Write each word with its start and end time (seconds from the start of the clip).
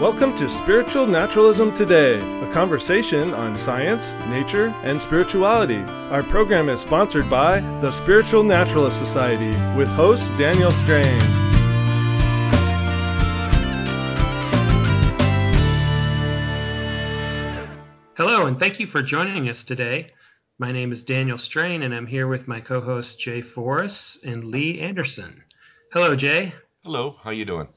Welcome 0.00 0.34
to 0.36 0.48
Spiritual 0.48 1.06
Naturalism 1.06 1.74
Today, 1.74 2.20
a 2.40 2.50
conversation 2.54 3.34
on 3.34 3.54
science, 3.54 4.14
nature, 4.30 4.72
and 4.82 4.98
spirituality. 4.98 5.82
Our 6.10 6.22
program 6.22 6.70
is 6.70 6.80
sponsored 6.80 7.28
by 7.28 7.60
the 7.82 7.90
Spiritual 7.90 8.42
Naturalist 8.42 8.96
Society 8.96 9.50
with 9.76 9.88
host 9.88 10.32
Daniel 10.38 10.70
Strain. 10.70 11.20
Hello, 18.16 18.46
and 18.46 18.58
thank 18.58 18.80
you 18.80 18.86
for 18.86 19.02
joining 19.02 19.50
us 19.50 19.62
today. 19.62 20.06
My 20.58 20.72
name 20.72 20.92
is 20.92 21.02
Daniel 21.02 21.36
Strain, 21.36 21.82
and 21.82 21.94
I'm 21.94 22.06
here 22.06 22.26
with 22.26 22.48
my 22.48 22.60
co-hosts 22.60 23.16
Jay 23.16 23.42
Forrest 23.42 24.24
and 24.24 24.44
Lee 24.44 24.80
Anderson. 24.80 25.44
Hello, 25.92 26.16
Jay. 26.16 26.54
Hello, 26.84 27.16
how 27.22 27.32
you 27.32 27.44
doing? 27.44 27.68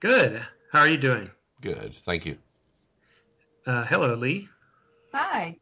Good. 0.00 0.42
How 0.70 0.80
are 0.80 0.88
you 0.88 0.98
doing? 0.98 1.30
Good, 1.62 1.94
thank 1.94 2.26
you. 2.26 2.36
Uh, 3.66 3.84
hello, 3.84 4.14
Lee. 4.14 4.48
Hi. 5.14 5.56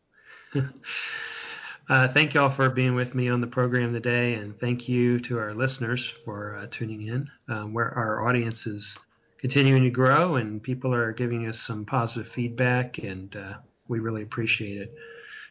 uh, 1.88 2.09
thank 2.09 2.34
you 2.34 2.41
all 2.41 2.51
for 2.51 2.69
being 2.70 2.97
with 2.97 3.14
me 3.14 3.28
on 3.28 3.41
the 3.41 3.47
program 3.47 3.92
today, 3.92 4.34
and 4.34 4.59
thank 4.59 4.88
you 4.88 5.20
to 5.20 5.38
our 5.38 5.55
listeners 5.55 6.09
for 6.24 6.56
uh, 6.56 6.66
tuning 6.73 7.02
in. 7.02 7.30
Um, 7.48 7.73
where 7.73 7.97
our 7.97 8.27
audience 8.28 8.66
is 8.66 8.98
continuing 9.38 9.84
to 9.84 9.91
grow, 9.91 10.37
and 10.37 10.61
people 10.61 10.92
are 10.92 11.12
giving 11.12 11.47
us 11.47 11.61
some 11.61 11.84
positive 11.84 12.27
feedback, 12.27 12.98
and 12.98 13.36
uh, 13.36 13.55
we 13.86 14.00
really 14.00 14.23
appreciate 14.23 14.77
it. 14.77 14.95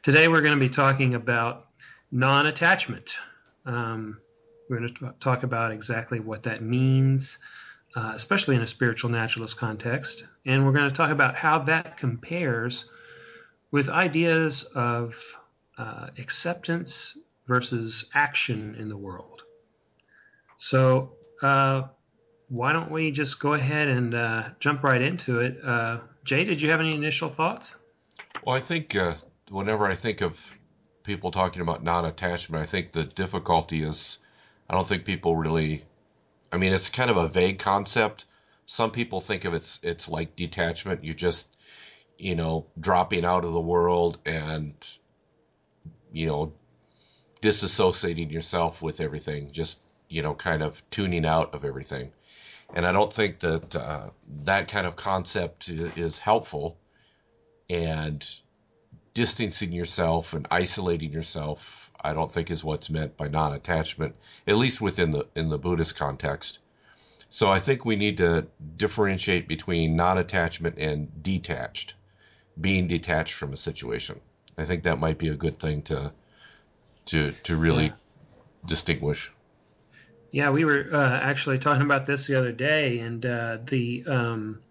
Today, 0.03 0.27
we're 0.27 0.41
going 0.41 0.59
to 0.59 0.59
be 0.59 0.69
talking 0.69 1.15
about 1.15 1.67
non-attachment. 2.11 3.15
Um, 3.65 4.19
we're 4.69 4.79
going 4.79 4.93
to 4.95 5.13
talk 5.21 5.43
about 5.43 5.71
exactly 5.71 6.19
what 6.19 6.43
that 6.43 6.61
means 6.61 7.39
uh, 7.95 8.11
especially 8.13 8.55
in 8.55 8.61
a 8.61 8.67
spiritual 8.67 9.09
naturalist 9.09 9.57
context. 9.57 10.25
And 10.45 10.65
we're 10.65 10.73
going 10.73 10.89
to 10.89 10.95
talk 10.95 11.11
about 11.11 11.35
how 11.35 11.59
that 11.59 11.97
compares 11.97 12.89
with 13.71 13.89
ideas 13.89 14.63
of 14.63 15.15
uh, 15.77 16.07
acceptance 16.17 17.17
versus 17.47 18.09
action 18.13 18.75
in 18.77 18.89
the 18.89 18.97
world. 18.97 19.43
So, 20.57 21.13
uh, 21.41 21.83
why 22.47 22.73
don't 22.73 22.91
we 22.91 23.11
just 23.11 23.39
go 23.39 23.53
ahead 23.53 23.87
and 23.87 24.13
uh, 24.13 24.49
jump 24.59 24.83
right 24.83 25.01
into 25.01 25.39
it? 25.39 25.57
Uh, 25.63 25.99
Jay, 26.23 26.43
did 26.43 26.61
you 26.61 26.69
have 26.69 26.79
any 26.79 26.93
initial 26.93 27.29
thoughts? 27.29 27.75
Well, 28.43 28.55
I 28.55 28.59
think 28.59 28.95
uh, 28.95 29.15
whenever 29.49 29.85
I 29.87 29.95
think 29.95 30.21
of 30.21 30.57
people 31.03 31.31
talking 31.31 31.61
about 31.61 31.83
non 31.83 32.05
attachment, 32.05 32.61
I 32.61 32.65
think 32.65 32.91
the 32.91 33.03
difficulty 33.03 33.81
is 33.83 34.19
I 34.69 34.73
don't 34.73 34.87
think 34.87 35.05
people 35.05 35.35
really 35.35 35.83
I 36.55 36.57
mean, 36.57 36.71
it's 36.71 36.89
kind 36.89 37.11
of 37.11 37.17
a 37.17 37.27
vague 37.27 37.59
concept. 37.59 38.25
Some 38.65 38.91
people 38.91 39.19
think 39.19 39.43
of 39.43 39.53
it's 39.53 39.77
it's 39.83 40.07
like 40.07 40.37
detachment. 40.37 41.03
You 41.03 41.13
just, 41.13 41.49
you 42.17 42.35
know, 42.35 42.65
dropping 42.79 43.25
out 43.25 43.43
of 43.43 43.51
the 43.51 43.59
world 43.59 44.17
and, 44.25 44.73
you 46.13 46.27
know, 46.27 46.53
disassociating 47.41 48.31
yourself 48.31 48.81
with 48.81 49.01
everything. 49.01 49.51
Just, 49.51 49.79
you 50.07 50.21
know, 50.21 50.33
kind 50.33 50.63
of 50.63 50.81
tuning 50.89 51.25
out 51.25 51.53
of 51.53 51.65
everything. 51.65 52.11
And 52.73 52.85
I 52.85 52.93
don't 52.93 53.11
think 53.11 53.39
that 53.39 53.75
uh, 53.75 54.09
that 54.45 54.69
kind 54.69 54.87
of 54.87 54.95
concept 54.95 55.67
is 55.69 56.19
helpful. 56.19 56.77
And 57.69 58.25
distancing 59.13 59.73
yourself 59.73 60.33
and 60.33 60.47
isolating 60.51 61.11
yourself 61.11 61.84
I 62.05 62.13
don't 62.13 62.31
think 62.31 62.51
is 62.51 62.63
what's 62.63 62.89
meant 62.89 63.17
by 63.17 63.27
non-attachment, 63.27 64.15
at 64.47 64.55
least 64.55 64.79
within 64.79 65.11
the 65.11 65.25
in 65.35 65.49
the 65.49 65.57
Buddhist 65.57 65.95
context. 65.95 66.59
So 67.29 67.49
I 67.49 67.59
think 67.59 67.83
we 67.83 67.95
need 67.95 68.17
to 68.19 68.45
differentiate 68.77 69.47
between 69.47 69.95
non-attachment 69.95 70.77
and 70.77 71.23
detached, 71.23 71.95
being 72.61 72.87
detached 72.87 73.33
from 73.33 73.53
a 73.53 73.57
situation. 73.57 74.21
I 74.57 74.65
think 74.65 74.83
that 74.83 74.99
might 74.99 75.17
be 75.17 75.29
a 75.29 75.35
good 75.35 75.57
thing 75.57 75.81
to 75.83 76.13
to 77.07 77.33
to 77.43 77.55
really 77.55 77.85
yeah. 77.85 77.93
distinguish. 78.65 79.31
Yeah, 80.31 80.51
we 80.51 80.65
were 80.65 80.87
uh, 80.91 81.19
actually 81.21 81.57
talking 81.59 81.83
about 81.83 82.05
this 82.05 82.27
the 82.27 82.35
other 82.35 82.51
day, 82.51 82.99
and 82.99 83.25
uh, 83.25 83.57
the 83.65 84.03
um, 84.05 84.61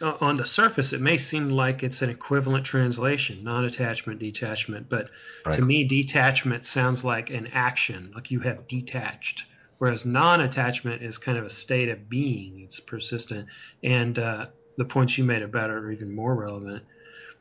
on 0.00 0.36
the 0.36 0.46
surface, 0.46 0.92
it 0.92 1.00
may 1.00 1.18
seem 1.18 1.50
like 1.50 1.82
it's 1.82 2.02
an 2.02 2.10
equivalent 2.10 2.64
translation, 2.64 3.44
non-attachment, 3.44 4.18
detachment, 4.18 4.88
but 4.88 5.10
right. 5.44 5.54
to 5.54 5.62
me, 5.62 5.84
detachment 5.84 6.64
sounds 6.64 7.04
like 7.04 7.30
an 7.30 7.48
action, 7.52 8.12
like 8.14 8.30
you 8.30 8.40
have 8.40 8.66
detached, 8.66 9.44
whereas 9.78 10.06
non-attachment 10.06 11.02
is 11.02 11.18
kind 11.18 11.36
of 11.36 11.44
a 11.44 11.50
state 11.50 11.90
of 11.90 12.08
being. 12.08 12.60
It's 12.60 12.80
persistent, 12.80 13.48
and 13.82 14.18
uh, 14.18 14.46
the 14.78 14.86
points 14.86 15.18
you 15.18 15.24
made 15.24 15.42
about 15.42 15.70
it 15.70 15.76
are 15.76 15.90
even 15.90 16.14
more 16.14 16.34
relevant. 16.34 16.84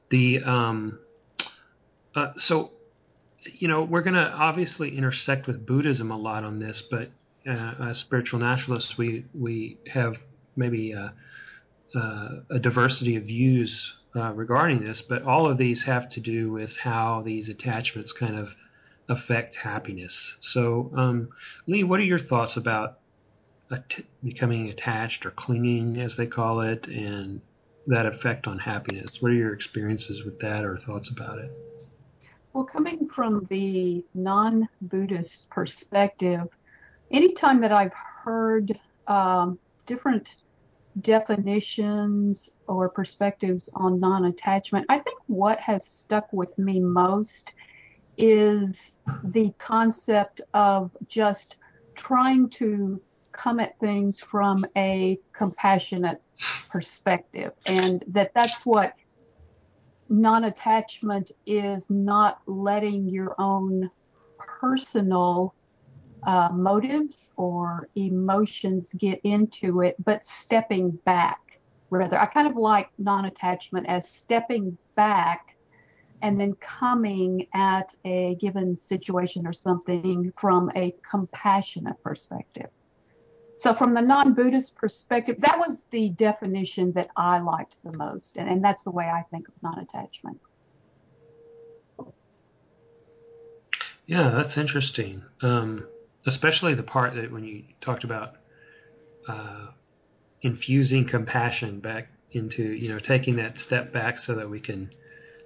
The 0.09 0.43
um, 0.43 0.99
uh, 2.15 2.33
so, 2.37 2.71
you 3.45 3.69
know, 3.69 3.83
we're 3.83 4.01
going 4.01 4.15
to 4.17 4.31
obviously 4.33 4.97
intersect 4.97 5.47
with 5.47 5.65
Buddhism 5.65 6.11
a 6.11 6.17
lot 6.17 6.43
on 6.43 6.59
this, 6.59 6.81
but 6.81 7.09
uh, 7.47 7.75
as 7.79 7.99
spiritual 7.99 8.41
naturalists, 8.41 8.97
we 8.97 9.25
we 9.33 9.77
have 9.87 10.17
maybe 10.57 10.93
uh, 10.93 11.09
uh, 11.95 12.29
a 12.49 12.59
diversity 12.59 13.15
of 13.15 13.23
views 13.23 13.95
uh, 14.15 14.33
regarding 14.33 14.83
this, 14.83 15.01
but 15.01 15.23
all 15.23 15.47
of 15.47 15.57
these 15.57 15.83
have 15.83 16.09
to 16.09 16.19
do 16.19 16.51
with 16.51 16.77
how 16.77 17.21
these 17.21 17.49
attachments 17.49 18.11
kind 18.11 18.35
of 18.35 18.55
affect 19.07 19.55
happiness. 19.55 20.37
So, 20.39 20.91
um, 20.95 21.29
Lee, 21.67 21.83
what 21.83 21.99
are 21.99 22.03
your 22.03 22.19
thoughts 22.19 22.57
about 22.57 22.99
att- 23.71 24.05
becoming 24.23 24.69
attached 24.69 25.25
or 25.25 25.31
clinging, 25.31 25.99
as 25.99 26.15
they 26.15 26.27
call 26.27 26.61
it, 26.61 26.87
and 26.87 27.41
that 27.87 28.05
effect 28.05 28.47
on 28.47 28.59
happiness? 28.59 29.21
What 29.21 29.31
are 29.31 29.35
your 29.35 29.53
experiences 29.53 30.23
with 30.23 30.39
that 30.39 30.63
or 30.63 30.77
thoughts 30.77 31.09
about 31.09 31.39
it? 31.39 31.51
Well, 32.53 32.63
coming 32.65 33.07
from 33.07 33.45
the 33.45 34.03
non 34.13 34.67
Buddhist 34.81 35.49
perspective, 35.49 36.47
anytime 37.11 37.61
that 37.61 37.71
I've 37.71 37.93
heard 37.93 38.79
um, 39.07 39.59
different 39.85 40.35
definitions 41.01 42.49
or 42.67 42.89
perspectives 42.89 43.69
on 43.75 43.99
non 43.99 44.25
attachment, 44.25 44.85
I 44.89 44.99
think 44.99 45.19
what 45.27 45.59
has 45.59 45.87
stuck 45.87 46.31
with 46.33 46.57
me 46.57 46.79
most 46.79 47.53
is 48.17 48.93
the 49.23 49.53
concept 49.57 50.41
of 50.53 50.91
just 51.07 51.55
trying 51.95 52.49
to 52.49 53.01
come 53.31 53.59
at 53.59 53.79
things 53.79 54.19
from 54.19 54.65
a 54.75 55.17
compassionate 55.33 56.21
perspective 56.69 57.53
and 57.65 58.03
that 58.07 58.31
that's 58.33 58.65
what 58.65 58.93
non-attachment 60.09 61.31
is 61.45 61.89
not 61.89 62.39
letting 62.47 63.07
your 63.07 63.35
own 63.39 63.89
personal 64.37 65.53
uh, 66.23 66.49
motives 66.51 67.31
or 67.37 67.87
emotions 67.95 68.93
get 68.97 69.19
into 69.23 69.81
it, 69.81 69.95
but 70.03 70.25
stepping 70.25 70.91
back 71.05 71.39
rather. 71.89 72.19
I 72.19 72.25
kind 72.25 72.47
of 72.47 72.55
like 72.55 72.89
non 72.97 73.25
attachment 73.25 73.87
as 73.87 74.09
stepping 74.09 74.77
back 74.95 75.55
and 76.21 76.39
then 76.39 76.53
coming 76.55 77.47
at 77.53 77.93
a 78.05 78.35
given 78.39 78.75
situation 78.75 79.47
or 79.47 79.53
something 79.53 80.33
from 80.37 80.69
a 80.75 80.93
compassionate 81.09 81.95
perspective. 82.03 82.69
So, 83.57 83.73
from 83.73 83.93
the 83.93 84.01
non 84.01 84.33
Buddhist 84.33 84.75
perspective, 84.75 85.37
that 85.39 85.59
was 85.59 85.85
the 85.91 86.09
definition 86.09 86.93
that 86.93 87.09
I 87.15 87.39
liked 87.39 87.75
the 87.83 87.97
most. 87.97 88.37
And, 88.37 88.49
and 88.49 88.63
that's 88.63 88.83
the 88.83 88.91
way 88.91 89.05
I 89.05 89.23
think 89.31 89.47
of 89.47 89.53
non 89.61 89.79
attachment. 89.79 90.39
Yeah, 94.05 94.29
that's 94.29 94.57
interesting. 94.57 95.23
Um, 95.41 95.87
especially 96.29 96.75
the 96.75 96.83
part 96.83 97.15
that 97.15 97.31
when 97.31 97.43
you 97.43 97.63
talked 97.81 98.03
about 98.03 98.35
uh, 99.27 99.67
infusing 100.41 101.05
compassion 101.05 101.79
back 101.79 102.07
into 102.31 102.63
you 102.63 102.89
know 102.89 102.99
taking 102.99 103.37
that 103.37 103.57
step 103.57 103.91
back 103.91 104.19
so 104.19 104.35
that 104.35 104.49
we 104.49 104.59
can 104.59 104.91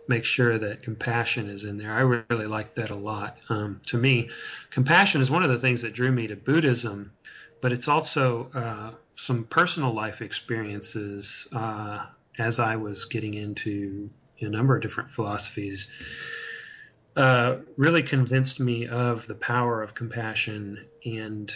make 0.08 0.26
sure 0.26 0.58
that 0.58 0.84
compassion 0.84 1.50
is 1.50 1.64
in 1.64 1.78
there. 1.78 1.94
I 1.94 2.02
really 2.02 2.46
like 2.46 2.74
that 2.74 2.90
a 2.90 2.98
lot. 2.98 3.38
Um, 3.48 3.80
to 3.88 3.98
me, 3.98 4.30
compassion 4.70 5.22
is 5.22 5.32
one 5.32 5.44
of 5.44 5.50
the 5.50 5.60
things 5.60 5.84
that 5.84 5.94
drew 5.94 6.12
me 6.12 6.28
to 6.28 6.36
Buddhism, 6.36 7.14
but 7.62 7.72
it's 7.72 7.88
also 7.88 8.50
uh, 8.54 8.92
some 9.16 9.46
personal 9.46 9.94
life 9.94 10.22
experiences 10.22 11.48
uh, 11.54 12.06
as 12.38 12.60
I 12.60 12.76
was 12.76 13.06
getting 13.06 13.34
into 13.34 14.10
a 14.42 14.50
number 14.50 14.76
of 14.76 14.82
different 14.82 15.10
philosophies 15.10 15.88
uh, 17.16 17.58
really 17.78 18.04
convinced 18.04 18.60
me 18.60 18.88
of 18.88 19.28
the 19.28 19.36
power 19.36 19.82
of 19.82 19.94
compassion. 19.94 20.86
And 21.06 21.54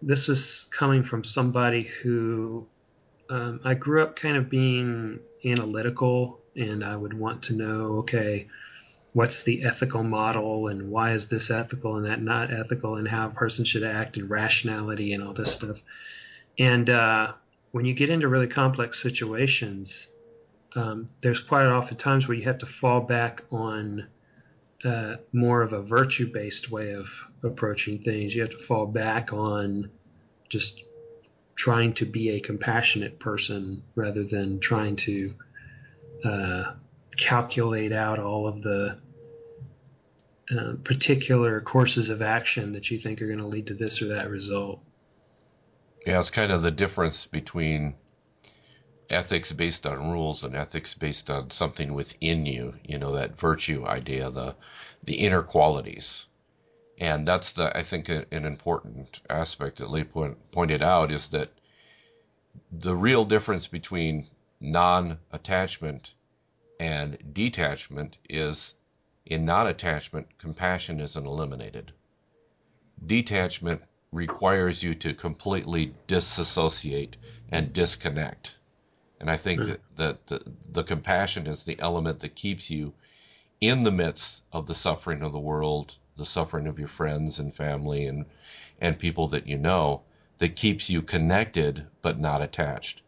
this 0.00 0.28
is 0.28 0.68
coming 0.70 1.02
from 1.02 1.24
somebody 1.24 1.82
who 1.82 2.66
um, 3.30 3.60
I 3.64 3.74
grew 3.74 4.02
up 4.02 4.16
kind 4.16 4.36
of 4.36 4.48
being 4.48 5.20
analytical, 5.44 6.40
and 6.56 6.84
I 6.84 6.96
would 6.96 7.12
want 7.12 7.44
to 7.44 7.54
know, 7.54 7.98
okay, 7.98 8.48
what's 9.12 9.42
the 9.42 9.64
ethical 9.64 10.02
model, 10.02 10.68
and 10.68 10.90
why 10.90 11.12
is 11.12 11.28
this 11.28 11.50
ethical 11.50 11.96
and 11.96 12.06
that 12.06 12.22
not 12.22 12.52
ethical, 12.52 12.96
and 12.96 13.06
how 13.06 13.26
a 13.26 13.30
person 13.30 13.64
should 13.64 13.82
act, 13.82 14.16
and 14.16 14.30
rationality, 14.30 15.12
and 15.12 15.22
all 15.22 15.34
this 15.34 15.52
stuff. 15.52 15.82
And 16.58 16.88
uh, 16.88 17.32
when 17.72 17.84
you 17.84 17.94
get 17.94 18.10
into 18.10 18.28
really 18.28 18.46
complex 18.46 19.02
situations, 19.02 20.08
um, 20.74 21.06
there's 21.20 21.40
quite 21.40 21.66
often 21.66 21.96
times 21.96 22.26
where 22.26 22.36
you 22.36 22.44
have 22.44 22.58
to 22.58 22.66
fall 22.66 23.00
back 23.00 23.42
on 23.50 24.06
uh, 24.84 25.16
more 25.32 25.62
of 25.62 25.72
a 25.72 25.82
virtue 25.82 26.30
based 26.32 26.70
way 26.70 26.92
of 26.92 27.26
approaching 27.42 27.98
things. 27.98 28.34
You 28.34 28.42
have 28.42 28.50
to 28.50 28.58
fall 28.58 28.86
back 28.86 29.32
on 29.32 29.90
just 30.48 30.82
trying 31.54 31.94
to 31.94 32.06
be 32.06 32.30
a 32.30 32.40
compassionate 32.40 33.18
person 33.18 33.82
rather 33.94 34.22
than 34.22 34.60
trying 34.60 34.96
to 34.96 35.34
uh, 36.24 36.72
calculate 37.16 37.92
out 37.92 38.18
all 38.20 38.46
of 38.46 38.62
the 38.62 38.98
uh, 40.56 40.72
particular 40.84 41.60
courses 41.60 42.10
of 42.10 42.22
action 42.22 42.72
that 42.72 42.90
you 42.90 42.96
think 42.96 43.20
are 43.20 43.26
going 43.26 43.40
to 43.40 43.46
lead 43.46 43.66
to 43.66 43.74
this 43.74 44.00
or 44.00 44.08
that 44.08 44.30
result. 44.30 44.80
Yeah, 46.06 46.20
it's 46.20 46.30
kind 46.30 46.52
of 46.52 46.62
the 46.62 46.70
difference 46.70 47.26
between 47.26 47.94
ethics 49.10 49.52
based 49.52 49.86
on 49.86 50.10
rules 50.10 50.44
and 50.44 50.54
ethics 50.54 50.92
based 50.94 51.30
on 51.30 51.50
something 51.50 51.94
within 51.94 52.44
you, 52.44 52.74
you 52.84 52.98
know, 52.98 53.12
that 53.12 53.40
virtue 53.40 53.86
idea, 53.86 54.30
the 54.30 54.54
the 55.02 55.14
inner 55.14 55.42
qualities. 55.42 56.26
And 56.98 57.26
that's 57.26 57.52
the 57.52 57.76
I 57.76 57.82
think 57.82 58.08
an 58.08 58.26
important 58.30 59.20
aspect 59.30 59.78
that 59.78 59.90
Lee 59.90 60.04
point, 60.04 60.36
pointed 60.50 60.82
out 60.82 61.10
is 61.10 61.30
that 61.30 61.50
the 62.72 62.94
real 62.94 63.24
difference 63.24 63.66
between 63.66 64.26
non-attachment 64.60 66.12
and 66.80 67.16
detachment 67.32 68.18
is 68.28 68.74
in 69.24 69.44
non-attachment 69.44 70.38
compassion 70.38 71.00
isn't 71.00 71.26
eliminated. 71.26 71.92
Detachment 73.06 73.82
requires 74.12 74.82
you 74.82 74.94
to 74.96 75.14
completely 75.14 75.94
disassociate 76.06 77.16
and 77.50 77.72
disconnect 77.72 78.57
and 79.20 79.30
I 79.30 79.36
think 79.36 79.64
that, 79.64 79.80
that 79.96 80.26
the, 80.26 80.42
the 80.70 80.84
compassion 80.84 81.46
is 81.46 81.64
the 81.64 81.78
element 81.80 82.20
that 82.20 82.34
keeps 82.34 82.70
you 82.70 82.92
in 83.60 83.82
the 83.82 83.90
midst 83.90 84.44
of 84.52 84.66
the 84.66 84.74
suffering 84.74 85.22
of 85.22 85.32
the 85.32 85.38
world, 85.38 85.96
the 86.16 86.26
suffering 86.26 86.66
of 86.66 86.78
your 86.78 86.88
friends 86.88 87.40
and 87.40 87.54
family 87.54 88.06
and 88.06 88.26
and 88.80 88.98
people 88.98 89.28
that 89.28 89.46
you 89.46 89.58
know, 89.58 90.02
that 90.38 90.54
keeps 90.54 90.88
you 90.88 91.02
connected 91.02 91.86
but 92.00 92.18
not 92.18 92.42
attached. 92.42 93.02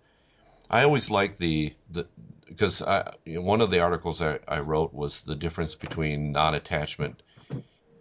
I 0.69 0.83
always 0.83 1.11
like 1.11 1.37
the 1.37 1.75
the 1.91 2.07
because 2.47 2.83
I, 2.83 3.15
you 3.25 3.37
know, 3.37 3.43
one 3.43 3.61
of 3.61 3.71
the 3.71 3.81
articles 3.81 4.21
I, 4.21 4.41
I 4.49 4.59
wrote 4.59 4.93
was 4.93 5.23
the 5.23 5.37
difference 5.37 5.77
between 5.77 6.33
non-attachment 6.33 7.23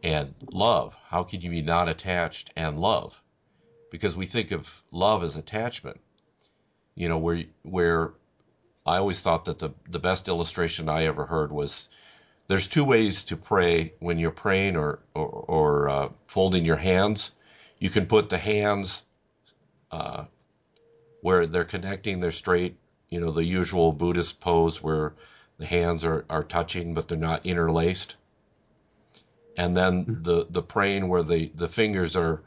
and 0.01 0.33
love. 0.51 0.95
How 1.07 1.23
can 1.23 1.41
you 1.41 1.51
be 1.51 1.61
not 1.61 1.87
attached 1.87 2.51
and 2.55 2.79
love? 2.79 3.21
Because 3.91 4.17
we 4.17 4.25
think 4.25 4.51
of 4.51 4.83
love 4.91 5.23
as 5.23 5.35
attachment, 5.35 5.99
you 6.99 7.07
know, 7.07 7.17
where 7.17 7.45
where 7.63 8.11
I 8.85 8.97
always 8.97 9.21
thought 9.21 9.45
that 9.45 9.57
the 9.57 9.71
the 9.89 9.99
best 9.99 10.27
illustration 10.27 10.89
I 10.89 11.05
ever 11.05 11.25
heard 11.25 11.49
was 11.51 11.87
there's 12.47 12.67
two 12.67 12.83
ways 12.83 13.23
to 13.25 13.37
pray 13.37 13.93
when 13.99 14.19
you're 14.19 14.31
praying 14.31 14.75
or 14.75 14.99
or, 15.15 15.27
or 15.27 15.89
uh, 15.89 16.09
folding 16.27 16.65
your 16.65 16.75
hands. 16.75 17.31
You 17.79 17.89
can 17.89 18.05
put 18.05 18.29
the 18.29 18.37
hands 18.37 19.03
uh, 19.91 20.25
where 21.21 21.47
they're 21.47 21.63
connecting, 21.63 22.19
they're 22.19 22.33
straight, 22.33 22.75
you 23.07 23.21
know, 23.21 23.31
the 23.31 23.45
usual 23.45 23.93
Buddhist 23.93 24.41
pose 24.41 24.83
where 24.83 25.13
the 25.57 25.65
hands 25.65 26.03
are, 26.03 26.25
are 26.29 26.43
touching 26.43 26.93
but 26.93 27.07
they're 27.07 27.17
not 27.17 27.45
interlaced. 27.45 28.17
And 29.55 29.75
then 29.75 30.03
hmm. 30.03 30.23
the, 30.23 30.47
the 30.49 30.61
praying 30.61 31.07
where 31.07 31.23
the, 31.23 31.49
the 31.55 31.69
fingers 31.69 32.17
are 32.17 32.41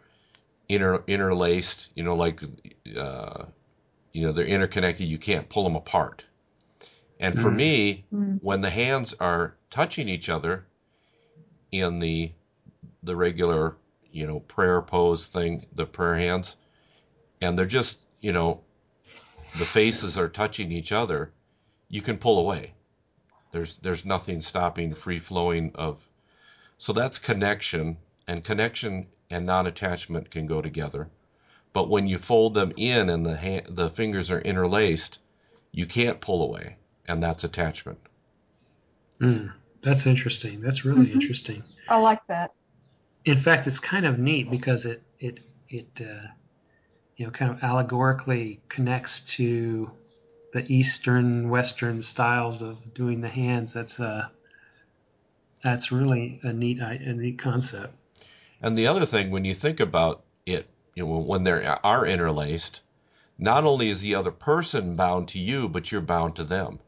inter, 0.68 1.02
interlaced, 1.06 1.88
you 1.94 2.04
know, 2.04 2.16
like 2.16 2.42
uh, 2.96 3.44
you 4.12 4.26
know 4.26 4.32
they're 4.32 4.44
interconnected 4.44 5.06
you 5.06 5.18
can't 5.18 5.48
pull 5.48 5.64
them 5.64 5.76
apart 5.76 6.24
and 7.20 7.40
for 7.40 7.50
mm. 7.50 7.56
me 7.56 8.04
mm. 8.12 8.38
when 8.42 8.60
the 8.60 8.70
hands 8.70 9.14
are 9.20 9.54
touching 9.70 10.08
each 10.08 10.28
other 10.28 10.66
in 11.70 11.98
the 11.98 12.32
the 13.02 13.16
regular 13.16 13.76
you 14.12 14.26
know 14.26 14.40
prayer 14.40 14.82
pose 14.82 15.28
thing 15.28 15.66
the 15.74 15.86
prayer 15.86 16.16
hands 16.16 16.56
and 17.40 17.58
they're 17.58 17.66
just 17.66 17.98
you 18.20 18.32
know 18.32 18.60
the 19.58 19.64
faces 19.64 20.18
are 20.18 20.28
touching 20.28 20.70
each 20.72 20.92
other 20.92 21.32
you 21.88 22.00
can 22.00 22.18
pull 22.18 22.38
away 22.38 22.72
there's 23.52 23.76
there's 23.76 24.04
nothing 24.04 24.40
stopping 24.40 24.94
free 24.94 25.18
flowing 25.18 25.72
of 25.74 26.06
so 26.78 26.92
that's 26.92 27.18
connection 27.18 27.96
and 28.26 28.44
connection 28.44 29.06
and 29.30 29.46
non-attachment 29.46 30.30
can 30.30 30.46
go 30.46 30.60
together 30.60 31.08
but 31.72 31.88
when 31.88 32.06
you 32.06 32.18
fold 32.18 32.54
them 32.54 32.72
in 32.76 33.08
and 33.08 33.24
the 33.24 33.36
hand, 33.36 33.66
the 33.68 33.88
fingers 33.88 34.30
are 34.30 34.40
interlaced, 34.40 35.18
you 35.70 35.86
can't 35.86 36.20
pull 36.20 36.42
away, 36.42 36.76
and 37.06 37.22
that's 37.22 37.44
attachment. 37.44 37.98
Mm, 39.20 39.52
that's 39.80 40.06
interesting. 40.06 40.60
That's 40.60 40.84
really 40.84 41.06
mm-hmm. 41.06 41.14
interesting. 41.14 41.62
I 41.88 41.98
like 41.98 42.26
that. 42.26 42.52
In 43.24 43.36
fact, 43.36 43.66
it's 43.66 43.78
kind 43.78 44.04
of 44.04 44.18
neat 44.18 44.50
because 44.50 44.84
it 44.84 45.02
it 45.18 45.40
it 45.68 46.00
uh, 46.00 46.26
you 47.16 47.26
know 47.26 47.30
kind 47.30 47.52
of 47.52 47.62
allegorically 47.62 48.60
connects 48.68 49.20
to 49.36 49.90
the 50.52 50.70
Eastern 50.70 51.48
Western 51.48 52.00
styles 52.00 52.62
of 52.62 52.92
doing 52.92 53.20
the 53.20 53.28
hands. 53.28 53.72
That's 53.72 53.98
uh 54.00 54.28
that's 55.62 55.92
really 55.92 56.40
a 56.42 56.52
neat 56.52 56.80
a 56.80 57.12
neat 57.12 57.38
concept. 57.38 57.94
And 58.60 58.76
the 58.76 58.88
other 58.88 59.06
thing, 59.06 59.30
when 59.30 59.44
you 59.44 59.54
think 59.54 59.80
about 59.80 60.22
it 60.46 60.66
you 60.94 61.06
know, 61.06 61.18
when 61.18 61.44
they 61.44 61.52
are 61.52 62.06
interlaced, 62.06 62.82
not 63.38 63.64
only 63.64 63.88
is 63.88 64.00
the 64.00 64.14
other 64.14 64.30
person 64.30 64.96
bound 64.96 65.28
to 65.28 65.40
you, 65.40 65.68
but 65.68 65.90
you're 65.90 66.00
bound 66.00 66.36
to 66.36 66.44
them. 66.44 66.78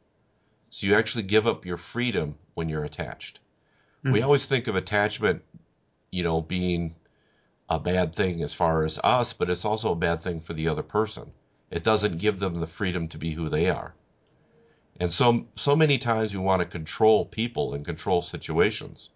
So 0.71 0.87
you 0.87 0.95
actually 0.95 1.25
give 1.25 1.47
up 1.47 1.65
your 1.65 1.77
freedom 1.77 2.37
when 2.55 2.69
you're 2.69 2.85
attached. 2.85 3.41
Mm-hmm. 3.99 4.13
We 4.13 4.23
always 4.23 4.47
think 4.47 4.67
of 4.67 4.77
attachment, 4.77 5.43
you 6.11 6.23
know, 6.23 6.41
being 6.41 6.95
a 7.69 7.79
bad 7.79 8.15
thing 8.15 8.43
as 8.43 8.53
far 8.53 8.85
as 8.85 8.99
us, 9.03 9.33
but 9.33 9.51
it's 9.51 9.65
also 9.65 9.93
a 9.93 9.97
bad 9.97 10.23
thing 10.23 10.41
for 10.41 10.53
the 10.53 10.69
other 10.69 10.83
person. 10.83 11.33
It 11.71 11.83
doesn't 11.83 12.19
give 12.19 12.39
them 12.39 12.61
the 12.61 12.67
freedom 12.67 13.09
to 13.09 13.19
be 13.19 13.33
who 13.33 13.49
they 13.49 13.71
are. 13.71 13.95
And 15.01 15.13
so 15.13 15.47
so 15.57 15.75
many 15.75 15.99
times 15.99 16.33
we 16.33 16.41
want 16.41 16.61
to 16.61 16.67
control 16.67 17.25
people 17.25 17.75
and 17.75 17.85
control 17.85 18.23
situations 18.23 19.11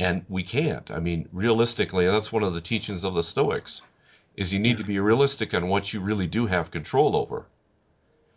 and 0.00 0.24
we 0.28 0.44
can't. 0.44 0.90
I 0.90 1.00
mean, 1.00 1.28
realistically, 1.32 2.06
and 2.06 2.14
that's 2.14 2.32
one 2.32 2.44
of 2.44 2.54
the 2.54 2.60
teachings 2.60 3.02
of 3.02 3.14
the 3.14 3.22
Stoics, 3.22 3.82
is 4.36 4.54
you 4.54 4.60
need 4.60 4.76
to 4.76 4.84
be 4.84 5.00
realistic 5.00 5.52
on 5.54 5.68
what 5.68 5.92
you 5.92 6.00
really 6.00 6.28
do 6.28 6.46
have 6.46 6.70
control 6.70 7.16
over. 7.16 7.46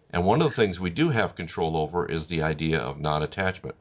And 0.10 0.26
one 0.26 0.42
of 0.42 0.50
the 0.50 0.56
things 0.56 0.80
we 0.80 0.90
do 0.90 1.10
have 1.10 1.36
control 1.36 1.78
over 1.78 2.06
is 2.10 2.28
the 2.28 2.42
idea 2.42 2.80
of 2.80 3.00
non-attachment, 3.00 3.76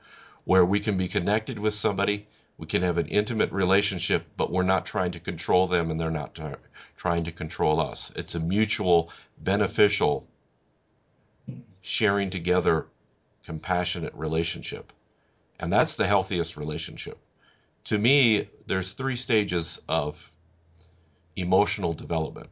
where 0.45 0.65
we 0.65 0.81
can 0.81 0.99
be 0.99 1.09
connected 1.09 1.59
with 1.59 1.73
somebody, 1.73 2.27
we 2.59 2.67
can 2.67 2.83
have 2.83 2.99
an 2.99 3.07
intimate 3.07 3.51
relationship, 3.51 4.27
but 4.37 4.53
we're 4.53 4.63
not 4.63 4.85
trying 4.85 5.13
to 5.13 5.21
control 5.21 5.67
them 5.67 5.91
and 5.91 5.99
they're 5.99 6.11
not 6.11 6.35
t- 6.35 6.43
trying 6.97 7.25
to 7.25 7.33
control 7.33 7.81
us. 7.81 8.13
It's 8.15 8.35
a 8.35 8.41
mutual, 8.41 9.11
beneficial, 9.39 10.27
sharing 11.81 12.29
together, 12.29 12.87
compassionate 13.47 14.15
relationship. 14.15 14.93
And 15.59 15.73
that's 15.73 15.95
the 15.95 16.07
healthiest 16.07 16.59
relationship 16.59 17.19
to 17.85 17.99
me, 17.99 18.49
there's 18.67 18.93
three 18.93 19.17
stages 19.17 19.81
of 19.89 20.31
emotional 21.37 21.93
development. 21.93 22.49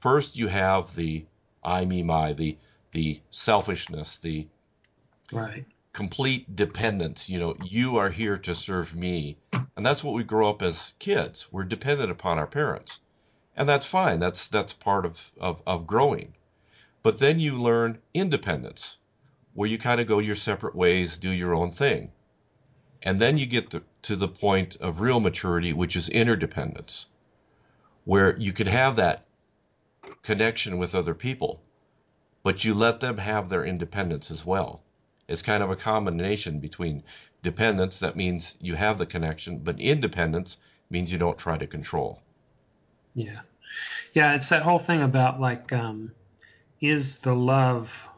First, 0.00 0.36
you 0.36 0.48
have 0.48 0.94
the 0.94 1.24
I, 1.62 1.84
me, 1.84 2.02
my, 2.02 2.32
the 2.32 2.58
the 2.92 3.20
selfishness, 3.30 4.18
the 4.18 4.46
right. 5.32 5.64
complete 5.92 6.54
dependence. 6.54 7.28
You 7.28 7.38
know, 7.40 7.56
you 7.64 7.96
are 7.96 8.10
here 8.10 8.36
to 8.38 8.54
serve 8.54 8.94
me, 8.94 9.38
and 9.52 9.84
that's 9.84 10.04
what 10.04 10.14
we 10.14 10.22
grow 10.22 10.48
up 10.48 10.62
as 10.62 10.92
kids. 10.98 11.48
We're 11.50 11.64
dependent 11.64 12.10
upon 12.10 12.38
our 12.38 12.46
parents, 12.46 13.00
and 13.56 13.68
that's 13.68 13.86
fine. 13.86 14.20
That's 14.20 14.46
that's 14.48 14.72
part 14.72 15.06
of 15.06 15.32
of, 15.40 15.62
of 15.66 15.86
growing. 15.86 16.34
But 17.02 17.18
then 17.18 17.40
you 17.40 17.60
learn 17.60 17.98
independence, 18.14 18.96
where 19.54 19.68
you 19.68 19.78
kind 19.78 20.00
of 20.00 20.06
go 20.06 20.20
your 20.20 20.36
separate 20.36 20.74
ways, 20.74 21.18
do 21.18 21.30
your 21.30 21.54
own 21.54 21.72
thing. 21.72 22.12
And 23.04 23.20
then 23.20 23.36
you 23.36 23.44
get 23.44 23.70
to, 23.70 23.82
to 24.02 24.16
the 24.16 24.28
point 24.28 24.76
of 24.76 25.00
real 25.00 25.20
maturity, 25.20 25.74
which 25.74 25.94
is 25.94 26.08
interdependence, 26.08 27.06
where 28.04 28.34
you 28.38 28.52
can 28.52 28.66
have 28.66 28.96
that 28.96 29.24
connection 30.22 30.78
with 30.78 30.94
other 30.94 31.14
people, 31.14 31.60
but 32.42 32.64
you 32.64 32.72
let 32.72 33.00
them 33.00 33.18
have 33.18 33.50
their 33.50 33.64
independence 33.64 34.30
as 34.30 34.44
well. 34.44 34.80
It's 35.28 35.42
kind 35.42 35.62
of 35.62 35.70
a 35.70 35.76
combination 35.76 36.60
between 36.60 37.02
dependence, 37.42 37.98
that 37.98 38.16
means 38.16 38.56
you 38.58 38.74
have 38.74 38.96
the 38.96 39.06
connection, 39.06 39.58
but 39.58 39.78
independence 39.78 40.56
means 40.88 41.12
you 41.12 41.18
don't 41.18 41.38
try 41.38 41.58
to 41.58 41.66
control. 41.66 42.22
Yeah. 43.14 43.40
Yeah, 44.14 44.34
it's 44.34 44.48
that 44.48 44.62
whole 44.62 44.78
thing 44.78 45.02
about 45.02 45.40
like, 45.40 45.72
um, 45.72 46.12
is 46.80 47.18
the 47.18 47.34
love 47.34 48.08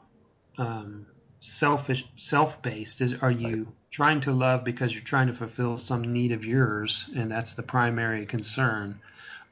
um, 0.58 1.06
selfish, 1.40 2.06
self-based? 2.16 3.00
Is 3.00 3.14
are 3.14 3.30
you 3.30 3.72
trying 3.96 4.20
to 4.20 4.32
love 4.32 4.62
because 4.64 4.92
you're 4.92 5.02
trying 5.02 5.28
to 5.28 5.32
fulfill 5.32 5.78
some 5.78 6.02
need 6.12 6.32
of 6.32 6.44
yours 6.44 7.08
and 7.16 7.30
that's 7.30 7.54
the 7.54 7.62
primary 7.62 8.26
concern 8.26 9.00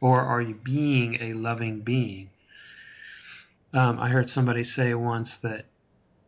or 0.01 0.21
are 0.21 0.43
you 0.43 0.55
being 0.55 1.17
a 1.23 1.33
loving 1.33 1.81
being 1.81 2.29
Um, 3.73 3.99
I 3.99 4.09
heard 4.09 4.31
somebody 4.31 4.65
say 4.65 4.95
once 4.95 5.39
that, 5.39 5.67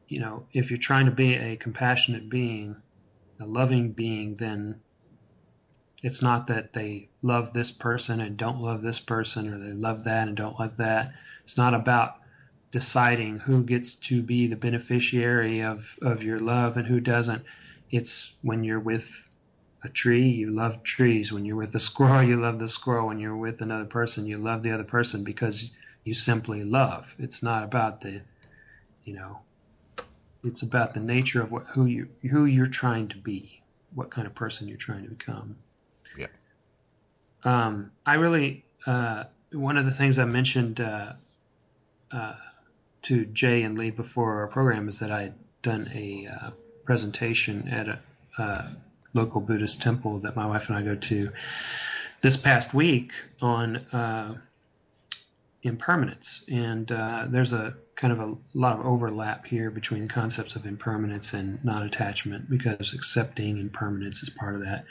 you 0.09 0.21
know, 0.21 0.47
if 0.53 0.71
you're 0.71 0.79
trying 0.79 1.07
to 1.07 1.13
be 1.13 1.35
a 1.37 1.57
compassionate 1.57 2.29
being, 2.29 2.77
a 3.41 3.47
loving 3.47 3.93
being, 3.93 4.37
then 4.37 4.81
it's 6.03 6.23
not 6.23 6.49
that 6.49 6.73
they 6.73 7.09
love 7.23 7.53
this 7.53 7.71
person 7.71 8.21
and 8.21 8.37
don't 8.37 8.61
love 8.63 8.83
this 8.83 9.01
person, 9.01 9.53
or 9.53 9.59
they 9.59 9.75
love 9.75 10.05
that 10.05 10.29
and 10.29 10.37
don't 10.37 10.59
love 10.59 10.79
that. 10.79 11.13
It's 11.45 11.57
not 11.57 11.75
about 11.75 12.17
deciding 12.73 13.39
who 13.41 13.63
gets 13.63 13.95
to 13.95 14.23
be 14.23 14.49
the 14.49 14.57
beneficiary 14.57 15.63
of, 15.63 15.99
of 16.03 16.25
your 16.25 16.41
love 16.41 16.77
and 16.77 16.87
who 16.87 17.01
doesn't. 17.01 17.45
It's 17.91 18.35
when 18.43 18.65
you're 18.65 18.81
with 18.81 19.29
a 19.85 19.89
tree, 19.89 20.29
you 20.29 20.51
love 20.51 20.83
trees. 20.83 21.33
When 21.33 21.45
you're 21.45 21.57
with 21.57 21.75
a 21.75 21.81
squirrel, 21.81 22.23
you 22.23 22.37
love 22.37 22.59
the 22.59 22.69
squirrel. 22.69 23.09
When 23.09 23.19
you're 23.19 23.37
with 23.37 23.61
another 23.61 23.85
person, 23.85 24.27
you 24.27 24.39
love 24.39 24.63
the 24.63 24.73
other 24.73 24.85
person 24.85 25.25
because 25.25 25.71
you 26.05 26.15
simply 26.15 26.65
love. 26.65 27.15
It's 27.19 27.43
not 27.43 27.63
about 27.63 28.01
the, 28.01 28.21
you 29.05 29.15
know, 29.15 29.41
it's 30.45 30.63
about 30.63 30.95
the 30.95 31.01
nature 31.01 31.43
of 31.43 31.51
what 31.51 31.67
who 31.67 31.87
you 31.87 32.09
who 32.31 32.45
you're 32.45 32.67
trying 32.67 33.09
to 33.09 33.17
be, 33.17 33.63
what 33.95 34.11
kind 34.11 34.27
of 34.27 34.35
person 34.35 34.69
you're 34.69 34.77
trying 34.77 35.05
to 35.05 35.11
become. 35.11 35.57
Yeah. 36.17 36.27
Um, 37.45 37.93
I 38.05 38.15
really 38.15 38.65
uh, 38.87 39.25
one 39.53 39.77
of 39.77 39.85
the 39.85 39.91
things 39.91 40.19
I 40.19 40.25
mentioned 40.25 40.81
uh, 40.81 41.15
uh, 42.13 42.37
to 43.03 43.25
Jay 43.27 43.63
and 43.63 43.77
Lee 43.77 43.91
before 43.91 44.41
our 44.41 44.47
program 44.47 44.89
is 44.89 45.01
that 45.01 45.11
I 45.11 45.23
had 45.23 45.35
done 45.63 45.91
a 45.93 46.29
uh, 46.29 46.51
presentation 46.87 47.69
at 47.69 47.89
a 47.89 47.99
uh, 48.39 48.69
local 49.13 49.41
Buddhist 49.41 49.83
temple 49.83 50.21
that 50.21 50.37
my 50.37 50.47
wife 50.47 50.69
and 50.69 50.79
I 50.79 50.83
go 50.83 50.95
to 50.95 51.31
this 52.23 52.37
past 52.37 52.73
week 52.73 53.13
on 53.43 53.77
uh, 53.93 54.37
impermanence, 55.63 56.43
and 56.51 56.91
uh, 56.91 57.27
there's 57.29 57.53
a 57.53 57.75
kind 57.97 58.13
of 58.13 58.21
a 58.21 58.35
lot 58.55 58.79
of 58.79 58.87
overlap 58.87 59.47
here 59.47 59.71
between 59.71 60.03
the 60.03 60.09
concepts 60.09 60.55
of 60.55 60.67
impermanence 60.67 61.33
and 61.33 61.65
non-attachment 61.65 62.49
because 62.49 62.93
accepting 62.93 63.59
impermanence 63.59 64.23
is 64.23 64.31
part 64.31 64.55
of 64.55 64.63
that. 64.63 64.85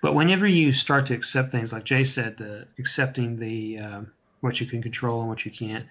But 0.00 0.14
whenever 0.14 0.46
you 0.46 0.72
start 0.72 1.06
to 1.06 1.14
accept 1.14 1.52
things, 1.52 1.72
like 1.72 1.84
Jay 1.84 2.04
said, 2.04 2.36
the 2.36 2.66
accepting 2.78 3.36
the 3.36 3.78
uh, 3.78 4.00
what 4.40 4.60
you 4.60 4.66
can 4.66 4.82
control 4.82 5.20
and 5.20 5.28
what 5.28 5.44
you 5.44 5.52
can't, 5.52 5.86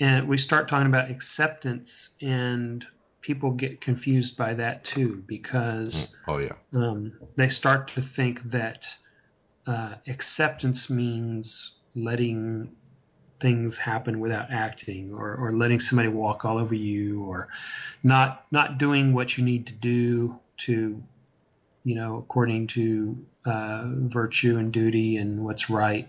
and 0.00 0.28
we 0.28 0.38
start 0.38 0.66
talking 0.66 0.88
about 0.88 1.10
acceptance 1.10 2.10
and 2.20 2.84
people 3.20 3.50
get 3.52 3.80
confused 3.80 4.36
by 4.36 4.54
that 4.54 4.84
too 4.84 5.22
because 5.26 6.14
oh 6.26 6.38
yeah. 6.38 6.52
um, 6.74 7.12
they 7.36 7.48
start 7.48 7.88
to 7.88 8.00
think 8.00 8.42
that 8.44 8.94
uh, 9.66 9.94
acceptance 10.08 10.88
means 10.90 11.72
letting 11.94 12.70
things 13.38 13.78
happen 13.78 14.20
without 14.20 14.50
acting 14.50 15.14
or, 15.14 15.34
or 15.34 15.52
letting 15.52 15.80
somebody 15.80 16.08
walk 16.08 16.44
all 16.44 16.58
over 16.58 16.74
you 16.74 17.22
or 17.24 17.48
not 18.02 18.44
not 18.50 18.78
doing 18.78 19.12
what 19.14 19.36
you 19.36 19.44
need 19.44 19.66
to 19.66 19.72
do 19.72 20.38
to 20.56 21.02
you 21.84 21.94
know 21.94 22.18
according 22.18 22.66
to 22.66 23.16
uh, 23.44 23.84
virtue 23.86 24.58
and 24.58 24.72
duty 24.72 25.16
and 25.16 25.44
what's 25.44 25.70
right. 25.70 26.08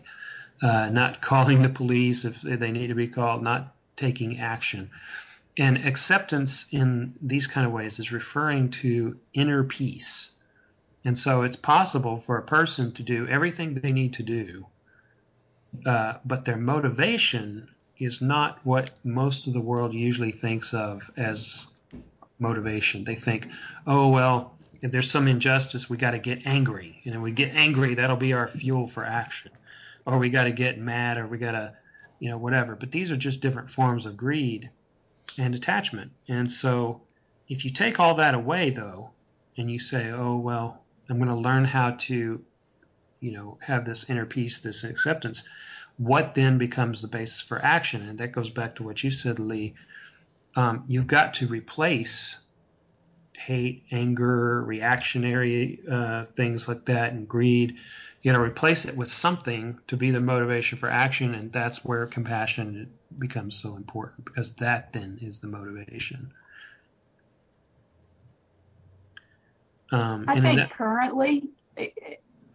Uh, 0.61 0.89
not 0.89 1.21
calling 1.31 1.61
the 1.61 1.69
police 1.69 2.25
if 2.25 2.41
they 2.41 2.71
need 2.71 2.87
to 2.87 2.95
be 2.95 3.07
called 3.07 3.41
not 3.41 3.73
taking 3.95 4.39
action. 4.39 4.89
And 5.57 5.85
acceptance 5.85 6.67
in 6.71 7.13
these 7.21 7.47
kind 7.47 7.67
of 7.67 7.73
ways 7.73 7.99
is 7.99 8.11
referring 8.11 8.71
to 8.71 9.17
inner 9.33 9.63
peace. 9.63 10.31
And 11.03 11.17
so 11.17 11.41
it's 11.41 11.55
possible 11.55 12.17
for 12.17 12.37
a 12.37 12.43
person 12.43 12.93
to 12.93 13.03
do 13.03 13.27
everything 13.27 13.73
they 13.73 13.91
need 13.91 14.13
to 14.13 14.23
do, 14.23 14.65
uh, 15.85 16.13
but 16.23 16.45
their 16.45 16.57
motivation 16.57 17.69
is 17.97 18.21
not 18.21 18.65
what 18.65 18.91
most 19.03 19.47
of 19.47 19.53
the 19.53 19.59
world 19.59 19.93
usually 19.93 20.31
thinks 20.31 20.73
of 20.73 21.09
as 21.17 21.67
motivation. 22.39 23.03
They 23.03 23.15
think, 23.15 23.47
oh, 23.85 24.07
well, 24.09 24.57
if 24.81 24.91
there's 24.91 25.11
some 25.11 25.27
injustice, 25.27 25.89
we 25.89 25.97
got 25.97 26.11
to 26.11 26.19
get 26.19 26.47
angry. 26.47 27.01
And 27.03 27.15
know, 27.15 27.21
we 27.21 27.31
get 27.31 27.55
angry, 27.55 27.95
that'll 27.95 28.15
be 28.15 28.33
our 28.33 28.47
fuel 28.47 28.87
for 28.87 29.05
action. 29.05 29.51
Or 30.05 30.17
we 30.17 30.29
got 30.29 30.45
to 30.45 30.51
get 30.51 30.79
mad, 30.79 31.17
or 31.17 31.27
we 31.27 31.37
got 31.37 31.51
to 31.51 31.73
you 32.21 32.29
know, 32.29 32.37
whatever. 32.37 32.75
But 32.75 32.91
these 32.91 33.11
are 33.11 33.17
just 33.17 33.41
different 33.41 33.69
forms 33.69 34.05
of 34.05 34.15
greed 34.15 34.69
and 35.39 35.55
attachment. 35.55 36.11
And 36.27 36.51
so 36.51 37.01
if 37.47 37.65
you 37.65 37.71
take 37.71 37.99
all 37.99 38.15
that 38.15 38.33
away, 38.33 38.69
though, 38.69 39.11
and 39.57 39.69
you 39.69 39.79
say, 39.79 40.11
oh, 40.11 40.37
well, 40.37 40.83
I'm 41.09 41.17
going 41.17 41.29
to 41.29 41.35
learn 41.35 41.65
how 41.65 41.91
to, 41.91 42.41
you 43.19 43.31
know, 43.31 43.57
have 43.61 43.85
this 43.85 44.09
inner 44.09 44.25
peace, 44.25 44.59
this 44.59 44.83
acceptance, 44.83 45.43
what 45.97 46.35
then 46.35 46.57
becomes 46.57 47.01
the 47.01 47.07
basis 47.07 47.41
for 47.41 47.63
action? 47.63 48.07
And 48.07 48.19
that 48.19 48.31
goes 48.31 48.49
back 48.49 48.75
to 48.75 48.83
what 48.83 49.03
you 49.03 49.11
said, 49.11 49.39
Lee. 49.39 49.75
Um, 50.55 50.85
you've 50.87 51.07
got 51.07 51.35
to 51.35 51.47
replace 51.47 52.39
hate, 53.37 53.83
anger, 53.91 54.63
reactionary 54.63 55.79
uh, 55.89 56.25
things 56.35 56.67
like 56.67 56.85
that, 56.85 57.13
and 57.13 57.27
greed 57.27 57.75
you 58.21 58.31
to 58.31 58.39
replace 58.39 58.85
it 58.85 58.95
with 58.95 59.09
something 59.09 59.79
to 59.87 59.97
be 59.97 60.11
the 60.11 60.19
motivation 60.19 60.77
for 60.77 60.89
action 60.89 61.33
and 61.33 61.51
that's 61.51 61.83
where 61.83 62.05
compassion 62.05 62.91
becomes 63.17 63.55
so 63.55 63.75
important 63.75 64.23
because 64.25 64.53
that 64.55 64.93
then 64.93 65.17
is 65.21 65.39
the 65.39 65.47
motivation. 65.47 66.31
Um, 69.91 70.23
i 70.27 70.39
think 70.39 70.57
that, 70.57 70.71
currently 70.71 71.49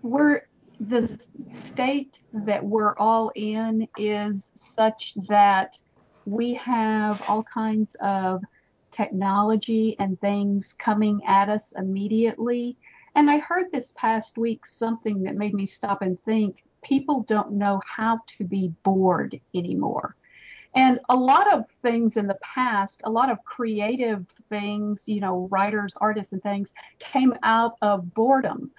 we're 0.02 0.46
the 0.80 1.06
state 1.50 2.20
that 2.32 2.64
we're 2.64 2.96
all 2.96 3.30
in 3.35 3.87
is 3.99 4.52
such 4.54 5.14
that 5.28 5.78
we 6.25 6.54
have 6.54 7.23
all 7.28 7.42
kinds 7.42 7.94
of 8.00 8.42
technology 8.90 9.96
and 9.99 10.18
things 10.20 10.75
coming 10.78 11.20
at 11.26 11.49
us 11.50 11.73
immediately 11.76 12.76
and 13.16 13.30
I 13.30 13.38
heard 13.38 13.73
this 13.73 13.92
past 13.96 14.37
week 14.37 14.66
something 14.66 15.23
that 15.23 15.37
made 15.37 15.54
me 15.54 15.64
stop 15.64 16.02
and 16.02 16.20
think 16.23 16.62
people 16.85 17.23
don't 17.23 17.52
know 17.52 17.80
how 17.85 18.20
to 18.26 18.44
be 18.44 18.73
bored 18.82 19.40
anymore. 19.54 20.14
And 20.75 21.00
a 21.08 21.16
lot 21.16 21.50
of 21.50 21.64
things 21.80 22.18
in 22.18 22.26
the 22.26 22.38
past, 22.42 23.00
a 23.04 23.11
lot 23.11 23.30
of 23.30 23.42
creative 23.42 24.26
things, 24.50 25.04
you 25.08 25.20
know, 25.20 25.49
writers, 25.50 25.94
artists, 25.99 26.35
and 26.35 26.42
things 26.42 26.75
came 26.99 27.32
out 27.42 27.76
of 27.80 28.12
boredom. 28.12 28.70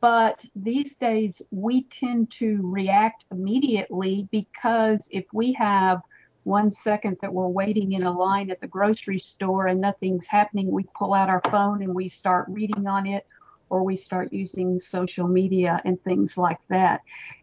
But 0.00 0.44
these 0.54 0.96
days, 0.96 1.40
we 1.50 1.84
tend 1.84 2.30
to 2.32 2.60
react 2.62 3.24
immediately 3.32 4.28
because 4.30 5.08
if 5.10 5.24
we 5.32 5.54
have 5.54 6.02
one 6.44 6.70
second 6.70 7.16
that 7.22 7.32
we're 7.32 7.48
waiting 7.48 7.92
in 7.92 8.02
a 8.02 8.12
line 8.12 8.50
at 8.50 8.60
the 8.60 8.66
grocery 8.66 9.18
store 9.18 9.68
and 9.68 9.80
nothing's 9.80 10.26
happening, 10.26 10.70
we 10.70 10.84
pull 10.94 11.14
out 11.14 11.30
our 11.30 11.40
phone 11.50 11.82
and 11.82 11.94
we 11.94 12.10
start 12.10 12.44
reading 12.48 12.86
on 12.86 13.06
it 13.06 13.26
or 13.68 13.82
we 13.82 13.96
start 13.96 14.32
using 14.32 14.78
social 14.78 15.26
media 15.26 15.80
and 15.84 16.02
things 16.02 16.38
like 16.38 16.60
that. 16.68 17.00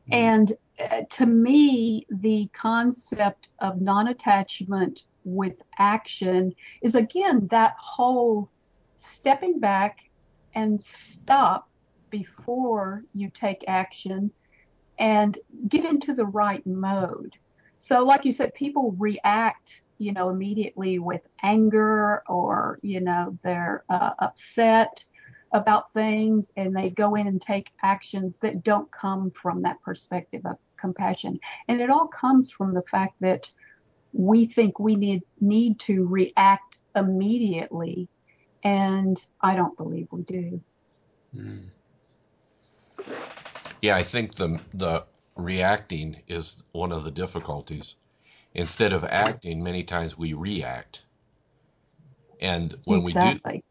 Mm-hmm. 0.09 0.13
And 0.13 0.57
uh, 0.79 1.01
to 1.09 1.25
me, 1.25 2.05
the 2.09 2.49
concept 2.53 3.49
of 3.59 3.81
non 3.81 4.07
attachment 4.07 5.03
with 5.25 5.61
action 5.77 6.53
is 6.81 6.95
again 6.95 7.47
that 7.47 7.75
whole 7.77 8.49
stepping 8.97 9.59
back 9.59 9.99
and 10.55 10.79
stop 10.79 11.69
before 12.09 13.03
you 13.13 13.29
take 13.29 13.63
action 13.67 14.31
and 14.99 15.37
get 15.67 15.85
into 15.85 16.13
the 16.13 16.25
right 16.25 16.65
mode. 16.65 17.33
So, 17.77 18.05
like 18.05 18.23
you 18.23 18.31
said, 18.31 18.53
people 18.53 18.95
react, 18.97 19.81
you 19.97 20.13
know, 20.13 20.29
immediately 20.29 20.99
with 20.99 21.27
anger 21.41 22.23
or, 22.27 22.79
you 22.81 23.01
know, 23.01 23.37
they're 23.43 23.83
uh, 23.89 24.11
upset 24.19 25.03
about 25.53 25.93
things 25.93 26.51
and 26.57 26.75
they 26.75 26.89
go 26.89 27.15
in 27.15 27.27
and 27.27 27.41
take 27.41 27.71
actions 27.83 28.37
that 28.37 28.63
don't 28.63 28.91
come 28.91 29.31
from 29.31 29.61
that 29.61 29.81
perspective 29.81 30.41
of 30.45 30.57
compassion. 30.77 31.39
And 31.67 31.79
it 31.79 31.89
all 31.89 32.07
comes 32.07 32.51
from 32.51 32.73
the 32.73 32.81
fact 32.89 33.13
that 33.21 33.51
we 34.11 34.45
think 34.45 34.79
we 34.79 34.95
need 34.95 35.21
need 35.39 35.79
to 35.79 36.05
react 36.07 36.79
immediately 36.95 38.07
and 38.63 39.19
I 39.41 39.55
don't 39.55 39.77
believe 39.77 40.07
we 40.11 40.21
do. 40.23 40.61
Mm. 41.35 41.69
Yeah, 43.81 43.95
I 43.95 44.03
think 44.03 44.35
the 44.35 44.59
the 44.73 45.05
reacting 45.35 46.21
is 46.27 46.63
one 46.71 46.91
of 46.91 47.03
the 47.03 47.11
difficulties. 47.11 47.95
Instead 48.55 48.93
of 48.93 49.03
acting, 49.03 49.63
many 49.63 49.83
times 49.83 50.17
we 50.17 50.33
react. 50.33 51.03
And 52.39 52.77
when 52.85 53.01
exactly. 53.01 53.53
we 53.53 53.57
do 53.57 53.63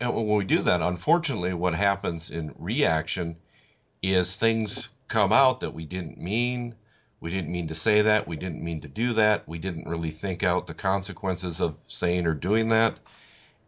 and 0.00 0.14
when 0.14 0.26
we 0.28 0.44
do 0.44 0.62
that, 0.62 0.80
unfortunately, 0.80 1.52
what 1.52 1.74
happens 1.74 2.30
in 2.30 2.54
reaction 2.58 3.36
is 4.02 4.36
things 4.36 4.88
come 5.08 5.32
out 5.32 5.60
that 5.60 5.74
we 5.74 5.84
didn't 5.84 6.18
mean. 6.18 6.74
We 7.20 7.30
didn't 7.30 7.52
mean 7.52 7.68
to 7.68 7.74
say 7.74 8.02
that. 8.02 8.26
We 8.26 8.36
didn't 8.36 8.64
mean 8.64 8.80
to 8.80 8.88
do 8.88 9.12
that. 9.14 9.46
We 9.46 9.58
didn't 9.58 9.88
really 9.88 10.10
think 10.10 10.42
out 10.42 10.66
the 10.66 10.74
consequences 10.74 11.60
of 11.60 11.76
saying 11.86 12.26
or 12.26 12.32
doing 12.32 12.68
that. 12.68 12.98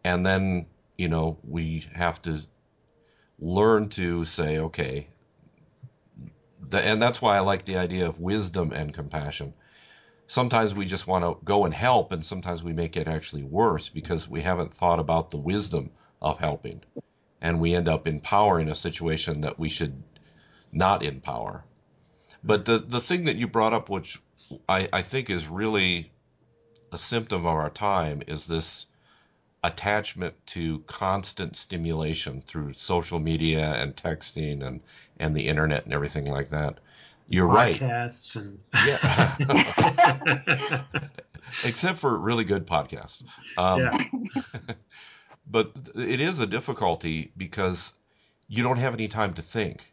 And 0.03 0.25
then, 0.25 0.65
you 0.97 1.07
know, 1.07 1.37
we 1.43 1.85
have 1.93 2.19
to 2.23 2.39
learn 3.37 3.89
to 3.89 4.25
say, 4.25 4.57
okay, 4.57 5.07
and 6.71 6.99
that's 6.99 7.21
why 7.21 7.37
I 7.37 7.41
like 7.41 7.65
the 7.65 7.77
idea 7.77 8.07
of 8.07 8.19
wisdom 8.19 8.71
and 8.71 8.91
compassion. 8.91 9.53
sometimes 10.25 10.73
we 10.73 10.85
just 10.85 11.05
want 11.05 11.23
to 11.23 11.45
go 11.45 11.65
and 11.65 11.73
help, 11.73 12.11
and 12.11 12.25
sometimes 12.25 12.63
we 12.63 12.73
make 12.73 12.97
it 12.97 13.07
actually 13.07 13.43
worse 13.43 13.89
because 13.89 14.27
we 14.27 14.41
haven't 14.41 14.73
thought 14.73 14.99
about 14.99 15.29
the 15.29 15.37
wisdom 15.37 15.91
of 16.23 16.39
helping, 16.39 16.81
and 17.41 17.59
we 17.59 17.75
end 17.75 17.87
up 17.87 18.07
empowering 18.07 18.69
a 18.69 18.75
situation 18.75 19.41
that 19.41 19.59
we 19.59 19.69
should 19.69 20.01
not 20.71 21.03
empower. 21.03 21.63
But 22.43 22.65
the 22.65 22.79
the 22.79 22.99
thing 22.99 23.25
that 23.25 23.35
you 23.35 23.47
brought 23.47 23.73
up, 23.73 23.89
which 23.89 24.21
I, 24.67 24.89
I 24.91 25.01
think 25.01 25.29
is 25.29 25.47
really 25.47 26.11
a 26.91 26.97
symptom 26.97 27.41
of 27.41 27.53
our 27.53 27.69
time, 27.69 28.23
is 28.27 28.47
this 28.47 28.85
attachment 29.63 30.35
to 30.45 30.79
constant 30.79 31.55
stimulation 31.55 32.43
through 32.45 32.73
social 32.73 33.19
media 33.19 33.73
and 33.73 33.95
texting 33.95 34.65
and, 34.65 34.81
and 35.19 35.35
the 35.35 35.47
internet 35.47 35.85
and 35.85 35.93
everything 35.93 36.25
like 36.25 36.49
that. 36.49 36.79
You're 37.29 37.47
podcasts 37.47 38.35
right. 38.35 38.43
And... 38.43 38.59
yeah. 38.85 40.83
Except 41.65 41.99
for 41.99 42.17
really 42.17 42.43
good 42.43 42.67
podcasts. 42.67 43.23
Um, 43.57 43.79
yeah. 43.79 44.59
but 45.45 45.71
it 45.95 46.21
is 46.21 46.39
a 46.39 46.47
difficulty 46.47 47.31
because 47.35 47.93
you 48.47 48.63
don't 48.63 48.79
have 48.79 48.93
any 48.93 49.07
time 49.07 49.33
to 49.35 49.41
think. 49.41 49.91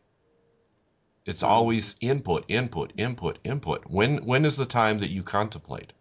It's 1.27 1.43
mm-hmm. 1.43 1.53
always 1.53 1.97
input, 2.01 2.45
input, 2.49 2.93
input, 2.97 3.39
input. 3.45 3.85
When 3.87 4.25
when 4.25 4.45
is 4.45 4.57
the 4.57 4.67
time 4.67 5.01
that 5.01 5.11
you 5.11 5.23
contemplate? 5.23 5.93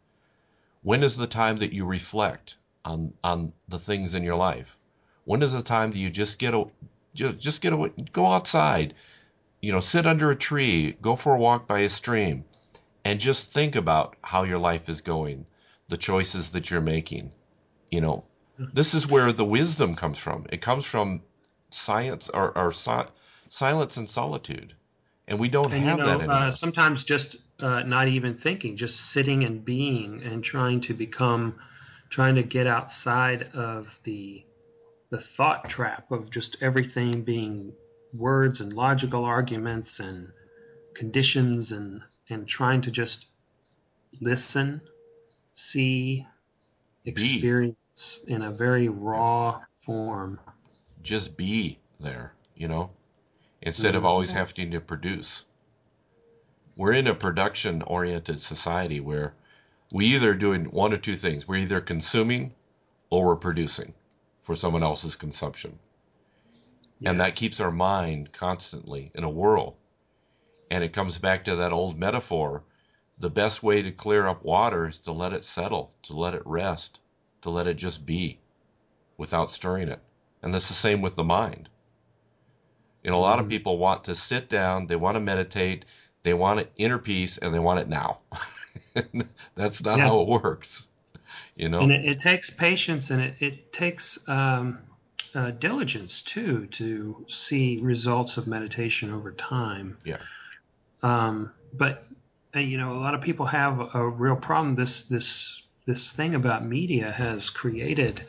When 0.82 1.04
is 1.04 1.18
the 1.18 1.28
time 1.28 1.58
that 1.58 1.74
you 1.74 1.86
reflect? 1.86 2.58
on 2.86 3.14
on 3.24 3.54
the 3.68 3.80
things 3.80 4.16
in 4.16 4.24
your 4.24 4.36
life? 4.36 4.78
When 5.26 5.42
is 5.44 5.54
the 5.54 5.62
time 5.62 5.92
do 5.92 6.00
you 6.00 6.10
just 6.10 6.40
get 6.40 6.54
a 6.54 6.66
just 7.14 7.40
just 7.40 7.62
get 7.62 7.74
a 7.74 7.92
go 8.12 8.26
outside, 8.26 8.94
you 9.62 9.72
know, 9.72 9.80
sit 9.80 10.08
under 10.08 10.32
a 10.32 10.36
tree, 10.36 10.94
go 11.02 11.16
for 11.16 11.36
a 11.36 11.40
walk 11.40 11.68
by 11.68 11.80
a 11.80 11.90
stream, 11.90 12.46
and 13.06 13.20
just 13.20 13.52
think 13.52 13.76
about 13.76 14.16
how 14.24 14.44
your 14.44 14.58
life 14.58 14.90
is 14.90 15.02
going, 15.02 15.46
the 15.88 15.98
choices 15.98 16.52
that 16.52 16.70
you're 16.70 16.82
making. 16.82 17.32
You 17.92 18.02
know, 18.02 18.24
this 18.74 18.94
is 18.94 19.08
where 19.08 19.32
the 19.32 19.46
wisdom 19.46 19.96
comes 19.96 20.18
from. 20.18 20.46
It 20.50 20.62
comes 20.62 20.86
from 20.86 21.22
science 21.72 22.30
or, 22.30 22.58
or 22.58 22.74
si- 22.74 23.10
silence 23.50 23.98
and 23.98 24.10
solitude, 24.10 24.74
and 25.28 25.40
we 25.40 25.48
don't 25.48 25.74
and, 25.74 25.84
have 25.84 26.00
you 26.00 26.04
know, 26.04 26.10
that 26.10 26.20
anymore. 26.20 26.36
Uh, 26.36 26.52
sometimes 26.52 27.04
just 27.04 27.38
uh, 27.60 27.82
not 27.84 28.08
even 28.08 28.36
thinking, 28.36 28.76
just 28.76 29.12
sitting 29.12 29.44
and 29.44 29.64
being 29.64 30.24
and 30.24 30.44
trying 30.44 30.82
to 30.82 30.94
become 30.94 31.56
trying 32.10 32.36
to 32.36 32.44
get 32.44 32.68
outside 32.68 33.50
of 33.54 33.98
the 34.04 34.44
the 35.10 35.20
thought 35.20 35.70
trap 35.70 36.12
of 36.12 36.30
just 36.30 36.58
everything 36.62 37.24
being 37.24 37.74
words 38.14 38.62
and 38.62 38.74
logical 38.74 39.26
arguments 39.26 40.00
and 40.00 40.32
conditions 40.94 41.72
and 41.72 42.02
and 42.30 42.48
trying 42.48 42.82
to 42.82 42.92
just 42.92 43.26
listen, 44.22 44.82
see, 45.54 46.28
experience 47.06 47.78
be. 48.26 48.34
in 48.34 48.42
a 48.42 48.52
very 48.52 48.90
raw 48.90 49.62
form. 49.70 50.40
Just 51.02 51.38
be 51.38 51.80
there, 52.00 52.34
you 52.56 52.68
know, 52.68 52.92
instead 53.62 53.96
of 53.96 54.02
mm-hmm. 54.02 54.08
always 54.08 54.32
having 54.32 54.72
to 54.72 54.80
produce. 54.80 55.46
We're 56.78 56.94
in 56.94 57.08
a 57.08 57.16
production 57.16 57.82
oriented 57.82 58.42
society 58.42 59.00
where 59.00 59.34
we 59.92 60.06
either 60.16 60.34
doing 60.34 60.66
one 60.66 60.94
or 60.94 60.98
two 60.98 61.16
things. 61.16 61.48
We're 61.48 61.58
either 61.58 61.82
consuming 61.82 62.54
or 63.10 63.26
we're 63.26 63.36
producing 63.36 63.94
for 64.44 64.56
someone 64.56 64.84
else's 64.84 65.16
consumption. 65.16 65.80
Yeah. 67.00 67.12
And 67.12 67.20
that 67.20 67.36
keeps 67.36 67.60
our 67.60 67.72
mind 67.72 68.32
constantly 68.32 69.12
in 69.14 69.24
a 69.24 69.30
whirl. 69.30 69.76
And 70.72 70.84
it 70.84 70.94
comes 70.94 71.18
back 71.18 71.46
to 71.46 71.58
that 71.58 71.74
old 71.74 71.98
metaphor. 71.98 72.64
The 73.18 73.30
best 73.30 73.64
way 73.64 73.82
to 73.82 73.92
clear 73.92 74.28
up 74.28 74.44
water 74.44 74.88
is 74.88 75.00
to 75.02 75.12
let 75.12 75.34
it 75.34 75.44
settle, 75.44 75.92
to 76.04 76.14
let 76.14 76.34
it 76.34 76.44
rest, 76.46 77.02
to 77.42 77.50
let 77.50 77.68
it 77.68 77.76
just 77.76 78.06
be 78.06 78.40
without 79.18 79.52
stirring 79.52 79.90
it. 79.90 80.00
And 80.42 80.54
that's 80.54 80.68
the 80.68 80.74
same 80.74 81.02
with 81.02 81.16
the 81.16 81.24
mind. 81.24 81.70
You 83.04 83.12
know, 83.12 83.18
a 83.18 83.22
lot 83.22 83.40
of 83.40 83.46
mm-hmm. 83.46 83.52
people 83.52 83.78
want 83.78 84.06
to 84.06 84.16
sit 84.16 84.50
down, 84.50 84.88
they 84.88 84.96
want 84.96 85.16
to 85.16 85.22
meditate, 85.22 85.86
they 86.24 86.34
want 86.34 86.68
inner 86.76 86.98
peace, 86.98 87.38
and 87.38 87.54
they 87.54 87.60
want 87.60 87.80
it 87.80 87.88
now. 87.88 88.20
That's 89.56 89.84
not 89.84 89.98
yeah. 89.98 90.08
how 90.08 90.22
it 90.22 90.28
works. 90.28 90.88
You 91.56 91.70
know, 91.70 91.82
and 91.82 91.92
it, 91.92 92.06
it 92.06 92.20
takes 92.20 92.50
patience 92.50 93.12
and 93.12 93.22
it, 93.22 93.36
it 93.42 93.74
takes 93.74 94.18
um, 94.28 94.80
uh, 95.36 95.52
diligence 95.52 96.22
too 96.22 96.68
to 96.68 97.26
see 97.28 97.80
results 97.82 98.38
of 98.38 98.48
meditation 98.48 99.12
over 99.12 99.32
time. 99.32 99.98
Yeah. 100.04 100.18
Um, 101.04 101.52
but 101.74 102.06
uh, 102.56 102.60
you 102.60 102.78
know, 102.78 102.94
a 102.94 103.00
lot 103.00 103.14
of 103.14 103.22
people 103.22 103.46
have 103.46 103.80
a, 103.80 104.00
a, 104.00 104.10
real 104.10 104.36
problem. 104.36 104.76
This 104.76 105.04
this 105.04 105.59
this 105.90 106.14
thing 106.14 106.36
about 106.36 106.64
media 106.64 107.12
has 107.12 107.50
created 107.50 108.22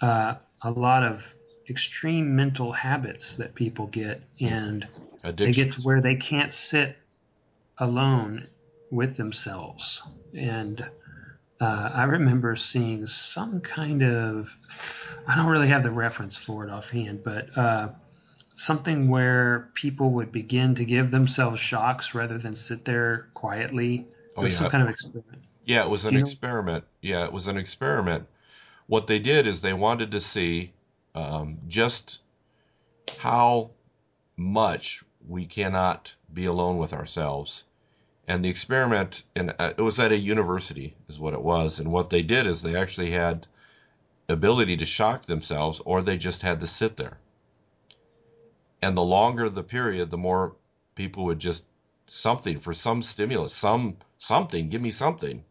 uh, 0.00 0.36
a 0.62 0.70
lot 0.70 1.02
of 1.02 1.34
extreme 1.68 2.34
mental 2.34 2.72
habits 2.72 3.36
that 3.36 3.54
people 3.54 3.86
get, 3.88 4.22
and 4.40 4.88
they 5.22 5.52
get 5.52 5.72
to 5.72 5.82
where 5.82 6.00
they 6.00 6.14
can't 6.16 6.50
sit 6.50 6.96
alone 7.76 8.48
with 8.90 9.18
themselves. 9.18 10.00
And 10.32 10.82
uh, 11.60 11.90
I 11.92 12.04
remember 12.04 12.56
seeing 12.56 13.04
some 13.04 13.60
kind 13.60 14.02
of, 14.02 14.56
I 15.28 15.36
don't 15.36 15.50
really 15.50 15.68
have 15.68 15.82
the 15.82 15.90
reference 15.90 16.38
for 16.38 16.66
it 16.66 16.70
offhand, 16.70 17.22
but 17.22 17.56
uh, 17.58 17.88
something 18.54 19.08
where 19.10 19.68
people 19.74 20.12
would 20.12 20.32
begin 20.32 20.76
to 20.76 20.86
give 20.86 21.10
themselves 21.10 21.60
shocks 21.60 22.14
rather 22.14 22.38
than 22.38 22.56
sit 22.56 22.86
there 22.86 23.28
quietly. 23.34 24.06
Oh, 24.38 24.44
yeah. 24.44 24.48
Some 24.48 24.70
kind 24.70 24.82
of 24.82 24.88
experiment. 24.88 25.42
Yeah, 25.64 25.84
it 25.84 25.90
was 25.90 26.04
an 26.04 26.16
experiment. 26.16 26.84
Know? 26.84 27.08
Yeah, 27.10 27.24
it 27.24 27.32
was 27.32 27.46
an 27.46 27.56
experiment. 27.56 28.26
What 28.86 29.06
they 29.06 29.18
did 29.18 29.46
is 29.46 29.62
they 29.62 29.72
wanted 29.72 30.10
to 30.12 30.20
see 30.20 30.72
um, 31.14 31.58
just 31.68 32.20
how 33.18 33.70
much 34.36 35.02
we 35.26 35.46
cannot 35.46 36.14
be 36.32 36.46
alone 36.46 36.76
with 36.76 36.92
ourselves 36.92 37.64
and 38.26 38.44
the 38.44 38.48
experiment 38.48 39.22
and 39.36 39.54
uh, 39.58 39.72
it 39.76 39.82
was 39.82 40.00
at 40.00 40.12
a 40.12 40.16
university 40.16 40.96
is 41.08 41.18
what 41.18 41.34
it 41.34 41.42
was 41.42 41.78
and 41.78 41.90
what 41.90 42.10
they 42.10 42.22
did 42.22 42.46
is 42.46 42.62
they 42.62 42.76
actually 42.76 43.10
had 43.10 43.46
ability 44.28 44.76
to 44.76 44.86
shock 44.86 45.24
themselves 45.26 45.80
or 45.84 46.02
they 46.02 46.16
just 46.16 46.42
had 46.42 46.60
to 46.60 46.66
sit 46.66 46.96
there 46.96 47.18
and 48.82 48.96
the 48.96 49.02
longer 49.02 49.48
the 49.48 49.62
period 49.62 50.10
the 50.10 50.16
more 50.16 50.54
people 50.94 51.24
would 51.24 51.38
just 51.38 51.64
something 52.06 52.58
for 52.58 52.72
some 52.72 53.02
stimulus 53.02 53.54
some 53.54 53.96
something 54.18 54.68
give 54.68 54.80
me 54.80 54.90
something 54.90 55.44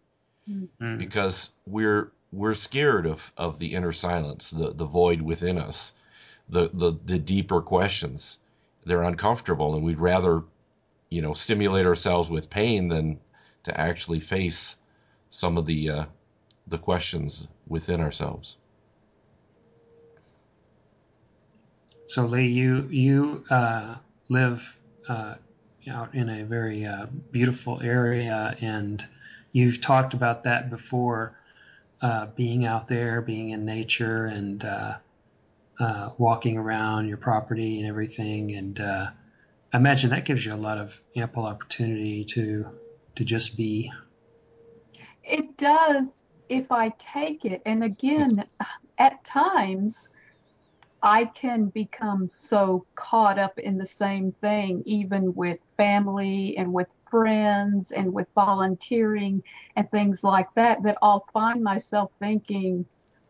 mm-hmm. 0.49 0.97
because 0.97 1.49
we're 1.65 2.11
we're 2.31 2.53
scared 2.53 3.05
of 3.05 3.31
of 3.37 3.59
the 3.59 3.73
inner 3.73 3.91
silence 3.91 4.49
the 4.49 4.73
the 4.73 4.85
void 4.85 5.21
within 5.21 5.57
us 5.57 5.93
the 6.49 6.69
the 6.73 6.97
the 7.05 7.19
deeper 7.19 7.61
questions 7.61 8.37
they're 8.85 9.03
uncomfortable 9.03 9.75
and 9.75 9.83
we'd 9.83 9.99
rather 9.99 10.43
you 11.09 11.21
know 11.21 11.33
stimulate 11.33 11.85
ourselves 11.85 12.29
with 12.29 12.49
pain 12.49 12.87
than 12.87 13.19
to 13.63 13.79
actually 13.79 14.19
face 14.19 14.75
some 15.29 15.57
of 15.57 15.65
the 15.65 15.89
uh, 15.89 16.05
the 16.67 16.77
questions 16.77 17.47
within 17.67 18.01
ourselves. 18.01 18.57
So 22.07 22.25
Lee, 22.25 22.47
you 22.47 22.87
you 22.89 23.43
uh, 23.49 23.95
live 24.29 24.79
uh, 25.07 25.35
out 25.89 26.13
in 26.13 26.29
a 26.29 26.43
very 26.43 26.85
uh, 26.85 27.07
beautiful 27.31 27.81
area, 27.81 28.55
and 28.61 29.05
you've 29.53 29.79
talked 29.79 30.13
about 30.13 30.43
that 30.43 30.69
before, 30.69 31.39
uh, 32.01 32.25
being 32.35 32.65
out 32.65 32.89
there, 32.89 33.21
being 33.21 33.51
in 33.51 33.63
nature, 33.63 34.25
and 34.25 34.65
uh, 34.65 34.97
walking 36.17 36.57
around 36.57 37.07
your 37.07 37.17
property 37.17 37.79
and 37.79 37.87
everything, 37.87 38.53
and 38.55 38.81
I 39.73 39.77
imagine 39.77 40.11
that 40.11 40.25
gives 40.25 40.45
you 40.45 40.53
a 40.53 40.55
lot 40.55 40.77
of 40.77 41.01
ample 41.15 41.45
opportunity 41.45 42.25
to 42.25 42.67
to 43.15 43.23
just 43.23 43.57
be. 43.57 43.91
It 45.23 45.57
does 45.57 46.23
if 46.49 46.71
I 46.71 46.89
take 46.99 47.45
it. 47.45 47.61
And 47.65 47.83
again, 47.83 48.45
at 48.97 49.23
times 49.23 50.09
I 51.01 51.25
can 51.25 51.65
become 51.65 52.29
so 52.29 52.85
caught 52.95 53.39
up 53.39 53.57
in 53.57 53.77
the 53.77 53.85
same 53.85 54.31
thing, 54.31 54.83
even 54.85 55.33
with 55.33 55.59
family 55.75 56.55
and 56.57 56.71
with 56.71 56.87
friends 57.13 57.91
and 57.91 58.11
with 58.11 58.27
volunteering 58.33 59.43
and 59.75 59.89
things 59.91 60.23
like 60.23 60.47
that, 60.55 60.81
that 60.81 60.97
I'll 60.99 61.27
find 61.31 61.63
myself 61.63 62.09
thinking, 62.17 62.87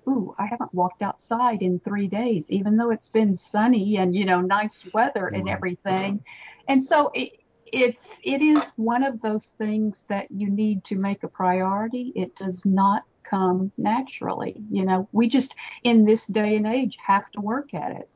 ooh, 0.08 0.34
I 0.40 0.46
haven't 0.46 0.74
walked 0.74 1.02
outside 1.02 1.62
in 1.62 1.82
three 1.82 2.08
days, 2.08 2.50
even 2.50 2.78
though 2.78 2.92
it's 2.92 3.10
been 3.10 3.36
sunny 3.36 3.98
and, 3.98 4.16
you 4.16 4.24
know, 4.24 4.40
nice 4.40 4.90
weather 4.94 5.28
and 5.28 5.50
everything. 5.50 6.24
And 6.70 6.82
so 6.82 7.12
it, 7.14 7.34
it's, 7.66 8.22
it 8.24 8.42
is 8.42 8.72
one 8.78 9.04
of 9.04 9.20
those 9.20 9.48
things 9.48 10.06
that 10.08 10.32
you 10.32 10.50
need 10.50 10.86
to 10.86 10.96
make 10.96 11.24
a 11.24 11.28
priority. 11.28 12.14
It 12.16 12.38
does 12.38 12.64
not 12.64 13.04
come 13.24 13.74
naturally. 13.78 14.64
You 14.72 14.86
know, 14.86 15.10
we 15.12 15.28
just, 15.28 15.56
in 15.84 16.06
this 16.06 16.26
day 16.26 16.56
and 16.56 16.68
age, 16.68 16.98
have 17.06 17.30
to 17.32 17.42
work 17.42 17.74
at 17.74 17.92
it. 17.92 18.10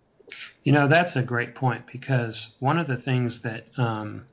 You 0.63 0.71
know, 0.71 0.88
that's 0.88 1.17
a 1.17 1.23
great 1.23 1.56
point 1.56 1.88
because 1.91 2.56
one 2.62 2.80
of 2.80 2.88
the 2.88 2.97
things 2.97 3.41
that, 3.41 3.67
um, 3.77 4.27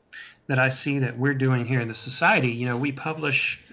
that 0.47 0.59
I 0.59 0.69
see 0.69 1.01
that 1.01 1.19
we're 1.19 1.35
doing 1.35 1.67
here 1.67 1.81
in 1.81 1.89
the 1.89 1.95
society, 1.95 2.53
you 2.53 2.67
know, 2.67 2.77
we 2.77 2.93
publish 2.93 3.65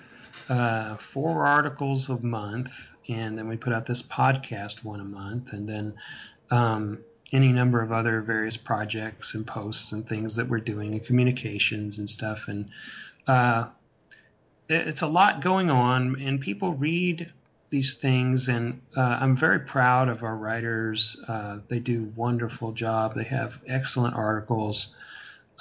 uh, 0.49 0.95
four 0.97 1.45
articles 1.45 2.09
a 2.09 2.17
month, 2.19 2.91
and 3.07 3.37
then 3.37 3.47
we 3.47 3.57
put 3.57 3.73
out 3.73 3.85
this 3.85 4.01
podcast 4.01 4.83
one 4.83 4.99
a 4.99 5.05
month, 5.05 5.53
and 5.53 5.67
then 5.67 5.93
um, 6.49 6.99
any 7.31 7.51
number 7.51 7.81
of 7.81 7.91
other 7.91 8.21
various 8.21 8.57
projects 8.57 9.35
and 9.35 9.47
posts 9.47 9.91
and 9.91 10.07
things 10.07 10.35
that 10.35 10.47
we're 10.47 10.59
doing 10.59 10.93
and 10.93 11.05
communications 11.05 11.97
and 11.99 12.09
stuff. 12.09 12.47
And 12.47 12.69
uh, 13.27 13.65
it's 14.69 15.01
a 15.01 15.07
lot 15.07 15.41
going 15.41 15.69
on, 15.69 16.21
and 16.21 16.39
people 16.39 16.73
read 16.73 17.31
these 17.69 17.95
things, 17.95 18.49
and 18.49 18.81
uh, 18.97 19.17
I'm 19.21 19.35
very 19.35 19.59
proud 19.59 20.09
of 20.09 20.23
our 20.23 20.35
writers. 20.35 21.17
Uh, 21.27 21.59
they 21.69 21.79
do 21.79 22.11
wonderful 22.15 22.73
job. 22.73 23.15
They 23.15 23.23
have 23.23 23.59
excellent 23.65 24.15
articles. 24.15 24.95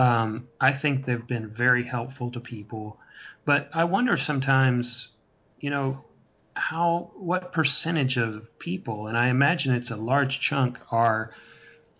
Um, 0.00 0.48
I 0.58 0.72
think 0.72 1.04
they've 1.04 1.26
been 1.26 1.48
very 1.50 1.84
helpful 1.84 2.30
to 2.30 2.40
people, 2.40 2.98
but 3.44 3.68
I 3.74 3.84
wonder 3.84 4.16
sometimes, 4.16 5.08
you 5.60 5.68
know, 5.68 6.04
how 6.54 7.10
what 7.16 7.52
percentage 7.52 8.16
of 8.16 8.58
people, 8.58 9.08
and 9.08 9.16
I 9.16 9.28
imagine 9.28 9.74
it's 9.74 9.90
a 9.90 9.96
large 9.96 10.40
chunk, 10.40 10.78
are 10.90 11.32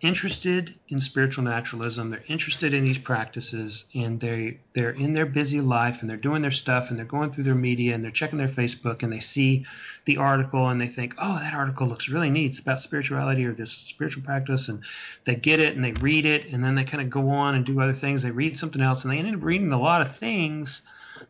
interested 0.00 0.74
in 0.88 1.00
spiritual 1.00 1.44
naturalism. 1.44 2.10
They're 2.10 2.22
interested 2.26 2.72
in 2.72 2.84
these 2.84 2.98
practices, 2.98 3.84
and 3.94 4.18
they 4.18 4.58
they're 4.72 4.90
in 4.90 5.12
their 5.12 5.26
busy 5.26 5.60
life, 5.60 6.00
and 6.00 6.08
they're 6.08 6.16
doing 6.16 6.42
their 6.42 6.50
stuff, 6.50 6.90
and 6.90 6.98
they're 6.98 7.04
going 7.04 7.30
through 7.30 7.44
their 7.44 7.54
media, 7.54 7.94
and 7.94 8.02
they're 8.02 8.10
checking 8.10 8.38
their 8.38 8.48
Facebook, 8.48 9.02
and 9.02 9.12
they 9.12 9.20
see 9.20 9.66
the 10.06 10.16
article, 10.16 10.68
and 10.68 10.80
they 10.80 10.88
think, 10.88 11.14
oh, 11.18 11.38
that 11.38 11.54
article 11.54 11.86
looks 11.86 12.08
really 12.08 12.30
neat. 12.30 12.46
It's 12.46 12.60
about 12.60 12.80
spirituality 12.80 13.44
or 13.44 13.52
this 13.52 13.72
spiritual 13.72 14.22
practice, 14.22 14.68
and 14.68 14.82
they 15.24 15.34
get 15.34 15.60
it, 15.60 15.76
and 15.76 15.84
they 15.84 15.92
read 15.92 16.24
it, 16.24 16.52
and 16.52 16.64
then 16.64 16.74
they 16.74 16.84
kind 16.84 17.02
of 17.02 17.10
go 17.10 17.28
on 17.30 17.54
and 17.54 17.66
do 17.66 17.80
other 17.80 17.92
things. 17.92 18.22
They 18.22 18.30
read 18.30 18.56
something 18.56 18.82
else, 18.82 19.04
and 19.04 19.12
they 19.12 19.18
end 19.18 19.34
up 19.34 19.42
reading 19.42 19.72
a 19.72 19.80
lot 19.80 20.02
of 20.02 20.16
things, 20.16 20.82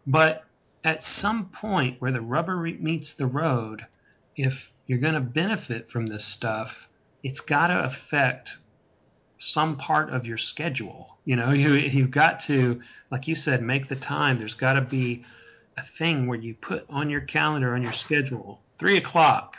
but 0.07 0.45
at 0.85 1.03
some 1.03 1.47
point 1.47 2.01
where 2.01 2.13
the 2.13 2.21
rubber 2.21 2.57
meets 2.57 3.15
the 3.15 3.27
road, 3.27 3.85
if 4.37 4.73
you're 4.87 4.99
going 4.99 5.15
to 5.15 5.21
benefit 5.21 5.91
from 5.91 6.07
this 6.07 6.25
stuff 6.25 6.89
it's 7.23 7.41
got 7.41 7.69
to 7.69 7.85
affect 7.85 8.57
some 9.39 9.77
part 9.77 10.11
of 10.11 10.27
your 10.27 10.39
schedule. 10.39 11.17
You 11.25 11.37
know, 11.37 11.51
you 11.53 11.73
you've 11.73 12.11
got 12.11 12.41
to, 12.41 12.81
like 13.11 13.27
you 13.29 13.35
said, 13.35 13.63
make 13.63 13.89
the 13.89 13.97
time. 13.97 14.39
There's 14.39 14.55
got 14.55 14.75
to 14.75 14.83
be 14.83 15.25
a 15.77 15.83
thing 15.83 16.27
where 16.27 16.39
you 16.39 16.55
put 16.55 16.85
on 16.89 17.11
your 17.11 17.23
calendar 17.23 17.75
on 17.75 17.83
your 17.83 17.93
schedule 17.93 18.61
three 18.79 18.97
o'clock. 18.97 19.59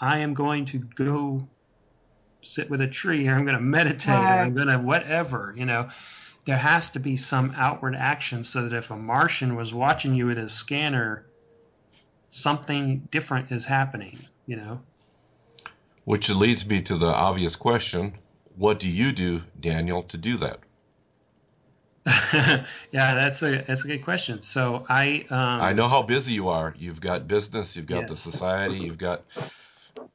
I 0.00 0.18
am 0.18 0.34
going 0.34 0.64
to 0.66 0.78
go 0.78 1.46
sit 2.42 2.70
with 2.70 2.80
a 2.80 2.88
tree, 2.88 3.28
or 3.28 3.34
I'm 3.34 3.44
going 3.44 3.56
to 3.56 3.62
meditate, 3.62 4.08
right. 4.08 4.38
or 4.38 4.42
I'm 4.42 4.54
going 4.54 4.68
to 4.68 4.78
whatever. 4.78 5.52
You 5.56 5.66
know, 5.66 5.90
there 6.46 6.56
has 6.56 6.90
to 6.90 7.00
be 7.00 7.16
some 7.16 7.52
outward 7.56 7.94
action 7.94 8.44
so 8.44 8.66
that 8.66 8.76
if 8.76 8.90
a 8.90 8.96
Martian 8.96 9.56
was 9.56 9.74
watching 9.74 10.14
you 10.14 10.26
with 10.26 10.38
a 10.38 10.48
scanner, 10.48 11.26
something 12.28 13.08
different 13.10 13.52
is 13.52 13.66
happening. 13.66 14.18
You 14.46 14.56
know. 14.56 14.80
Which 16.04 16.30
leads 16.30 16.66
me 16.66 16.82
to 16.82 16.96
the 16.96 17.06
obvious 17.06 17.56
question 17.56 18.14
what 18.56 18.78
do 18.78 18.88
you 18.88 19.12
do, 19.12 19.42
Daniel, 19.58 20.02
to 20.02 20.18
do 20.18 20.36
that? 20.36 20.58
yeah, 22.92 23.14
that's 23.14 23.42
a 23.42 23.62
that's 23.62 23.84
a 23.84 23.88
good 23.88 24.04
question. 24.04 24.42
So 24.42 24.84
I 24.88 25.24
um, 25.30 25.60
I 25.60 25.72
know 25.72 25.88
how 25.88 26.02
busy 26.02 26.34
you 26.34 26.48
are. 26.48 26.74
You've 26.78 27.00
got 27.00 27.26
business, 27.26 27.76
you've 27.76 27.86
got 27.86 28.00
yes. 28.00 28.08
the 28.10 28.14
society, 28.16 28.78
you've 28.78 28.98
got 28.98 29.24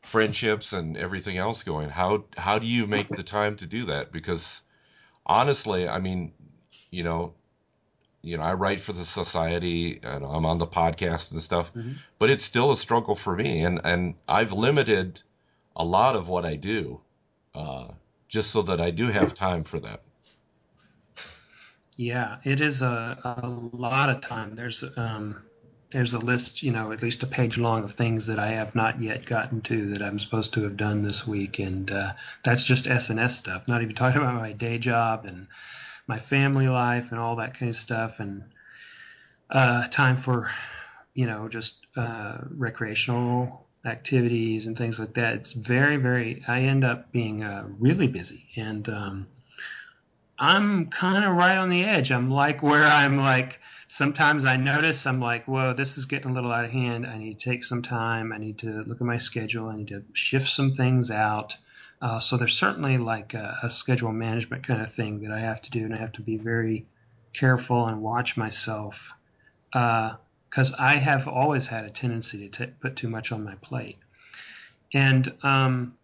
friendships 0.01 0.73
and 0.73 0.97
everything 0.97 1.37
else 1.37 1.63
going. 1.63 1.89
How 1.89 2.25
how 2.37 2.59
do 2.59 2.67
you 2.67 2.85
make 2.85 3.07
the 3.07 3.23
time 3.23 3.55
to 3.57 3.65
do 3.65 3.85
that? 3.85 4.11
Because 4.11 4.61
honestly, 5.25 5.87
I 5.87 5.99
mean, 5.99 6.31
you 6.91 7.03
know, 7.03 7.33
you 8.21 8.37
know, 8.37 8.43
I 8.43 8.53
write 8.53 8.79
for 8.79 8.93
the 8.93 9.05
society 9.05 9.99
and 10.03 10.23
I'm 10.23 10.45
on 10.45 10.57
the 10.57 10.67
podcast 10.67 11.31
and 11.31 11.41
stuff, 11.41 11.73
mm-hmm. 11.73 11.93
but 12.19 12.29
it's 12.29 12.43
still 12.43 12.71
a 12.71 12.75
struggle 12.75 13.15
for 13.15 13.35
me, 13.35 13.63
and 13.63 13.81
and 13.83 14.15
I've 14.27 14.53
limited 14.53 15.21
a 15.75 15.83
lot 15.83 16.15
of 16.15 16.29
what 16.29 16.45
I 16.45 16.55
do, 16.55 17.01
uh, 17.53 17.87
just 18.27 18.51
so 18.51 18.61
that 18.63 18.79
I 18.79 18.91
do 18.91 19.07
have 19.07 19.33
time 19.33 19.63
for 19.63 19.79
that. 19.79 20.01
Yeah, 21.97 22.37
it 22.43 22.59
is 22.59 22.81
a, 22.81 23.39
a 23.41 23.47
lot 23.47 24.09
of 24.09 24.21
time. 24.21 24.55
There's 24.55 24.83
um, 24.97 25.43
there's 25.91 26.13
a 26.13 26.19
list, 26.19 26.61
you 26.61 26.71
know, 26.71 26.91
at 26.91 27.01
least 27.01 27.23
a 27.23 27.27
page 27.27 27.57
long 27.57 27.83
of 27.83 27.93
things 27.93 28.27
that 28.27 28.39
I 28.39 28.47
have 28.51 28.75
not 28.75 29.01
yet 29.01 29.25
gotten 29.25 29.61
to 29.61 29.91
that 29.91 30.01
I'm 30.01 30.19
supposed 30.19 30.53
to 30.55 30.63
have 30.63 30.75
done 30.75 31.01
this 31.01 31.25
week, 31.25 31.59
and 31.59 31.89
uh, 31.89 32.13
that's 32.43 32.65
just 32.65 32.85
SNS 32.85 33.31
stuff. 33.31 33.67
Not 33.67 33.81
even 33.81 33.95
talking 33.95 34.21
about 34.21 34.35
my 34.35 34.51
day 34.51 34.77
job 34.77 35.25
and 35.25 35.47
my 36.07 36.19
family 36.19 36.67
life 36.67 37.11
and 37.11 37.19
all 37.19 37.37
that 37.37 37.57
kind 37.57 37.69
of 37.69 37.75
stuff, 37.75 38.19
and 38.19 38.43
uh, 39.49 39.87
time 39.87 40.17
for, 40.17 40.49
you 41.13 41.27
know, 41.27 41.47
just 41.47 41.85
uh, 41.95 42.39
recreational 42.49 43.64
activities 43.85 44.67
and 44.67 44.77
things 44.77 44.99
like 44.99 45.13
that. 45.13 45.35
It's 45.35 45.53
very, 45.53 45.97
very. 45.97 46.43
I 46.47 46.61
end 46.61 46.83
up 46.83 47.11
being 47.11 47.43
uh, 47.43 47.67
really 47.79 48.07
busy, 48.07 48.47
and 48.55 48.87
um, 48.89 49.27
I'm 50.37 50.87
kind 50.87 51.23
of 51.23 51.35
right 51.35 51.57
on 51.57 51.69
the 51.69 51.83
edge. 51.83 52.11
I'm 52.11 52.29
like 52.29 52.63
where 52.63 52.83
I'm 52.83 53.17
like. 53.17 53.59
Sometimes 53.87 54.45
I 54.45 54.57
notice 54.57 55.05
I'm 55.05 55.19
like, 55.19 55.47
whoa, 55.47 55.73
this 55.73 55.99
is 55.99 56.05
getting 56.05 56.31
a 56.31 56.33
little 56.33 56.51
out 56.51 56.65
of 56.65 56.71
hand. 56.71 57.05
I 57.05 57.19
need 57.19 57.39
to 57.39 57.49
take 57.49 57.63
some 57.63 57.83
time. 57.83 58.33
I 58.33 58.39
need 58.39 58.57
to 58.59 58.81
look 58.81 58.99
at 58.99 59.05
my 59.05 59.19
schedule. 59.19 59.69
I 59.69 59.75
need 59.75 59.89
to 59.89 60.03
shift 60.13 60.47
some 60.47 60.71
things 60.71 61.11
out. 61.11 61.55
Uh, 62.01 62.19
so 62.19 62.35
there's 62.35 62.57
certainly 62.57 62.97
like 62.97 63.35
a, 63.35 63.59
a 63.61 63.69
schedule 63.69 64.11
management 64.11 64.65
kind 64.65 64.81
of 64.81 64.91
thing 64.91 65.21
that 65.21 65.31
I 65.31 65.39
have 65.39 65.61
to 65.61 65.71
do, 65.71 65.85
and 65.85 65.93
I 65.93 65.97
have 65.97 66.13
to 66.13 66.21
be 66.21 66.37
very 66.37 66.87
careful 67.31 67.85
and 67.85 68.01
watch 68.01 68.37
myself. 68.37 69.13
Uh, 69.71 70.13
because 70.55 70.71
I 70.71 70.93
have 70.93 71.27
always 71.27 71.67
had 71.67 71.83
a 71.83 71.89
tendency 71.89 72.47
to 72.47 72.65
t- 72.65 72.71
put 72.79 72.95
too 72.95 73.09
much 73.09 73.33
on 73.33 73.43
my 73.43 73.55
plate. 73.55 73.97
And 74.93 75.33
um, 75.43 75.97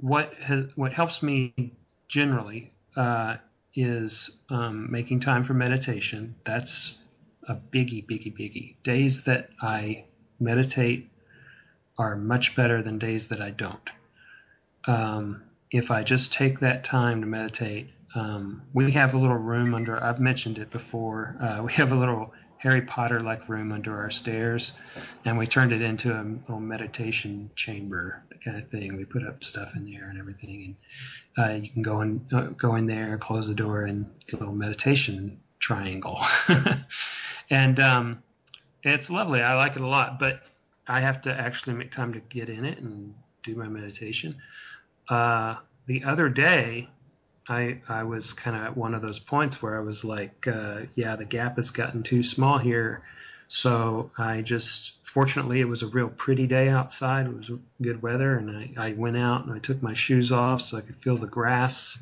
what 0.00 0.34
what 0.74 0.92
helps 0.92 1.22
me 1.22 1.72
generally 2.06 2.74
uh, 2.94 3.36
is 3.74 4.42
um, 4.50 4.92
making 4.92 5.20
time 5.20 5.44
for 5.44 5.54
meditation. 5.54 6.34
That's 6.44 6.98
a 7.48 7.54
biggie, 7.54 8.04
biggie, 8.06 8.36
biggie. 8.36 8.74
Days 8.82 9.24
that 9.24 9.48
I 9.62 10.04
meditate 10.38 11.08
are 11.96 12.16
much 12.16 12.54
better 12.54 12.82
than 12.82 12.98
days 12.98 13.28
that 13.28 13.40
I 13.40 13.48
don't. 13.48 13.90
Um, 14.86 15.44
if 15.70 15.90
I 15.90 16.02
just 16.02 16.34
take 16.34 16.60
that 16.60 16.84
time 16.84 17.22
to 17.22 17.26
meditate, 17.26 17.88
um, 18.14 18.60
we 18.74 18.92
have 18.92 19.14
a 19.14 19.18
little 19.18 19.38
room 19.38 19.74
under. 19.74 20.02
I've 20.04 20.20
mentioned 20.20 20.58
it 20.58 20.68
before. 20.68 21.36
Uh, 21.40 21.62
we 21.64 21.72
have 21.72 21.92
a 21.92 21.96
little 21.96 22.34
Harry 22.60 22.82
Potter 22.82 23.20
like 23.20 23.48
room 23.48 23.72
under 23.72 23.98
our 23.98 24.10
stairs, 24.10 24.74
and 25.24 25.38
we 25.38 25.46
turned 25.46 25.72
it 25.72 25.80
into 25.80 26.12
a 26.12 26.20
little 26.22 26.60
meditation 26.60 27.50
chamber 27.56 28.22
kind 28.44 28.58
of 28.58 28.68
thing. 28.68 28.98
We 28.98 29.06
put 29.06 29.26
up 29.26 29.42
stuff 29.42 29.74
in 29.76 29.90
there 29.90 30.10
and 30.10 30.18
everything, 30.18 30.76
and 31.36 31.44
uh, 31.46 31.54
you 31.54 31.70
can 31.70 31.80
go 31.80 32.02
in 32.02 32.26
uh, 32.30 32.48
go 32.58 32.76
in 32.76 32.84
there, 32.84 33.16
close 33.16 33.48
the 33.48 33.54
door, 33.54 33.84
and 33.84 34.04
do 34.26 34.36
a 34.36 34.40
little 34.40 34.54
meditation 34.54 35.40
triangle, 35.58 36.18
and 37.50 37.80
um, 37.80 38.22
it's 38.82 39.10
lovely. 39.10 39.40
I 39.40 39.54
like 39.54 39.76
it 39.76 39.82
a 39.82 39.86
lot, 39.86 40.18
but 40.18 40.42
I 40.86 41.00
have 41.00 41.22
to 41.22 41.32
actually 41.32 41.76
make 41.76 41.90
time 41.90 42.12
to 42.12 42.20
get 42.20 42.50
in 42.50 42.66
it 42.66 42.78
and 42.78 43.14
do 43.42 43.56
my 43.56 43.68
meditation. 43.68 44.36
Uh, 45.08 45.56
the 45.86 46.04
other 46.04 46.28
day, 46.28 46.90
I 47.48 47.80
I 47.88 48.04
was 48.04 48.32
kind 48.32 48.56
of 48.56 48.62
at 48.62 48.76
one 48.76 48.94
of 48.94 49.02
those 49.02 49.18
points 49.18 49.62
where 49.62 49.76
I 49.76 49.80
was 49.80 50.04
like, 50.04 50.46
uh, 50.46 50.82
yeah, 50.94 51.16
the 51.16 51.24
gap 51.24 51.56
has 51.56 51.70
gotten 51.70 52.02
too 52.02 52.22
small 52.22 52.58
here. 52.58 53.02
So 53.48 54.12
I 54.16 54.42
just, 54.42 55.04
fortunately, 55.04 55.60
it 55.60 55.68
was 55.68 55.82
a 55.82 55.88
real 55.88 56.08
pretty 56.08 56.46
day 56.46 56.68
outside. 56.68 57.26
It 57.26 57.36
was 57.36 57.50
good 57.82 58.00
weather, 58.00 58.36
and 58.36 58.48
I, 58.56 58.70
I 58.76 58.92
went 58.92 59.16
out 59.16 59.44
and 59.44 59.52
I 59.52 59.58
took 59.58 59.82
my 59.82 59.94
shoes 59.94 60.30
off 60.30 60.60
so 60.60 60.78
I 60.78 60.82
could 60.82 61.02
feel 61.02 61.16
the 61.16 61.26
grass, 61.26 61.98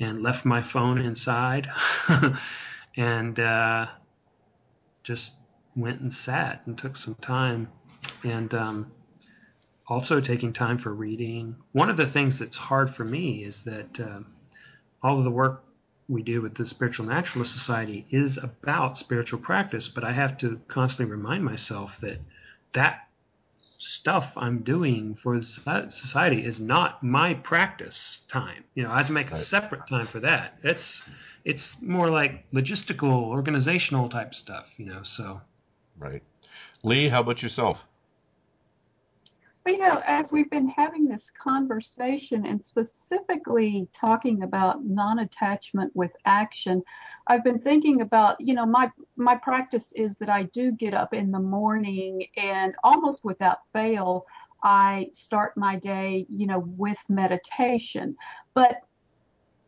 and 0.00 0.20
left 0.20 0.44
my 0.44 0.62
phone 0.62 0.98
inside, 0.98 1.70
and 2.96 3.38
uh, 3.38 3.86
just 5.04 5.34
went 5.76 6.00
and 6.00 6.12
sat 6.12 6.62
and 6.66 6.76
took 6.76 6.96
some 6.96 7.14
time, 7.14 7.68
and 8.24 8.52
um, 8.54 8.90
also 9.86 10.20
taking 10.20 10.52
time 10.52 10.78
for 10.78 10.92
reading. 10.92 11.54
One 11.70 11.88
of 11.88 11.96
the 11.96 12.06
things 12.06 12.40
that's 12.40 12.56
hard 12.56 12.90
for 12.90 13.04
me 13.04 13.44
is 13.44 13.62
that. 13.62 14.00
Uh, 14.00 14.20
all 15.02 15.18
of 15.18 15.24
the 15.24 15.30
work 15.30 15.64
we 16.08 16.22
do 16.22 16.40
with 16.40 16.54
the 16.54 16.64
Spiritual 16.64 17.06
Naturalist 17.06 17.52
Society 17.52 18.06
is 18.10 18.38
about 18.38 18.96
spiritual 18.96 19.40
practice, 19.40 19.88
but 19.88 20.04
I 20.04 20.12
have 20.12 20.38
to 20.38 20.60
constantly 20.68 21.14
remind 21.14 21.44
myself 21.44 21.98
that 22.00 22.18
that 22.72 23.08
stuff 23.78 24.36
I'm 24.36 24.60
doing 24.60 25.14
for 25.14 25.36
the 25.36 25.42
society 25.42 26.44
is 26.44 26.60
not 26.60 27.02
my 27.02 27.34
practice 27.34 28.20
time. 28.28 28.64
You 28.74 28.82
know, 28.82 28.90
I 28.90 28.98
have 28.98 29.06
to 29.06 29.12
make 29.12 29.30
a 29.30 29.36
separate 29.36 29.86
time 29.86 30.06
for 30.06 30.20
that. 30.20 30.58
It's 30.62 31.02
it's 31.44 31.80
more 31.80 32.10
like 32.10 32.50
logistical, 32.50 33.28
organizational 33.28 34.08
type 34.08 34.34
stuff. 34.34 34.72
You 34.78 34.86
know, 34.86 35.02
so. 35.02 35.40
Right, 35.96 36.22
Lee. 36.82 37.08
How 37.08 37.20
about 37.20 37.42
yourself? 37.42 37.86
Well, 39.64 39.74
you 39.74 39.80
know, 39.80 40.00
as 40.06 40.32
we've 40.32 40.50
been 40.50 40.68
having 40.68 41.06
this 41.06 41.30
conversation 41.30 42.46
and 42.46 42.64
specifically 42.64 43.86
talking 43.92 44.42
about 44.42 44.84
non-attachment 44.84 45.94
with 45.94 46.16
action, 46.24 46.82
I've 47.26 47.44
been 47.44 47.58
thinking 47.58 48.00
about, 48.00 48.40
you 48.40 48.54
know, 48.54 48.64
my 48.64 48.90
my 49.16 49.34
practice 49.34 49.92
is 49.92 50.16
that 50.18 50.30
I 50.30 50.44
do 50.44 50.72
get 50.72 50.94
up 50.94 51.12
in 51.12 51.30
the 51.30 51.40
morning 51.40 52.26
and 52.36 52.74
almost 52.82 53.24
without 53.24 53.58
fail, 53.72 54.24
I 54.62 55.10
start 55.12 55.56
my 55.56 55.76
day, 55.76 56.26
you 56.30 56.46
know, 56.46 56.60
with 56.76 56.98
meditation. 57.08 58.16
But 58.54 58.80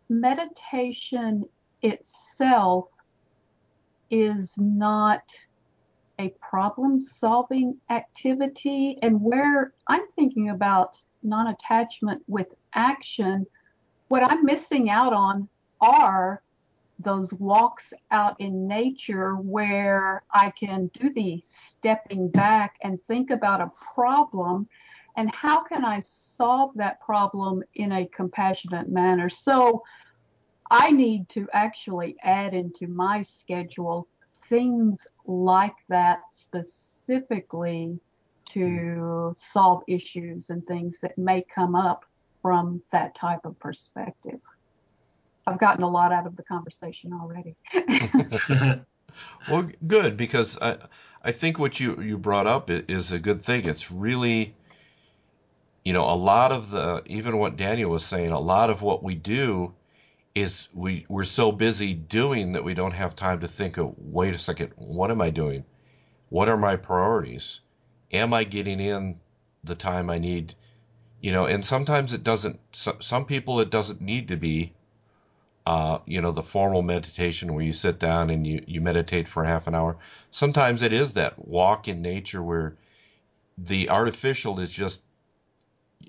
meditation 0.09 1.44
itself 1.83 2.88
is 4.11 4.57
not 4.59 5.22
a 6.20 6.35
problem 6.40 7.00
solving 7.00 7.76
activity. 7.88 8.98
And 9.02 9.20
where 9.22 9.72
I'm 9.87 10.06
thinking 10.09 10.50
about 10.50 11.02
non 11.22 11.48
attachment 11.48 12.22
with 12.28 12.54
action, 12.74 13.46
what 14.09 14.22
I'm 14.22 14.44
missing 14.44 14.90
out 14.90 15.12
on 15.12 15.48
are 15.80 16.42
those 16.98 17.33
walks 17.33 17.94
out 18.11 18.38
in 18.38 18.68
nature 18.68 19.37
where 19.37 20.22
I 20.30 20.50
can 20.50 20.90
do 20.92 21.11
the 21.11 21.42
stepping 21.46 22.28
back 22.28 22.76
and 22.83 22.98
think 23.09 23.30
about 23.30 23.62
a 23.62 23.72
problem 23.94 24.68
and 25.16 25.35
how 25.35 25.62
can 25.62 25.85
I 25.85 26.00
solve 26.04 26.72
that 26.76 27.00
problem 27.00 27.62
in 27.74 27.92
a 27.92 28.06
compassionate 28.06 28.90
manner. 28.90 29.30
So 29.30 29.83
I 30.70 30.90
need 30.90 31.28
to 31.30 31.48
actually 31.52 32.16
add 32.22 32.54
into 32.54 32.87
my 32.87 33.22
schedule 33.22 34.06
things 34.50 35.06
like 35.24 35.76
that 35.88 36.20
specifically 36.30 37.98
to 38.44 39.28
hmm. 39.28 39.32
solve 39.36 39.82
issues 39.86 40.50
and 40.50 40.66
things 40.66 40.98
that 40.98 41.16
may 41.16 41.42
come 41.54 41.74
up 41.74 42.04
from 42.42 42.82
that 42.90 43.14
type 43.14 43.44
of 43.44 43.58
perspective. 43.58 44.40
I've 45.46 45.58
gotten 45.58 45.82
a 45.82 45.88
lot 45.88 46.12
out 46.12 46.26
of 46.26 46.36
the 46.36 46.42
conversation 46.42 47.12
already. 47.12 47.54
well, 49.48 49.70
good 49.86 50.16
because 50.16 50.58
I 50.60 50.78
I 51.22 51.32
think 51.32 51.58
what 51.58 51.80
you 51.80 52.00
you 52.02 52.18
brought 52.18 52.46
up 52.46 52.70
is 52.70 53.12
a 53.12 53.18
good 53.18 53.42
thing. 53.42 53.64
It's 53.66 53.90
really 53.90 54.54
you 55.84 55.92
know 55.92 56.04
a 56.04 56.14
lot 56.14 56.52
of 56.52 56.70
the 56.70 57.02
even 57.06 57.38
what 57.38 57.56
Daniel 57.56 57.90
was 57.90 58.04
saying, 58.04 58.30
a 58.30 58.40
lot 58.40 58.68
of 58.68 58.82
what 58.82 59.02
we 59.02 59.14
do 59.14 59.74
is 60.34 60.68
we 60.72 61.04
we're 61.08 61.24
so 61.24 61.50
busy 61.50 61.94
doing 61.94 62.52
that 62.52 62.64
we 62.64 62.74
don't 62.74 62.92
have 62.92 63.14
time 63.14 63.40
to 63.40 63.46
think 63.46 63.78
of 63.78 63.94
wait 63.98 64.34
a 64.34 64.38
second 64.38 64.72
what 64.76 65.10
am 65.10 65.20
i 65.20 65.30
doing? 65.30 65.64
What 66.28 66.48
are 66.48 66.56
my 66.56 66.76
priorities? 66.76 67.60
Am 68.12 68.32
i 68.32 68.44
getting 68.44 68.80
in 68.80 69.20
the 69.64 69.74
time 69.74 70.10
i 70.10 70.18
need? 70.18 70.54
You 71.20 71.32
know 71.32 71.46
and 71.46 71.64
sometimes 71.64 72.12
it 72.12 72.22
doesn't 72.22 72.60
some 72.72 73.24
people 73.24 73.60
it 73.60 73.70
doesn't 73.70 74.00
need 74.00 74.28
to 74.28 74.36
be 74.36 74.72
uh, 75.66 75.98
you 76.06 76.20
know 76.20 76.32
the 76.32 76.42
formal 76.42 76.82
meditation 76.82 77.52
where 77.52 77.64
you 77.64 77.72
sit 77.72 77.98
down 77.98 78.30
and 78.30 78.46
you, 78.46 78.62
you 78.66 78.80
meditate 78.80 79.28
for 79.28 79.44
half 79.44 79.66
an 79.66 79.74
hour. 79.74 79.96
Sometimes 80.30 80.82
it 80.82 80.92
is 80.92 81.14
that 81.14 81.46
walk 81.46 81.86
in 81.86 82.02
nature 82.02 82.42
where 82.42 82.74
the 83.58 83.90
artificial 83.90 84.58
is 84.58 84.70
just 84.70 85.02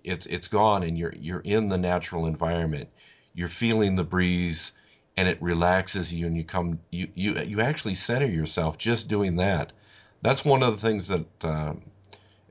it's 0.04 0.26
it's 0.26 0.48
gone 0.48 0.84
and 0.84 0.98
you're 0.98 1.14
you're 1.16 1.42
in 1.42 1.68
the 1.68 1.78
natural 1.78 2.26
environment 2.26 2.90
you're 3.34 3.48
feeling 3.48 3.96
the 3.96 4.04
breeze 4.04 4.74
and 5.18 5.28
it 5.28 5.42
relaxes 5.42 6.14
you 6.14 6.26
and 6.26 6.38
you 6.38 6.44
come 6.44 6.80
you 6.90 7.08
you 7.16 7.38
you 7.40 7.62
actually 7.62 7.96
center 7.96 8.26
yourself 8.26 8.78
just 8.78 9.08
doing 9.08 9.38
that. 9.38 9.72
That's 10.22 10.46
one 10.46 10.64
of 10.64 10.74
the 10.74 10.88
things 10.88 11.08
that 11.08 11.46
um, 11.46 11.82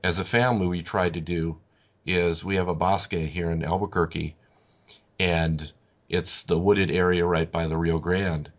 as 0.03 0.19
a 0.19 0.25
family 0.25 0.67
we 0.67 0.81
tried 0.81 1.13
to 1.15 1.21
do 1.21 1.57
is 2.05 2.43
we 2.43 2.55
have 2.55 2.67
a 2.67 2.75
bosque 2.75 3.13
here 3.13 3.51
in 3.51 3.63
Albuquerque 3.63 4.35
and 5.19 5.71
it's 6.09 6.43
the 6.43 6.57
wooded 6.57 6.91
area 6.91 7.25
right 7.25 7.51
by 7.51 7.67
the 7.67 7.77
Rio 7.77 7.99
Grande. 7.99 8.51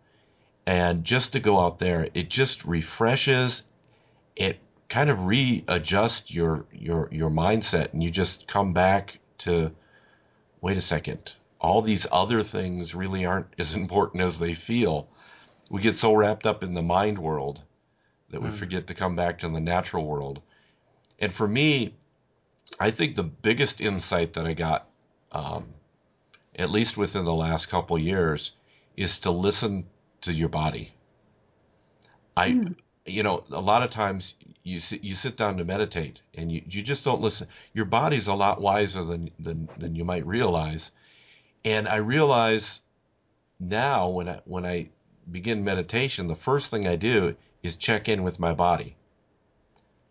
And 0.64 1.04
just 1.04 1.32
to 1.32 1.40
go 1.40 1.58
out 1.58 1.78
there 1.78 2.08
it 2.14 2.28
just 2.28 2.64
refreshes 2.64 3.64
it 4.36 4.58
kind 4.88 5.10
of 5.10 5.26
readjusts 5.26 6.32
your 6.34 6.66
your 6.72 7.08
your 7.10 7.30
mindset 7.30 7.92
and 7.92 8.02
you 8.02 8.10
just 8.10 8.46
come 8.46 8.72
back 8.72 9.18
to 9.38 9.72
wait 10.60 10.76
a 10.76 10.80
second 10.80 11.34
all 11.62 11.80
these 11.80 12.08
other 12.10 12.42
things 12.42 12.92
really 12.92 13.24
aren't 13.24 13.46
as 13.56 13.72
important 13.74 14.22
as 14.22 14.36
they 14.38 14.52
feel. 14.52 15.08
We 15.70 15.80
get 15.80 15.94
so 15.94 16.12
wrapped 16.12 16.44
up 16.44 16.64
in 16.64 16.74
the 16.74 16.82
mind 16.82 17.18
world 17.18 17.62
that 18.30 18.42
we 18.42 18.48
mm. 18.48 18.54
forget 18.54 18.88
to 18.88 18.94
come 18.94 19.14
back 19.14 19.38
to 19.38 19.48
the 19.48 19.60
natural 19.60 20.04
world. 20.04 20.42
And 21.20 21.32
for 21.32 21.46
me, 21.46 21.94
I 22.80 22.90
think 22.90 23.14
the 23.14 23.22
biggest 23.22 23.80
insight 23.80 24.32
that 24.32 24.44
I 24.44 24.54
got, 24.54 24.88
um, 25.30 25.66
at 26.56 26.68
least 26.68 26.96
within 26.96 27.24
the 27.24 27.32
last 27.32 27.66
couple 27.68 27.96
years, 27.96 28.50
is 28.96 29.20
to 29.20 29.30
listen 29.30 29.86
to 30.22 30.32
your 30.32 30.48
body. 30.48 30.92
I, 32.36 32.50
mm. 32.50 32.74
you 33.06 33.22
know, 33.22 33.44
a 33.52 33.60
lot 33.60 33.84
of 33.84 33.90
times 33.90 34.34
you 34.64 34.80
sit, 34.80 35.04
you 35.04 35.14
sit 35.14 35.36
down 35.36 35.58
to 35.58 35.64
meditate 35.64 36.22
and 36.34 36.50
you, 36.50 36.62
you 36.68 36.82
just 36.82 37.04
don't 37.04 37.20
listen. 37.20 37.46
Your 37.72 37.84
body's 37.84 38.26
a 38.26 38.34
lot 38.34 38.60
wiser 38.60 39.04
than, 39.04 39.30
than, 39.38 39.68
than 39.78 39.94
you 39.94 40.04
might 40.04 40.26
realize 40.26 40.90
and 41.64 41.88
I 41.88 41.96
realize 41.96 42.80
now 43.60 44.08
when 44.08 44.28
I 44.28 44.40
when 44.44 44.66
I 44.66 44.88
begin 45.30 45.64
meditation, 45.64 46.26
the 46.26 46.34
first 46.34 46.70
thing 46.70 46.86
I 46.86 46.96
do 46.96 47.36
is 47.62 47.76
check 47.76 48.08
in 48.08 48.22
with 48.22 48.40
my 48.40 48.54
body. 48.54 48.96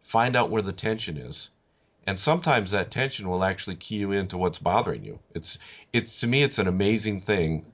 Find 0.02 0.36
out 0.36 0.50
where 0.50 0.62
the 0.62 0.74
tension 0.74 1.18
is. 1.18 1.50
And 2.08 2.20
sometimes 2.20 2.72
that 2.72 2.90
tension 2.90 3.30
will 3.30 3.44
actually 3.44 3.76
key 3.76 3.98
you 3.98 4.12
into 4.12 4.38
what's 4.38 4.60
bothering 4.60 5.04
you. 5.04 5.20
It's 5.36 5.58
it's 5.94 6.22
to 6.22 6.28
me 6.28 6.42
it's 6.44 6.60
an 6.60 6.68
amazing 6.68 7.22
thing 7.22 7.66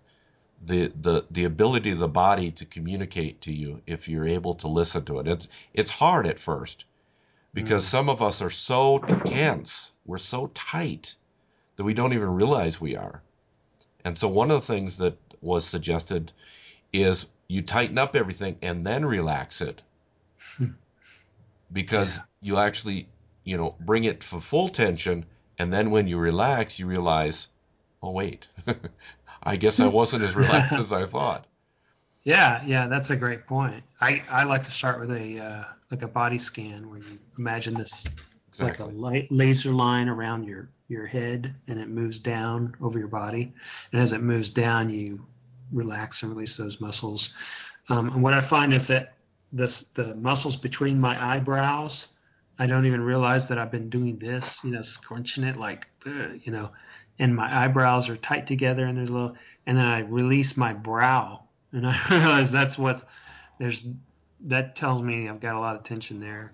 the 0.64 0.92
the 1.00 1.26
the 1.30 1.46
ability 1.46 1.92
of 1.92 2.00
the 2.00 2.08
body 2.08 2.52
to 2.52 2.66
communicate 2.66 3.42
to 3.42 3.54
you 3.54 3.82
if 3.86 4.10
you're 4.10 4.28
able 4.28 4.56
to 4.56 4.68
listen 4.68 5.06
to 5.06 5.20
it. 5.20 5.28
It's 5.28 5.48
it's 5.74 5.92
hard 5.92 6.26
at 6.26 6.40
first 6.40 6.86
because 7.54 7.86
mm. 7.86 7.90
some 7.90 8.10
of 8.10 8.22
us 8.22 8.42
are 8.42 8.50
so 8.50 8.98
tense, 8.98 9.92
we're 10.06 10.18
so 10.18 10.48
tight 10.48 11.16
that 11.76 11.84
we 11.84 11.94
don't 11.94 12.14
even 12.14 12.36
realize 12.36 12.82
we 12.82 12.96
are. 12.96 13.22
And 14.08 14.18
so 14.18 14.30
one 14.30 14.52
of 14.52 14.62
the 14.62 14.74
things 14.74 15.00
that 15.00 15.18
was 15.42 15.66
suggested 15.66 16.32
is 16.94 17.28
you 17.50 17.62
tighten 17.62 17.98
up 17.98 18.16
everything 18.16 18.58
and 18.62 18.86
then 18.86 19.06
relax 19.06 19.62
it. 19.62 19.82
Because 21.74 22.18
yeah. 22.18 22.24
you 22.40 22.58
actually, 22.60 23.10
you 23.44 23.58
know, 23.58 23.76
bring 23.82 24.06
it 24.06 24.24
for 24.24 24.40
full 24.40 24.70
tension 24.70 25.26
and 25.60 25.74
then 25.74 25.92
when 25.92 26.08
you 26.08 26.18
relax, 26.18 26.80
you 26.80 26.88
realize, 26.88 27.50
oh 28.02 28.12
wait, 28.12 28.48
I 29.44 29.58
guess 29.58 29.82
I 29.82 29.88
wasn't 29.88 30.24
as 30.24 30.34
relaxed 30.34 30.74
as 30.80 30.94
I 30.94 31.04
thought. 31.04 31.46
Yeah, 32.24 32.64
yeah, 32.66 32.88
that's 32.88 33.10
a 33.10 33.18
great 33.18 33.46
point. 33.48 33.84
I, 34.00 34.22
I 34.30 34.46
like 34.46 34.64
to 34.64 34.72
start 34.72 35.02
with 35.02 35.12
a 35.12 35.40
uh, 35.40 35.64
like 35.92 36.04
a 36.04 36.08
body 36.08 36.40
scan 36.40 36.90
where 36.90 37.00
you 37.00 37.20
imagine 37.38 37.74
this 37.74 38.06
exactly. 38.60 38.86
like 38.86 38.94
a 38.94 38.98
light 38.98 39.32
laser 39.32 39.72
line 39.72 40.10
around 40.10 40.44
your 40.44 40.70
your 40.88 41.06
head 41.06 41.54
and 41.68 41.80
it 41.80 41.90
moves 41.90 42.20
down 42.20 42.76
over 42.82 42.98
your 42.98 43.08
body. 43.08 43.54
And 43.92 44.02
as 44.02 44.14
it 44.14 44.22
moves 44.22 44.50
down, 44.50 44.90
you 44.90 45.26
relax 45.72 46.24
and 46.24 46.32
release 46.32 46.58
those 46.58 46.80
muscles. 46.80 47.34
Um, 47.90 48.10
and 48.10 48.24
what 48.24 48.34
I 48.34 48.48
find 48.48 48.74
is 48.74 48.88
that 48.88 49.14
this 49.52 49.86
the 49.96 50.16
muscles 50.16 50.56
between 50.56 51.00
my 51.00 51.36
eyebrows, 51.36 52.08
I 52.60 52.68
don't 52.68 52.86
even 52.86 53.02
realize 53.02 53.48
that 53.50 53.58
I've 53.58 53.72
been 53.72 53.90
doing 53.90 54.18
this, 54.18 54.62
you 54.64 54.72
know, 54.72 54.82
scrunching 54.82 55.44
it 55.44 55.58
like, 55.58 55.88
you 56.06 56.52
know, 56.52 56.72
and 57.20 57.36
my 57.36 57.64
eyebrows 57.64 58.10
are 58.10 58.18
tight 58.18 58.48
together 58.48 58.86
and 58.86 58.98
there's 58.98 59.10
a 59.10 59.14
little, 59.14 59.36
and 59.66 59.78
then 59.78 59.86
I 59.86 60.00
release 60.00 60.58
my 60.58 60.74
brow 60.74 61.44
and 61.72 61.88
I 61.88 61.98
realize 62.10 62.52
that's 62.52 62.78
what's 62.78 63.04
there's 63.60 63.88
that 64.42 64.76
tells 64.76 65.02
me 65.02 65.28
I've 65.28 65.40
got 65.40 65.56
a 65.56 65.60
lot 65.60 65.76
of 65.76 65.84
tension 65.84 66.20
there. 66.20 66.54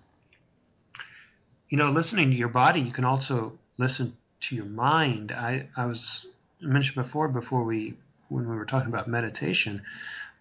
You 1.73 1.79
know, 1.79 1.89
listening 1.89 2.29
to 2.29 2.37
your 2.37 2.49
body, 2.49 2.81
you 2.81 2.91
can 2.91 3.03
also 3.03 3.57
listen 3.79 4.15
to 4.41 4.55
your 4.55 4.65
mind. 4.65 5.31
I, 5.31 5.65
I 5.75 5.87
was 5.87 6.23
mentioned 6.61 7.03
before 7.03 7.27
before 7.27 7.63
we 7.63 7.95
when 8.29 8.47
we 8.47 8.55
were 8.55 8.65
talking 8.65 8.89
about 8.89 9.07
meditation. 9.07 9.81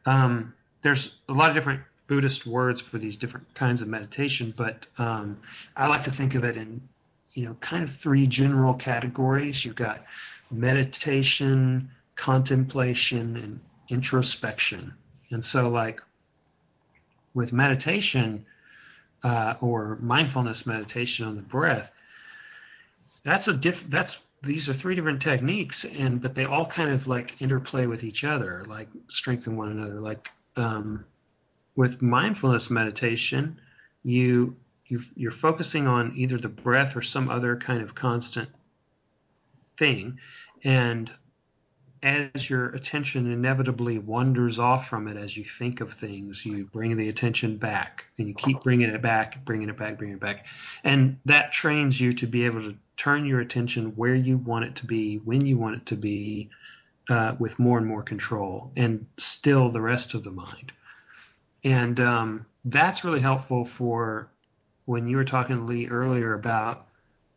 Um, 0.04 0.52
there's 0.82 1.16
a 1.30 1.32
lot 1.32 1.48
of 1.48 1.54
different 1.54 1.80
Buddhist 2.06 2.44
words 2.44 2.82
for 2.82 2.98
these 2.98 3.16
different 3.16 3.54
kinds 3.54 3.80
of 3.80 3.88
meditation, 3.88 4.52
but 4.54 4.86
um, 4.98 5.38
I 5.74 5.86
like 5.86 6.02
to 6.02 6.10
think 6.10 6.34
of 6.34 6.44
it 6.44 6.58
in 6.58 6.86
you 7.32 7.46
know 7.46 7.56
kind 7.62 7.82
of 7.82 7.88
three 7.88 8.26
general 8.26 8.74
categories. 8.74 9.64
You've 9.64 9.74
got 9.74 10.04
meditation, 10.50 11.92
contemplation, 12.14 13.38
and 13.38 13.60
introspection. 13.88 14.92
And 15.30 15.42
so, 15.42 15.70
like 15.70 16.02
with 17.32 17.54
meditation 17.54 18.44
uh, 19.22 19.54
or 19.60 19.98
mindfulness 20.00 20.66
meditation 20.66 21.26
on 21.26 21.36
the 21.36 21.42
breath, 21.42 21.90
that's 23.24 23.48
a 23.48 23.56
diff 23.56 23.76
that's 23.88 24.18
these 24.42 24.68
are 24.68 24.74
three 24.74 24.96
different 24.96 25.22
techniques 25.22 25.84
and 25.84 26.20
but 26.20 26.34
they 26.34 26.44
all 26.44 26.66
kind 26.66 26.90
of 26.90 27.06
like 27.06 27.40
interplay 27.40 27.86
with 27.86 28.02
each 28.02 28.24
other 28.24 28.64
like 28.68 28.88
strengthen 29.08 29.56
one 29.56 29.70
another. 29.70 30.00
Like 30.00 30.28
um, 30.56 31.04
with 31.76 32.02
mindfulness 32.02 32.70
meditation 32.70 33.60
you 34.02 34.56
you 35.16 35.28
are 35.28 35.32
focusing 35.32 35.86
on 35.86 36.12
either 36.16 36.38
the 36.38 36.48
breath 36.48 36.96
or 36.96 37.02
some 37.02 37.30
other 37.30 37.56
kind 37.56 37.82
of 37.82 37.94
constant 37.94 38.50
thing, 39.78 40.18
and 40.64 41.10
as 42.02 42.50
your 42.50 42.70
attention 42.70 43.30
inevitably 43.30 43.98
wanders 43.98 44.58
off 44.58 44.88
from 44.88 45.06
it 45.06 45.16
as 45.16 45.36
you 45.36 45.44
think 45.44 45.80
of 45.80 45.92
things, 45.92 46.44
you 46.44 46.66
bring 46.66 46.96
the 46.96 47.08
attention 47.08 47.56
back 47.56 48.04
and 48.18 48.26
you 48.26 48.34
keep 48.34 48.60
bringing 48.62 48.88
it 48.88 49.00
back, 49.00 49.44
bringing 49.44 49.68
it 49.68 49.76
back, 49.76 49.98
bringing 49.98 50.16
it 50.16 50.20
back. 50.20 50.46
And 50.82 51.18
that 51.26 51.52
trains 51.52 52.00
you 52.00 52.12
to 52.14 52.26
be 52.26 52.44
able 52.46 52.60
to 52.62 52.76
turn 52.96 53.24
your 53.24 53.40
attention 53.40 53.94
where 53.96 54.14
you 54.14 54.36
want 54.36 54.64
it 54.64 54.76
to 54.76 54.86
be, 54.86 55.16
when 55.18 55.46
you 55.46 55.56
want 55.56 55.76
it 55.76 55.86
to 55.86 55.96
be, 55.96 56.50
uh, 57.08 57.34
with 57.38 57.58
more 57.58 57.78
and 57.78 57.86
more 57.86 58.02
control 58.02 58.72
and 58.76 59.06
still 59.16 59.68
the 59.68 59.80
rest 59.80 60.14
of 60.14 60.24
the 60.24 60.30
mind. 60.30 60.72
And 61.64 62.00
um, 62.00 62.46
that's 62.64 63.04
really 63.04 63.20
helpful 63.20 63.64
for 63.64 64.28
when 64.86 65.06
you 65.06 65.16
were 65.16 65.24
talking 65.24 65.56
to 65.56 65.62
Lee 65.62 65.86
earlier 65.86 66.34
about 66.34 66.86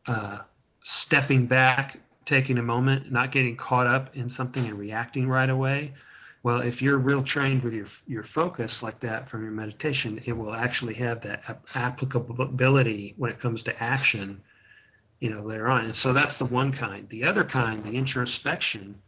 uh, 0.08 0.39
stepping 0.84 1.45
back 1.45 1.99
taking 2.26 2.58
a 2.58 2.64
moment, 2.64 3.12
not 3.12 3.32
getting 3.32 3.56
caught 3.56 3.88
up 3.88 4.16
in 4.16 4.28
something 4.28 4.66
and 4.66 4.78
reacting 4.78 5.28
right 5.28 5.50
away. 5.50 5.94
Well, 6.44 6.62
if 6.62 6.82
you're 6.82 6.98
real 6.98 7.24
trained 7.24 7.64
with 7.64 7.74
your 7.74 7.88
your 8.06 8.24
focus 8.24 8.84
like 8.84 9.00
that 9.00 9.28
from 9.28 9.44
your 9.44 9.52
meditation, 9.52 10.22
it 10.26 10.34
will 10.34 10.54
actually 10.54 10.94
have 10.96 11.22
that 11.22 11.60
applicability 11.74 13.16
when 13.18 13.32
it 13.32 13.40
comes 13.40 13.64
to 13.64 13.84
action, 13.84 14.42
you 15.20 15.32
know, 15.32 15.42
later 15.42 15.68
on. 15.68 15.86
And 15.86 15.96
so 15.96 16.14
that's 16.14 16.38
the 16.38 16.46
one 16.46 16.72
kind. 16.72 17.10
The 17.10 17.24
other 17.24 17.44
kind, 17.44 17.84
the 17.84 17.96
introspection, 17.96 19.02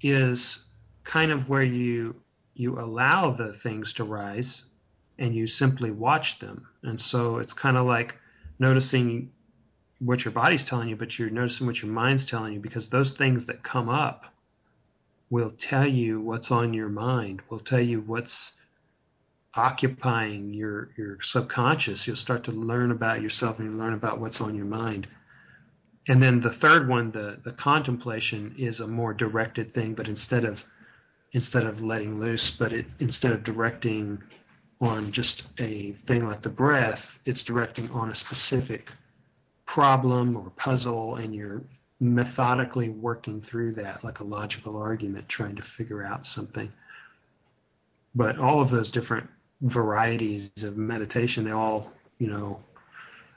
is 0.00 0.64
kind 1.02 1.32
of 1.32 1.48
where 1.50 1.62
you 1.62 2.16
you 2.54 2.78
allow 2.78 3.30
the 3.30 3.52
things 3.52 3.92
to 3.94 4.04
rise 4.04 4.64
and 5.18 5.34
you 5.34 5.46
simply 5.46 5.90
watch 5.90 6.38
them. 6.38 6.66
And 6.82 7.00
so 7.00 7.38
it's 7.38 7.52
kind 7.52 7.76
of 7.76 7.84
like 7.84 8.16
noticing 8.58 9.30
what 10.04 10.24
your 10.24 10.32
body's 10.32 10.64
telling 10.64 10.88
you, 10.88 10.96
but 10.96 11.18
you're 11.18 11.30
noticing 11.30 11.66
what 11.66 11.80
your 11.80 11.90
mind's 11.90 12.26
telling 12.26 12.52
you 12.52 12.60
because 12.60 12.88
those 12.88 13.12
things 13.12 13.46
that 13.46 13.62
come 13.62 13.88
up 13.88 14.26
will 15.30 15.50
tell 15.50 15.86
you 15.86 16.20
what's 16.20 16.50
on 16.50 16.74
your 16.74 16.90
mind, 16.90 17.40
will 17.48 17.58
tell 17.58 17.80
you 17.80 18.00
what's 18.00 18.52
occupying 19.54 20.52
your 20.52 20.90
your 20.96 21.20
subconscious. 21.22 22.06
You'll 22.06 22.16
start 22.16 22.44
to 22.44 22.52
learn 22.52 22.90
about 22.90 23.22
yourself 23.22 23.58
and 23.58 23.72
you 23.72 23.78
learn 23.78 23.94
about 23.94 24.20
what's 24.20 24.40
on 24.40 24.54
your 24.54 24.66
mind. 24.66 25.06
And 26.06 26.20
then 26.20 26.40
the 26.40 26.50
third 26.50 26.86
one, 26.86 27.10
the 27.10 27.38
the 27.42 27.52
contemplation, 27.52 28.56
is 28.58 28.80
a 28.80 28.86
more 28.86 29.14
directed 29.14 29.70
thing, 29.70 29.94
but 29.94 30.08
instead 30.08 30.44
of 30.44 30.64
instead 31.32 31.64
of 31.64 31.82
letting 31.82 32.20
loose, 32.20 32.50
but 32.50 32.72
it 32.74 32.86
instead 32.98 33.32
of 33.32 33.42
directing 33.42 34.22
on 34.80 35.12
just 35.12 35.44
a 35.58 35.92
thing 35.92 36.28
like 36.28 36.42
the 36.42 36.50
breath, 36.50 37.18
it's 37.24 37.42
directing 37.42 37.90
on 37.90 38.10
a 38.10 38.14
specific 38.14 38.90
problem 39.74 40.36
or 40.36 40.50
puzzle 40.50 41.16
and 41.16 41.34
you're 41.34 41.60
methodically 41.98 42.90
working 42.90 43.40
through 43.40 43.72
that 43.72 44.04
like 44.04 44.20
a 44.20 44.24
logical 44.24 44.76
argument 44.76 45.28
trying 45.28 45.56
to 45.56 45.62
figure 45.62 46.04
out 46.04 46.24
something 46.24 46.72
but 48.14 48.38
all 48.38 48.60
of 48.60 48.70
those 48.70 48.88
different 48.88 49.28
varieties 49.62 50.48
of 50.62 50.76
meditation 50.76 51.42
they 51.42 51.50
all 51.50 51.90
you 52.20 52.28
know 52.28 52.62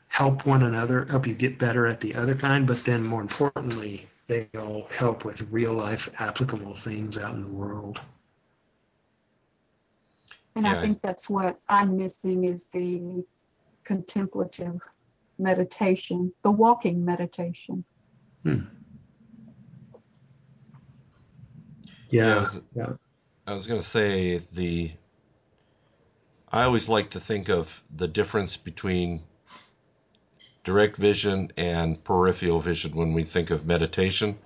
help 0.10 0.45
one 0.45 0.62
another 0.62 1.06
help 1.06 1.26
you 1.26 1.34
get 1.34 1.58
better 1.58 1.88
at 1.88 2.00
the 2.02 2.13
other 2.13 2.36
kind 2.36 2.67
but 2.67 2.86
then 2.86 3.04
more 3.04 3.21
importantly 3.21 4.08
they 4.28 4.47
all 4.60 4.88
help 4.91 5.26
with 5.26 5.41
real 5.50 5.73
life 5.73 6.08
applicable 6.19 6.76
things 6.76 7.17
out 7.17 7.34
in 7.34 7.41
the 7.41 7.47
world 7.47 8.00
and 10.56 10.67
yeah. 10.67 10.78
i 10.78 10.82
think 10.84 11.02
that's 11.02 11.32
what 11.32 11.60
i'm 11.67 11.97
missing 11.97 12.43
is 12.43 12.67
the 12.67 13.26
contemplative 13.86 14.80
meditation, 15.39 16.32
the 16.43 16.52
walking 16.52 17.06
meditation. 17.06 17.84
Hmm. 18.43 18.60
Yeah. 22.10 22.38
I 22.38 22.41
was, 22.41 22.62
yeah. 22.76 22.93
I 23.45 23.54
was 23.54 23.67
going 23.67 23.80
to 23.80 23.86
say 23.86 24.38
the. 24.38 24.91
I 26.50 26.63
always 26.63 26.88
like 26.88 27.12
to 27.12 27.19
think 27.19 27.50
of 27.50 27.84
the 27.93 28.08
difference 28.08 28.56
between 28.56 29.21
direct 30.63 30.97
vision 30.97 31.52
and 31.58 32.02
peripheral 32.04 32.60
vision 32.60 32.95
when 32.95 33.13
we 33.13 33.23
think 33.23 33.52
of 33.52 33.65
meditation. 33.65 34.38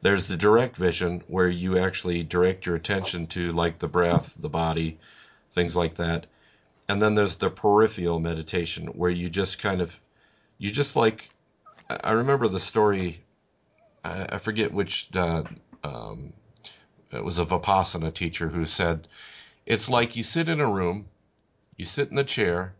There's 0.00 0.28
the 0.28 0.36
direct 0.36 0.76
vision 0.76 1.22
where 1.26 1.48
you 1.48 1.78
actually 1.78 2.22
direct 2.22 2.66
your 2.66 2.76
attention 2.76 3.26
to 3.28 3.50
like 3.52 3.78
the 3.78 3.88
breath, 3.88 4.36
the 4.40 4.48
body, 4.48 4.98
things 5.52 5.74
like 5.74 5.96
that. 5.96 6.26
And 6.88 7.02
then 7.02 7.14
there's 7.14 7.36
the 7.36 7.50
peripheral 7.50 8.20
meditation 8.20 8.86
where 8.88 9.10
you 9.10 9.28
just 9.28 9.58
kind 9.58 9.80
of 9.80 9.98
you 10.58 10.70
just 10.70 10.96
like 10.96 11.30
I 11.88 12.12
remember 12.12 12.48
the 12.48 12.60
story. 12.60 13.22
I, 14.04 14.26
I 14.32 14.38
forget 14.38 14.72
which. 14.72 15.08
Uh, 15.14 15.44
um, 15.84 16.32
it 17.10 17.24
was 17.24 17.38
a 17.38 17.46
Vipassana 17.46 18.12
teacher 18.12 18.48
who 18.48 18.66
said, 18.66 19.08
"It's 19.64 19.88
like 19.88 20.16
you 20.16 20.22
sit 20.22 20.48
in 20.48 20.60
a 20.60 20.70
room, 20.70 21.06
you 21.76 21.84
sit 21.84 22.10
in 22.10 22.16
the 22.16 22.24
chair, 22.24 22.74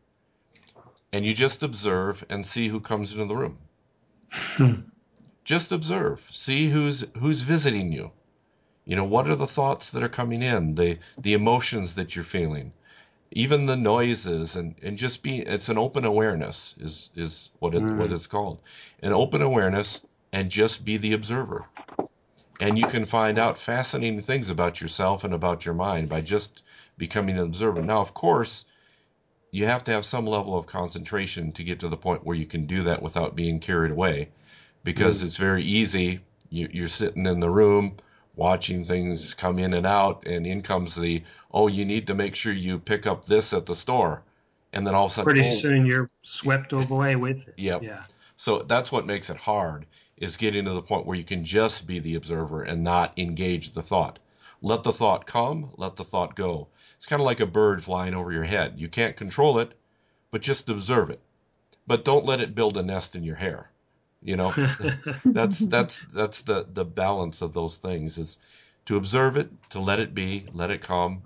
and 1.12 1.24
you 1.24 1.32
just 1.32 1.62
observe 1.62 2.24
and 2.28 2.46
see 2.46 2.68
who 2.68 2.80
comes 2.80 3.14
into 3.14 3.24
the 3.24 3.36
room. 3.36 3.58
Hmm. 4.30 4.74
just 5.44 5.72
observe, 5.72 6.28
see 6.30 6.68
who's 6.68 7.04
who's 7.16 7.40
visiting 7.40 7.92
you. 7.92 8.10
You 8.84 8.96
know, 8.96 9.04
what 9.04 9.28
are 9.28 9.36
the 9.36 9.46
thoughts 9.46 9.92
that 9.92 10.02
are 10.02 10.08
coming 10.08 10.42
in, 10.42 10.74
the 10.74 10.98
the 11.16 11.32
emotions 11.32 11.94
that 11.94 12.14
you're 12.14 12.24
feeling." 12.24 12.72
Even 13.30 13.66
the 13.66 13.76
noises 13.76 14.56
and, 14.56 14.74
and 14.82 14.96
just 14.96 15.22
be 15.22 15.40
it's 15.40 15.68
an 15.68 15.78
open 15.78 16.04
awareness 16.04 16.74
is 16.80 17.10
is 17.14 17.50
what 17.58 17.74
it, 17.74 17.82
mm. 17.82 17.96
what 17.96 18.12
it's 18.12 18.26
called 18.26 18.60
an 19.02 19.12
open 19.12 19.42
awareness 19.42 20.00
and 20.32 20.50
just 20.50 20.84
be 20.84 20.96
the 20.96 21.12
observer 21.12 21.64
and 22.60 22.78
you 22.78 22.86
can 22.86 23.04
find 23.04 23.38
out 23.38 23.58
fascinating 23.58 24.22
things 24.22 24.50
about 24.50 24.80
yourself 24.80 25.24
and 25.24 25.34
about 25.34 25.64
your 25.64 25.74
mind 25.74 26.08
by 26.08 26.20
just 26.20 26.62
becoming 26.96 27.36
an 27.36 27.44
observer 27.44 27.82
now 27.82 28.00
of 28.00 28.14
course 28.14 28.64
you 29.50 29.66
have 29.66 29.84
to 29.84 29.90
have 29.90 30.04
some 30.04 30.26
level 30.26 30.56
of 30.56 30.66
concentration 30.66 31.52
to 31.52 31.64
get 31.64 31.80
to 31.80 31.88
the 31.88 31.96
point 31.96 32.24
where 32.24 32.36
you 32.36 32.46
can 32.46 32.66
do 32.66 32.82
that 32.82 33.02
without 33.02 33.36
being 33.36 33.60
carried 33.60 33.92
away 33.92 34.28
because 34.84 35.20
mm. 35.20 35.24
it's 35.24 35.36
very 35.36 35.64
easy 35.64 36.20
you, 36.50 36.68
you're 36.72 36.88
sitting 36.88 37.26
in 37.26 37.40
the 37.40 37.50
room 37.50 37.94
watching 38.38 38.84
things 38.84 39.34
come 39.34 39.58
in 39.58 39.74
and 39.74 39.84
out, 39.84 40.24
and 40.24 40.46
in 40.46 40.62
comes 40.62 40.94
the 40.94 41.22
oh, 41.52 41.66
you 41.66 41.84
need 41.84 42.06
to 42.06 42.14
make 42.14 42.34
sure 42.34 42.52
you 42.52 42.78
pick 42.78 43.06
up 43.06 43.24
this 43.24 43.52
at 43.52 43.66
the 43.66 43.74
store, 43.74 44.22
and 44.72 44.86
then 44.86 44.94
all 44.94 45.06
of 45.06 45.10
a 45.10 45.14
sudden, 45.14 45.32
pretty 45.32 45.48
oh, 45.48 45.52
soon 45.52 45.84
you're 45.84 46.08
swept 46.22 46.72
away 46.72 47.16
with 47.16 47.48
it. 47.48 47.54
Yep. 47.56 47.82
Yeah. 47.82 48.04
So 48.36 48.60
that's 48.60 48.92
what 48.92 49.06
makes 49.06 49.28
it 49.28 49.36
hard 49.36 49.86
is 50.16 50.36
getting 50.36 50.64
to 50.64 50.72
the 50.72 50.82
point 50.82 51.06
where 51.06 51.16
you 51.16 51.24
can 51.24 51.44
just 51.44 51.86
be 51.86 51.98
the 51.98 52.14
observer 52.14 52.62
and 52.62 52.84
not 52.84 53.18
engage 53.18 53.72
the 53.72 53.82
thought. 53.82 54.18
Let 54.62 54.82
the 54.82 54.92
thought 54.92 55.26
come, 55.26 55.70
let 55.76 55.96
the 55.96 56.04
thought 56.04 56.34
go. 56.34 56.68
It's 56.96 57.06
kind 57.06 57.20
of 57.20 57.26
like 57.26 57.40
a 57.40 57.46
bird 57.46 57.82
flying 57.84 58.14
over 58.14 58.32
your 58.32 58.44
head. 58.44 58.74
You 58.76 58.88
can't 58.88 59.16
control 59.16 59.58
it, 59.58 59.72
but 60.30 60.42
just 60.42 60.68
observe 60.68 61.10
it. 61.10 61.20
But 61.86 62.04
don't 62.04 62.24
let 62.24 62.40
it 62.40 62.54
build 62.54 62.76
a 62.76 62.82
nest 62.82 63.14
in 63.14 63.22
your 63.22 63.36
hair. 63.36 63.70
You 64.22 64.36
know, 64.36 64.52
that's 65.24 65.58
that's 65.60 66.00
that's 66.12 66.42
the 66.42 66.66
the 66.72 66.84
balance 66.84 67.42
of 67.42 67.52
those 67.52 67.76
things 67.76 68.18
is 68.18 68.38
to 68.86 68.96
observe 68.96 69.36
it, 69.36 69.50
to 69.70 69.80
let 69.80 70.00
it 70.00 70.14
be, 70.14 70.46
let 70.52 70.70
it 70.70 70.80
come, 70.80 71.22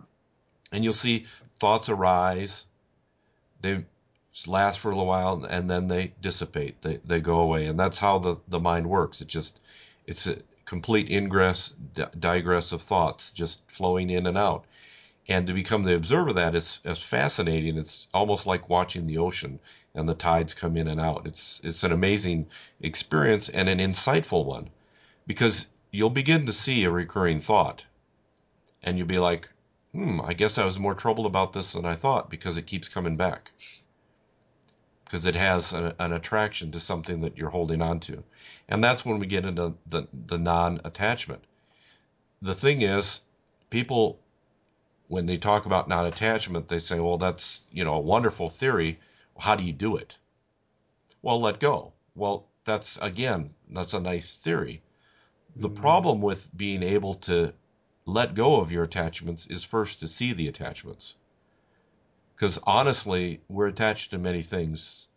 and 0.72 0.84
you'll 0.84 0.92
see 0.92 1.26
thoughts 1.60 1.88
arise. 1.88 2.66
They 3.60 3.84
last 4.46 4.78
for 4.80 4.90
a 4.90 4.94
little 4.94 5.06
while 5.06 5.44
and 5.44 5.68
then 5.70 5.88
they 5.88 6.12
dissipate. 6.20 6.82
They 6.82 6.98
they 7.04 7.20
go 7.20 7.40
away, 7.40 7.66
and 7.66 7.78
that's 7.78 7.98
how 7.98 8.18
the 8.18 8.36
the 8.48 8.60
mind 8.60 8.88
works. 8.88 9.20
It 9.20 9.28
just 9.28 9.62
it's 10.06 10.26
a 10.26 10.38
complete 10.64 11.10
ingress, 11.10 11.74
digress 12.18 12.72
of 12.72 12.82
thoughts 12.82 13.30
just 13.30 13.70
flowing 13.70 14.10
in 14.10 14.26
and 14.26 14.38
out. 14.38 14.64
And 15.28 15.46
to 15.46 15.54
become 15.54 15.84
the 15.84 15.94
observer 15.94 16.30
of 16.30 16.34
that 16.34 16.54
is, 16.54 16.80
is 16.84 17.00
fascinating. 17.00 17.76
It's 17.78 18.08
almost 18.12 18.46
like 18.46 18.68
watching 18.68 19.06
the 19.06 19.18
ocean 19.18 19.60
and 19.94 20.08
the 20.08 20.14
tides 20.14 20.54
come 20.54 20.76
in 20.76 20.88
and 20.88 21.00
out. 21.00 21.26
It's 21.26 21.60
it's 21.62 21.84
an 21.84 21.92
amazing 21.92 22.46
experience 22.80 23.48
and 23.48 23.68
an 23.68 23.78
insightful 23.78 24.44
one 24.44 24.70
because 25.26 25.68
you'll 25.90 26.10
begin 26.10 26.46
to 26.46 26.52
see 26.52 26.84
a 26.84 26.90
recurring 26.90 27.40
thought 27.40 27.84
and 28.82 28.98
you'll 28.98 29.06
be 29.06 29.18
like, 29.18 29.48
hmm, 29.92 30.20
I 30.20 30.32
guess 30.32 30.58
I 30.58 30.64
was 30.64 30.78
more 30.78 30.94
troubled 30.94 31.26
about 31.26 31.52
this 31.52 31.72
than 31.72 31.84
I 31.84 31.94
thought 31.94 32.30
because 32.30 32.56
it 32.56 32.66
keeps 32.66 32.88
coming 32.88 33.16
back. 33.16 33.50
Because 35.04 35.26
it 35.26 35.36
has 35.36 35.72
a, 35.72 35.94
an 35.98 36.12
attraction 36.12 36.72
to 36.72 36.80
something 36.80 37.20
that 37.20 37.36
you're 37.36 37.50
holding 37.50 37.82
on 37.82 38.00
to. 38.00 38.24
And 38.68 38.82
that's 38.82 39.04
when 39.04 39.18
we 39.18 39.26
get 39.26 39.44
into 39.44 39.74
the, 39.86 40.08
the 40.26 40.38
non 40.38 40.80
attachment. 40.84 41.44
The 42.40 42.54
thing 42.54 42.82
is, 42.82 43.20
people, 43.68 44.18
when 45.12 45.26
they 45.26 45.36
talk 45.36 45.66
about 45.66 45.88
non 45.88 46.06
attachment, 46.06 46.68
they 46.68 46.78
say, 46.78 46.98
well, 46.98 47.18
that's, 47.18 47.66
you 47.70 47.84
know, 47.84 47.94
a 47.96 48.00
wonderful 48.00 48.48
theory 48.48 48.98
how 49.38 49.56
do 49.56 49.62
you 49.62 49.72
do 49.72 49.96
it? 49.96 50.16
Well, 51.20 51.38
let 51.40 51.60
go. 51.60 51.92
Well, 52.14 52.46
that's 52.64 52.96
again, 52.96 53.54
that's 53.70 53.92
a 53.92 54.00
nice 54.00 54.38
theory. 54.38 54.82
The 55.56 55.68
mm 55.68 55.76
problem 55.76 56.22
with 56.22 56.48
being 56.56 56.82
able 56.82 57.14
to 57.28 57.52
let 58.06 58.34
go 58.34 58.60
of 58.60 58.72
your 58.72 58.84
attachments 58.84 59.46
is 59.46 59.64
first 59.64 60.00
to 60.00 60.08
see 60.08 60.32
the 60.32 60.48
attachments. 60.48 61.14
Because 62.34 62.58
honestly, 62.62 63.42
we're 63.48 63.68
attached 63.68 64.12
to 64.12 64.18
many 64.18 64.42
things. 64.42 65.08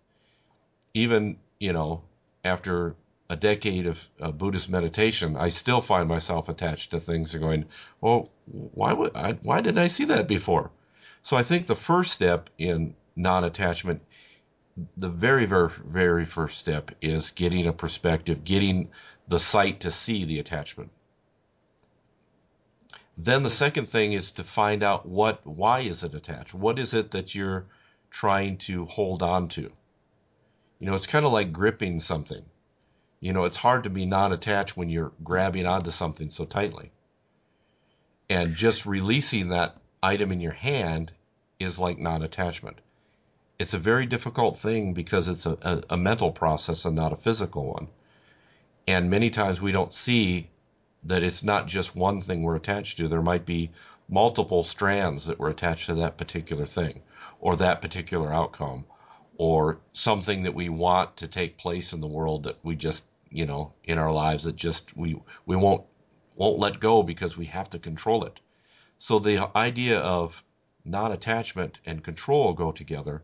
even 0.93 1.39
you 1.59 1.71
know 1.71 2.03
after 2.43 2.95
a 3.29 3.35
decade 3.35 3.87
of 3.87 4.07
uh, 4.21 4.31
Buddhist 4.31 4.69
meditation, 4.69 5.35
I 5.35 5.49
still 5.49 5.81
find 5.81 6.07
myself 6.07 6.47
attached 6.47 6.91
to 6.91 6.99
things 6.99 7.33
and 7.33 7.43
going, 7.43 7.65
well, 7.99 8.29
why 8.45 8.93
would 8.93 9.15
I, 9.15 9.33
why 9.33 9.61
didn't 9.61 9.79
I 9.79 9.87
see 9.87 10.05
that 10.05 10.27
before? 10.27 10.71
So 11.23 11.35
I 11.35 11.43
think 11.43 11.65
the 11.65 11.75
first 11.75 12.11
step 12.11 12.51
in 12.57 12.95
non-attachment, 13.15 14.01
the 14.95 15.09
very, 15.09 15.45
very, 15.47 15.69
very 15.69 16.25
first 16.25 16.59
step 16.59 16.91
is 17.01 17.31
getting 17.31 17.65
a 17.65 17.73
perspective, 17.73 18.43
getting 18.43 18.91
the 19.27 19.39
sight 19.39 19.79
to 19.81 19.91
see 19.91 20.25
the 20.25 20.39
attachment. 20.39 20.91
Then 23.17 23.41
the 23.41 23.49
second 23.49 23.89
thing 23.89 24.13
is 24.13 24.33
to 24.33 24.43
find 24.43 24.83
out 24.83 25.07
what, 25.07 25.47
why 25.47 25.79
is 25.79 26.03
it 26.03 26.13
attached? 26.13 26.53
What 26.53 26.77
is 26.77 26.93
it 26.93 27.11
that 27.11 27.33
you're 27.33 27.65
trying 28.11 28.57
to 28.57 28.85
hold 28.85 29.23
on 29.23 29.47
to? 29.49 29.71
You 30.79 30.87
know, 30.87 30.93
it's 30.93 31.07
kind 31.07 31.25
of 31.25 31.31
like 31.31 31.53
gripping 31.53 32.01
something 32.01 32.43
you 33.25 33.33
know, 33.33 33.45
it's 33.45 33.57
hard 33.57 33.85
to 33.85 33.89
be 33.89 34.05
non 34.05 34.33
attached 34.33 34.77
when 34.77 34.91
you're 34.91 35.11
grabbing 35.23 35.65
onto 35.65 35.89
something 35.89 36.29
so 36.29 36.45
tightly. 36.45 36.91
And 38.29 38.53
just 38.53 38.85
releasing 38.85 39.49
that 39.49 39.77
item 40.03 40.31
in 40.31 40.39
your 40.39 40.51
hand 40.51 41.11
is 41.59 41.79
like 41.79 41.97
non 41.97 42.21
attachment. 42.21 42.77
It's 43.57 43.73
a 43.73 43.79
very 43.79 44.05
difficult 44.05 44.59
thing 44.59 44.93
because 44.93 45.27
it's 45.27 45.47
a, 45.47 45.57
a, 45.63 45.83
a, 45.95 45.97
mental 45.97 46.31
process 46.31 46.85
and 46.85 46.95
not 46.95 47.13
a 47.13 47.15
physical 47.15 47.65
one. 47.65 47.87
And 48.87 49.09
many 49.09 49.31
times 49.31 49.59
we 49.59 49.71
don't 49.71 49.91
see 49.91 50.51
that 51.05 51.23
it's 51.23 51.41
not 51.41 51.65
just 51.65 51.95
one 51.95 52.21
thing 52.21 52.43
we're 52.43 52.55
attached 52.55 52.97
to. 52.97 53.07
There 53.07 53.23
might 53.23 53.47
be 53.47 53.71
multiple 54.07 54.63
strands 54.63 55.25
that 55.25 55.39
were 55.39 55.49
attached 55.49 55.87
to 55.87 55.95
that 55.95 56.17
particular 56.17 56.67
thing 56.67 57.01
or 57.39 57.55
that 57.55 57.81
particular 57.81 58.31
outcome 58.31 58.85
or 59.37 59.79
something 59.93 60.43
that 60.43 60.53
we 60.53 60.69
want 60.69 61.17
to 61.17 61.27
take 61.27 61.57
place 61.57 61.91
in 61.91 62.01
the 62.01 62.07
world 62.07 62.43
that 62.43 62.59
we 62.63 62.75
just 62.75 63.03
you 63.29 63.45
know, 63.45 63.73
in 63.83 63.97
our 63.97 64.11
lives 64.11 64.43
that 64.43 64.55
just 64.55 64.95
we 64.95 65.19
we 65.45 65.55
won't 65.55 65.83
won't 66.35 66.59
let 66.59 66.79
go 66.79 67.03
because 67.03 67.37
we 67.37 67.45
have 67.45 67.69
to 67.71 67.79
control 67.79 68.25
it. 68.25 68.39
So 68.97 69.19
the 69.19 69.49
idea 69.55 69.99
of 69.99 70.43
non-attachment 70.83 71.79
and 71.85 72.03
control 72.03 72.53
go 72.53 72.71
together 72.71 73.23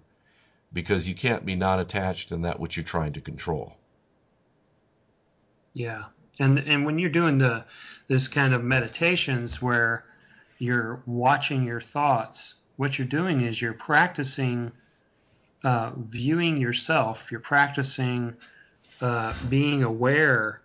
because 0.74 1.08
you 1.08 1.16
can't 1.16 1.46
be 1.46 1.56
non-attached 1.56 2.32
in 2.32 2.42
that 2.42 2.60
which 2.60 2.76
you're 2.76 2.84
trying 2.84 3.14
to 3.14 3.22
control. 3.22 3.78
Yeah. 5.74 6.06
And 6.40 6.60
and 6.60 6.86
when 6.86 6.98
you're 6.98 7.10
doing 7.10 7.38
the 7.38 7.66
this 8.08 8.28
kind 8.28 8.54
of 8.54 8.64
meditations 8.64 9.62
where 9.62 10.06
you're 10.58 11.02
watching 11.06 11.64
your 11.64 11.82
thoughts, 11.82 12.56
what 12.78 12.98
you're 12.98 13.08
doing 13.08 13.42
is 13.42 13.62
you're 13.62 13.74
practicing 13.74 14.72
uh, 15.64 15.92
viewing 15.98 16.58
yourself. 16.58 17.32
You're 17.32 17.40
practicing 17.40 18.36
uh, 19.02 19.34
being 19.50 19.84
aware 19.84 20.62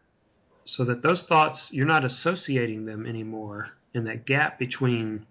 so 0.64 0.84
that 0.84 1.00
those 1.00 1.22
thoughts 1.22 1.72
you're 1.72 1.86
not 1.86 2.04
associating 2.04 2.84
them 2.84 3.06
anymore 3.06 3.68
and 3.94 4.06
that 4.06 4.26
gap 4.26 4.58
between 4.58 5.26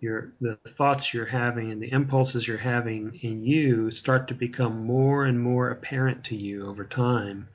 your 0.00 0.32
the 0.40 0.56
thoughts 0.66 1.12
you're 1.12 1.26
having 1.26 1.70
and 1.70 1.82
the 1.82 1.92
impulses 1.92 2.46
you're 2.46 2.56
having 2.56 3.18
in 3.22 3.44
you 3.44 3.90
start 3.90 4.28
to 4.28 4.34
become 4.34 4.84
more 4.84 5.24
and 5.24 5.40
more 5.40 5.70
apparent 5.70 6.24
to 6.24 6.36
you 6.36 6.66
over 6.66 6.84
time. 6.84 7.48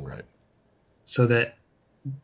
Right. 0.00 0.24
So 1.04 1.26
that 1.26 1.58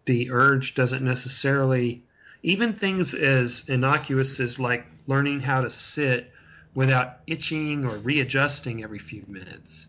the 0.06 0.30
urge 0.30 0.74
doesn't 0.74 1.04
necessarily 1.04 2.04
even 2.42 2.72
things 2.72 3.14
as 3.14 3.68
innocuous 3.68 4.40
as 4.40 4.58
like 4.58 4.86
learning 5.06 5.40
how 5.40 5.60
to 5.60 5.70
sit 5.70 6.32
without 6.74 7.18
itching 7.26 7.84
or 7.84 7.96
readjusting 7.98 8.82
every 8.82 8.98
few 8.98 9.24
minutes 9.26 9.88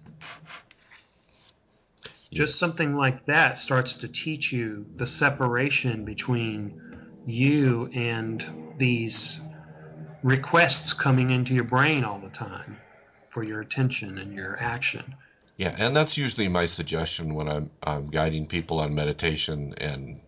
just 2.31 2.53
yes. 2.53 2.55
something 2.55 2.93
like 2.93 3.25
that 3.25 3.57
starts 3.57 3.93
to 3.93 4.07
teach 4.07 4.51
you 4.51 4.85
the 4.95 5.07
separation 5.07 6.05
between 6.05 6.81
you 7.25 7.89
and 7.93 8.75
these 8.77 9.41
requests 10.23 10.93
coming 10.93 11.31
into 11.31 11.53
your 11.53 11.63
brain 11.63 12.03
all 12.03 12.19
the 12.19 12.29
time 12.29 12.77
for 13.29 13.43
your 13.43 13.61
attention 13.61 14.17
and 14.17 14.33
your 14.33 14.57
action. 14.59 15.15
Yeah, 15.57 15.75
and 15.77 15.95
that's 15.95 16.17
usually 16.17 16.47
my 16.47 16.67
suggestion 16.67 17.33
when 17.33 17.49
I'm 17.49 17.71
I'm 17.83 18.09
guiding 18.09 18.47
people 18.47 18.79
on 18.79 18.95
meditation 18.95 19.73
and 19.77 20.21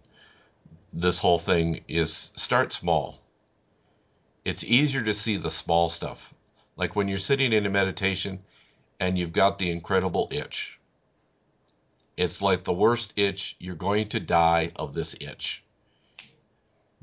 this 0.91 1.19
whole 1.19 1.37
thing 1.37 1.83
is 1.87 2.31
start 2.35 2.73
small. 2.73 3.19
It's 4.43 4.63
easier 4.63 5.03
to 5.03 5.13
see 5.13 5.37
the 5.37 5.49
small 5.49 5.89
stuff. 5.89 6.33
Like 6.75 6.95
when 6.95 7.07
you're 7.07 7.17
sitting 7.17 7.53
in 7.53 7.65
a 7.65 7.69
meditation 7.69 8.39
and 8.99 9.17
you've 9.17 9.33
got 9.33 9.57
the 9.57 9.71
incredible 9.71 10.27
itch 10.31 10.79
it's 12.17 12.41
like 12.41 12.63
the 12.63 12.73
worst 12.73 13.13
itch. 13.15 13.55
You're 13.59 13.75
going 13.75 14.09
to 14.09 14.19
die 14.19 14.71
of 14.75 14.93
this 14.93 15.15
itch. 15.19 15.63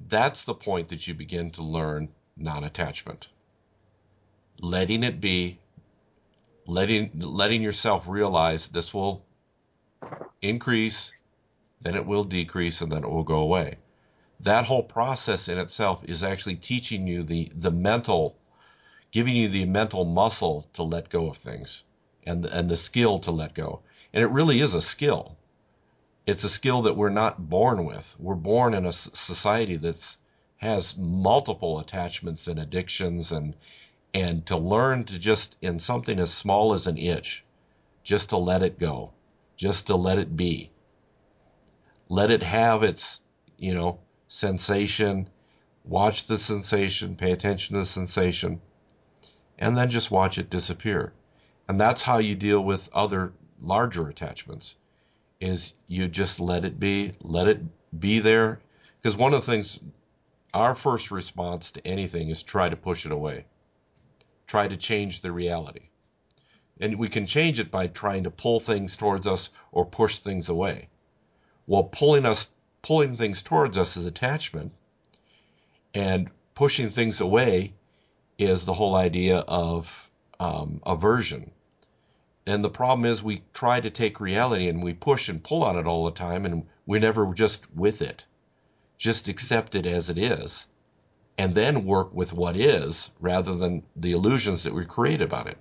That's 0.06 0.44
the 0.44 0.54
point 0.54 0.90
that 0.90 1.06
you 1.09 1.14
begin 1.14 1.50
to 1.52 1.62
learn 1.62 2.09
non 2.36 2.64
attachment. 2.64 3.28
Letting 4.61 5.02
it 5.02 5.20
be, 5.20 5.59
letting, 6.66 7.11
letting 7.18 7.62
yourself 7.62 8.09
realize 8.09 8.68
this 8.68 8.92
will 8.92 9.24
increase, 10.42 11.12
then 11.80 11.94
it 11.94 12.06
will 12.06 12.24
decrease, 12.24 12.80
and 12.80 12.90
then 12.90 13.04
it 13.04 13.11
will 13.11 13.24
go 13.24 13.38
away. 13.38 13.78
That 14.40 14.66
whole 14.66 14.84
process 14.84 15.48
in 15.48 15.59
itself 15.59 16.04
is 16.04 16.22
actually 16.22 16.56
teaching 16.56 17.06
you 17.06 17.24
the, 17.24 17.50
the 17.54 17.72
mental, 17.72 18.36
giving 19.11 19.34
you 19.34 19.48
the 19.48 19.64
mental 19.64 20.04
muscle 20.04 20.66
to 20.74 20.84
let 20.84 21.09
go 21.09 21.28
of 21.28 21.36
things 21.36 21.82
and, 22.24 22.44
and 22.44 22.68
the 22.68 22.76
skill 22.76 23.18
to 23.20 23.32
let 23.32 23.54
go. 23.54 23.80
And 24.12 24.22
it 24.22 24.30
really 24.30 24.61
is 24.61 24.74
a 24.74 24.80
skill. 24.80 25.36
It's 26.26 26.44
a 26.44 26.48
skill 26.48 26.82
that 26.82 26.96
we're 26.96 27.09
not 27.09 27.48
born 27.48 27.84
with. 27.84 28.16
We're 28.18 28.34
born 28.34 28.74
in 28.74 28.86
a 28.86 28.92
society 28.92 29.76
that 29.76 30.16
has 30.59 30.96
multiple 30.96 31.78
attachments 31.78 32.48
and 32.48 32.59
addictions 32.59 33.32
and 33.32 33.54
and 34.14 34.44
to 34.46 34.56
learn 34.56 35.04
to 35.04 35.18
just 35.18 35.56
in 35.61 35.78
something 35.78 36.18
as 36.18 36.32
small 36.32 36.72
as 36.72 36.86
an 36.86 36.96
itch, 36.96 37.44
just 38.02 38.30
to 38.30 38.38
let 38.38 38.62
it 38.62 38.78
go, 38.78 39.12
just 39.56 39.88
to 39.88 39.96
let 39.96 40.18
it 40.18 40.36
be. 40.36 40.70
Let 42.09 42.30
it 42.30 42.42
have 42.42 42.82
its, 42.82 43.20
you 43.59 43.74
know, 43.74 44.00
sensation, 44.28 45.28
watch 45.84 46.26
the 46.26 46.38
sensation, 46.38 47.16
pay 47.16 47.32
attention 47.32 47.74
to 47.74 47.80
the 47.80 47.86
sensation, 47.86 48.61
and 49.59 49.76
then 49.76 49.90
just 49.90 50.11
watch 50.11 50.38
it 50.38 50.48
disappear. 50.48 51.12
And 51.68 51.78
that's 51.78 52.02
how 52.02 52.18
you 52.18 52.34
deal 52.34 52.64
with 52.64 52.88
other 52.94 53.32
larger 53.62 54.09
attachments 54.09 54.76
is 55.40 55.74
you 55.86 56.09
just 56.09 56.40
let 56.40 56.64
it 56.64 56.78
be, 56.78 57.12
let 57.22 57.48
it 57.48 57.61
be 57.98 58.18
there. 58.18 58.61
Because 59.00 59.16
one 59.16 59.32
of 59.34 59.40
the 59.44 59.50
things, 59.50 59.80
our 60.52 60.74
first 60.74 61.11
response 61.11 61.70
to 61.72 61.86
anything 61.86 62.28
is 62.28 62.42
try 62.42 62.68
to 62.68 62.76
push 62.76 63.06
it 63.06 63.12
away, 63.12 63.44
try 64.46 64.66
to 64.66 64.76
change 64.76 65.20
the 65.20 65.32
reality. 65.32 65.88
And 66.80 66.98
we 66.98 67.09
can 67.09 67.26
change 67.26 67.61
it 67.61 67.70
by 67.70 67.88
trying 67.88 68.24
to 68.24 68.30
pull 68.30 68.61
things 68.61 68.96
towards 68.96 69.26
us 69.26 69.50
or 69.72 69.84
push 69.84 70.20
things 70.20 70.48
away. 70.48 70.88
Well, 71.66 71.84
pulling 71.84 72.24
us, 72.24 72.48
pulling 72.82 73.16
things 73.16 73.42
towards 73.42 73.76
us 73.76 73.96
is 73.96 74.06
attachment, 74.06 74.72
and 75.94 76.30
pushing 76.54 76.90
things 76.90 77.20
away 77.20 77.74
is 78.38 78.64
the 78.64 78.72
whole 78.74 78.94
idea 78.94 79.38
of 79.38 80.09
um, 80.38 80.80
aversion 80.86 81.50
and 82.49 82.64
the 82.64 82.70
problem 82.70 83.05
is 83.05 83.22
we 83.22 83.42
try 83.53 83.78
to 83.78 83.90
take 83.90 84.20
reality 84.20 84.68
and 84.68 84.82
we 84.82 84.94
push 84.94 85.28
and 85.28 85.44
pull 85.44 85.62
on 85.62 85.78
it 85.78 85.86
all 85.86 86.07
the 86.07 86.12
time 86.12 86.46
and 86.46 86.64
we're 86.86 87.01
never 87.01 87.32
just 87.34 87.70
with 87.74 88.01
it. 88.01 88.26
Just 88.96 89.28
accept 89.28 89.74
it 89.74 89.86
as 89.86 90.09
it 90.09 90.18
is 90.18 90.66
and 91.36 91.55
then 91.55 91.84
work 91.84 92.12
with 92.14 92.32
what 92.32 92.57
is 92.57 93.11
rather 93.20 93.55
than 93.55 93.82
the 93.94 94.12
illusions 94.12 94.64
that 94.64 94.74
we 94.74 94.86
create 94.86 95.20
about 95.20 95.46
it. 95.46 95.59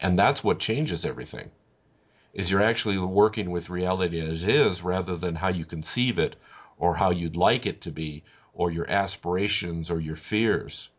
And 0.00 0.18
that's 0.18 0.44
what 0.44 0.58
changes 0.58 1.04
everything. 1.04 1.50
Is 2.34 2.50
you're 2.50 2.62
actually 2.62 2.98
working 2.98 3.50
with 3.50 3.70
reality 3.70 4.20
as 4.20 4.44
is 4.44 4.82
rather 4.82 5.16
than 5.16 5.34
how 5.34 5.48
you 5.48 5.64
conceive 5.64 6.18
it 6.18 6.36
or 6.78 6.94
how 6.94 7.10
you'd 7.10 7.36
like 7.36 7.64
it 7.64 7.80
to 7.82 7.90
be 7.90 8.22
or 8.52 8.70
your 8.70 8.88
aspirations 8.88 9.90
or 9.90 9.98
your 9.98 10.16
fears 10.16 10.90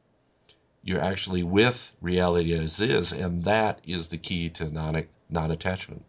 you're 0.81 1.01
actually 1.01 1.43
with 1.43 1.95
reality 2.01 2.53
as 2.53 2.79
is, 2.79 3.11
and 3.11 3.43
that 3.43 3.81
is 3.83 4.07
the 4.07 4.17
key 4.17 4.49
to 4.49 4.71
non 4.71 4.95
non 5.29 5.51
attachment 5.51 6.03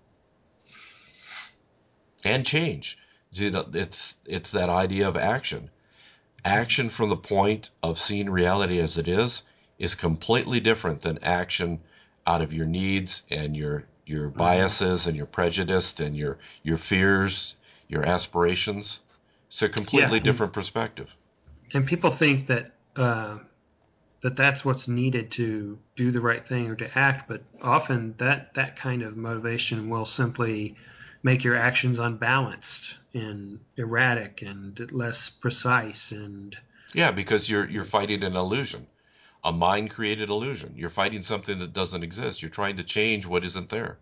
and 2.24 2.44
change. 2.44 2.98
It's 3.32 4.16
it's 4.26 4.50
that 4.52 4.68
idea 4.68 5.08
of 5.08 5.16
action. 5.16 5.70
Action 6.44 6.88
from 6.88 7.10
the 7.10 7.16
point 7.16 7.70
of 7.82 7.98
seeing 7.98 8.30
reality 8.30 8.80
as 8.80 8.98
it 8.98 9.08
is 9.08 9.42
is 9.78 9.94
completely 9.94 10.60
different 10.60 11.02
than 11.02 11.18
action 11.22 11.80
out 12.26 12.42
of 12.42 12.52
your 12.52 12.66
needs 12.66 13.22
and 13.30 13.56
your 13.56 13.84
your 14.06 14.28
mm-hmm. 14.28 14.38
biases 14.38 15.06
and 15.06 15.16
your 15.16 15.26
prejudice 15.26 16.00
and 16.00 16.16
your 16.16 16.38
your 16.62 16.76
fears, 16.76 17.56
your 17.88 18.04
aspirations. 18.04 19.00
It's 19.48 19.62
a 19.62 19.68
completely 19.68 20.18
yeah. 20.18 20.24
different 20.24 20.52
perspective. 20.52 21.14
And 21.72 21.86
people 21.86 22.10
think 22.10 22.46
that 22.46 22.72
uh, 22.96 23.38
that 24.20 24.36
that's 24.36 24.64
what's 24.64 24.88
needed 24.88 25.30
to 25.32 25.78
do 25.96 26.10
the 26.10 26.20
right 26.20 26.46
thing 26.46 26.68
or 26.68 26.76
to 26.76 26.98
act, 26.98 27.28
but 27.28 27.42
often 27.62 28.14
that 28.18 28.54
that 28.54 28.76
kind 28.76 29.02
of 29.02 29.16
motivation 29.16 29.88
will 29.88 30.04
simply 30.04 30.76
make 31.22 31.44
your 31.44 31.56
actions 31.56 31.98
unbalanced 31.98 32.96
and 33.14 33.60
erratic 33.76 34.42
and 34.42 34.90
less 34.92 35.28
precise 35.28 36.12
and 36.12 36.56
yeah 36.94 37.10
because 37.10 37.50
you're 37.50 37.68
you're 37.68 37.84
fighting 37.84 38.24
an 38.24 38.36
illusion 38.36 38.86
a 39.42 39.52
mind 39.52 39.90
created 39.90 40.28
illusion. 40.28 40.74
You're 40.76 40.90
fighting 40.90 41.22
something 41.22 41.58
that 41.58 41.72
doesn't 41.72 42.02
exist. 42.02 42.42
You're 42.42 42.50
trying 42.50 42.76
to 42.76 42.84
change 42.84 43.26
what 43.26 43.44
isn't 43.44 43.70
there 43.70 43.98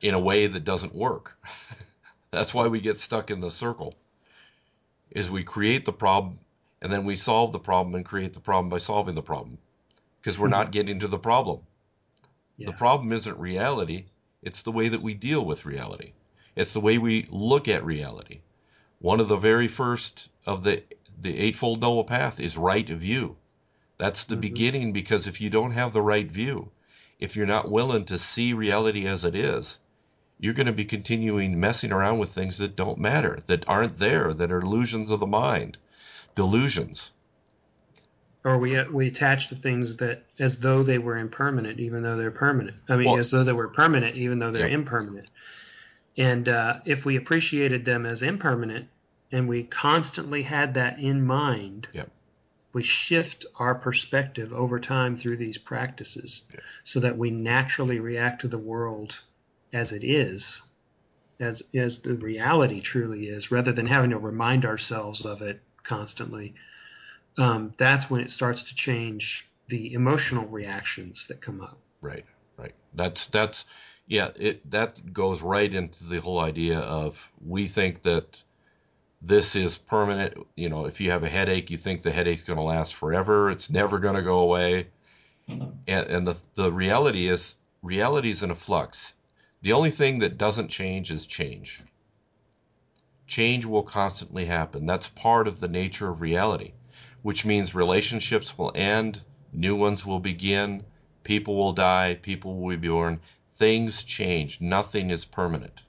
in 0.00 0.14
a 0.14 0.18
way 0.18 0.46
that 0.46 0.64
doesn't 0.64 0.94
work. 0.94 1.36
That's 2.30 2.54
why 2.54 2.68
we 2.68 2.80
get 2.80 3.00
stuck 3.00 3.30
in 3.30 3.40
the 3.40 3.50
circle 3.50 3.94
is 5.10 5.30
we 5.30 5.42
create 5.42 5.84
the 5.84 5.92
problem 5.92 6.38
and 6.80 6.92
then 6.92 7.04
we 7.04 7.16
solve 7.16 7.52
the 7.52 7.58
problem 7.58 7.94
and 7.94 8.04
create 8.04 8.34
the 8.34 8.40
problem 8.40 8.68
by 8.68 8.78
solving 8.78 9.14
the 9.14 9.22
problem 9.22 9.58
because 10.20 10.38
we're 10.38 10.48
not 10.48 10.72
getting 10.72 11.00
to 11.00 11.08
the 11.08 11.18
problem 11.18 11.60
yeah. 12.56 12.66
the 12.66 12.72
problem 12.72 13.12
isn't 13.12 13.38
reality 13.38 14.04
it's 14.40 14.62
the 14.62 14.70
way 14.70 14.88
that 14.88 15.02
we 15.02 15.14
deal 15.14 15.44
with 15.44 15.66
reality. 15.66 16.12
It's 16.54 16.72
the 16.72 16.80
way 16.80 16.96
we 16.96 17.26
look 17.28 17.66
at 17.66 17.84
reality. 17.84 18.42
One 19.00 19.18
of 19.18 19.26
the 19.26 19.36
very 19.36 19.66
first 19.66 20.28
of 20.46 20.62
the 20.62 20.84
the 21.20 21.36
eightfold 21.36 21.80
noble 21.80 22.04
path 22.04 22.38
is 22.38 22.56
right 22.56 22.88
view. 22.88 23.36
That's 23.96 24.22
the 24.22 24.36
mm-hmm. 24.36 24.40
beginning 24.42 24.92
because 24.92 25.26
if 25.26 25.40
you 25.40 25.50
don't 25.50 25.72
have 25.72 25.92
the 25.92 26.02
right 26.02 26.30
view, 26.30 26.70
if 27.18 27.34
you're 27.34 27.46
not 27.46 27.68
willing 27.68 28.04
to 28.04 28.18
see 28.18 28.52
reality 28.52 29.08
as 29.08 29.24
it 29.24 29.34
is, 29.34 29.80
you're 30.38 30.54
going 30.54 30.68
to 30.68 30.72
be 30.72 30.84
continuing 30.84 31.58
messing 31.58 31.90
around 31.90 32.20
with 32.20 32.30
things 32.30 32.58
that 32.58 32.76
don't 32.76 32.98
matter, 32.98 33.40
that 33.46 33.68
aren't 33.68 33.98
there, 33.98 34.32
that 34.32 34.52
are 34.52 34.60
illusions 34.60 35.10
of 35.10 35.18
the 35.18 35.26
mind, 35.26 35.78
delusions 36.38 37.10
or 38.44 38.58
we 38.58 38.80
we 38.84 39.08
attach 39.08 39.48
to 39.48 39.56
things 39.56 39.96
that 39.96 40.24
as 40.38 40.58
though 40.58 40.82
they 40.82 40.98
were 40.98 41.18
impermanent, 41.18 41.80
even 41.80 42.02
though 42.02 42.16
they're 42.16 42.30
permanent. 42.30 42.76
I 42.88 42.96
mean, 42.96 43.08
well, 43.08 43.18
as 43.18 43.30
though 43.30 43.44
they 43.44 43.52
were 43.52 43.68
permanent, 43.68 44.16
even 44.16 44.38
though 44.38 44.50
they're 44.50 44.68
impermanent. 44.68 45.28
And 46.16 46.48
uh, 46.48 46.80
if 46.84 47.04
we 47.04 47.16
appreciated 47.16 47.84
them 47.84 48.06
as 48.06 48.22
impermanent, 48.22 48.88
and 49.30 49.48
we 49.48 49.64
constantly 49.64 50.42
had 50.42 50.74
that 50.74 50.98
in 50.98 51.24
mind, 51.26 51.88
we 52.72 52.82
shift 52.82 53.44
our 53.58 53.74
perspective 53.74 54.52
over 54.52 54.80
time 54.80 55.16
through 55.16 55.36
these 55.36 55.58
practices, 55.58 56.42
so 56.84 57.00
that 57.00 57.18
we 57.18 57.30
naturally 57.30 58.00
react 58.00 58.40
to 58.42 58.48
the 58.48 58.58
world 58.58 59.20
as 59.72 59.92
it 59.92 60.04
is, 60.04 60.62
as 61.40 61.62
as 61.74 61.98
the 61.98 62.14
reality 62.14 62.80
truly 62.80 63.28
is, 63.28 63.50
rather 63.50 63.72
than 63.72 63.86
having 63.86 64.10
to 64.10 64.18
remind 64.18 64.64
ourselves 64.64 65.26
of 65.26 65.42
it 65.42 65.60
constantly 65.88 66.54
um, 67.38 67.72
that's 67.78 68.10
when 68.10 68.20
it 68.20 68.30
starts 68.30 68.64
to 68.64 68.74
change 68.74 69.48
the 69.68 69.94
emotional 69.94 70.46
reactions 70.46 71.28
that 71.28 71.40
come 71.40 71.60
up. 71.60 71.78
Right, 72.00 72.24
right. 72.56 72.74
That's 72.94 73.26
that's 73.26 73.64
yeah. 74.06 74.30
It 74.36 74.68
that 74.70 75.12
goes 75.12 75.40
right 75.40 75.72
into 75.72 76.04
the 76.04 76.20
whole 76.20 76.40
idea 76.40 76.80
of 76.80 77.30
we 77.44 77.66
think 77.66 78.02
that 78.02 78.42
this 79.22 79.56
is 79.56 79.78
permanent. 79.78 80.34
You 80.56 80.68
know, 80.68 80.86
if 80.86 81.00
you 81.00 81.10
have 81.12 81.22
a 81.22 81.28
headache, 81.28 81.70
you 81.70 81.76
think 81.76 82.02
the 82.02 82.10
headache's 82.12 82.44
going 82.44 82.58
to 82.58 82.62
last 82.62 82.94
forever. 82.94 83.50
It's 83.50 83.70
never 83.70 83.98
going 83.98 84.16
to 84.16 84.22
go 84.22 84.40
away. 84.40 84.88
And, 85.48 85.72
and 85.86 86.26
the 86.26 86.36
the 86.54 86.72
reality 86.72 87.28
is 87.28 87.56
reality 87.82 88.30
is 88.30 88.42
in 88.42 88.50
a 88.50 88.54
flux. 88.54 89.14
The 89.62 89.72
only 89.72 89.90
thing 89.90 90.20
that 90.20 90.38
doesn't 90.38 90.68
change 90.68 91.10
is 91.10 91.26
change. 91.26 91.82
Change 93.28 93.64
will 93.64 93.84
constantly 93.84 94.46
happen. 94.46 94.86
That's 94.86 95.08
part 95.08 95.46
of 95.46 95.60
the 95.60 95.68
nature 95.68 96.08
of 96.08 96.20
reality 96.20 96.72
which 97.22 97.44
means 97.44 97.74
relationships 97.74 98.56
will 98.56 98.70
end, 98.74 99.20
new 99.52 99.74
ones 99.74 100.06
will 100.06 100.20
begin, 100.20 100.84
people 101.24 101.56
will 101.56 101.72
die, 101.72 102.16
people 102.22 102.56
will 102.56 102.76
be 102.76 102.88
born. 102.88 103.20
Things 103.56 104.04
change. 104.04 104.60
Nothing 104.60 105.10
is 105.10 105.24
permanent. 105.24 105.82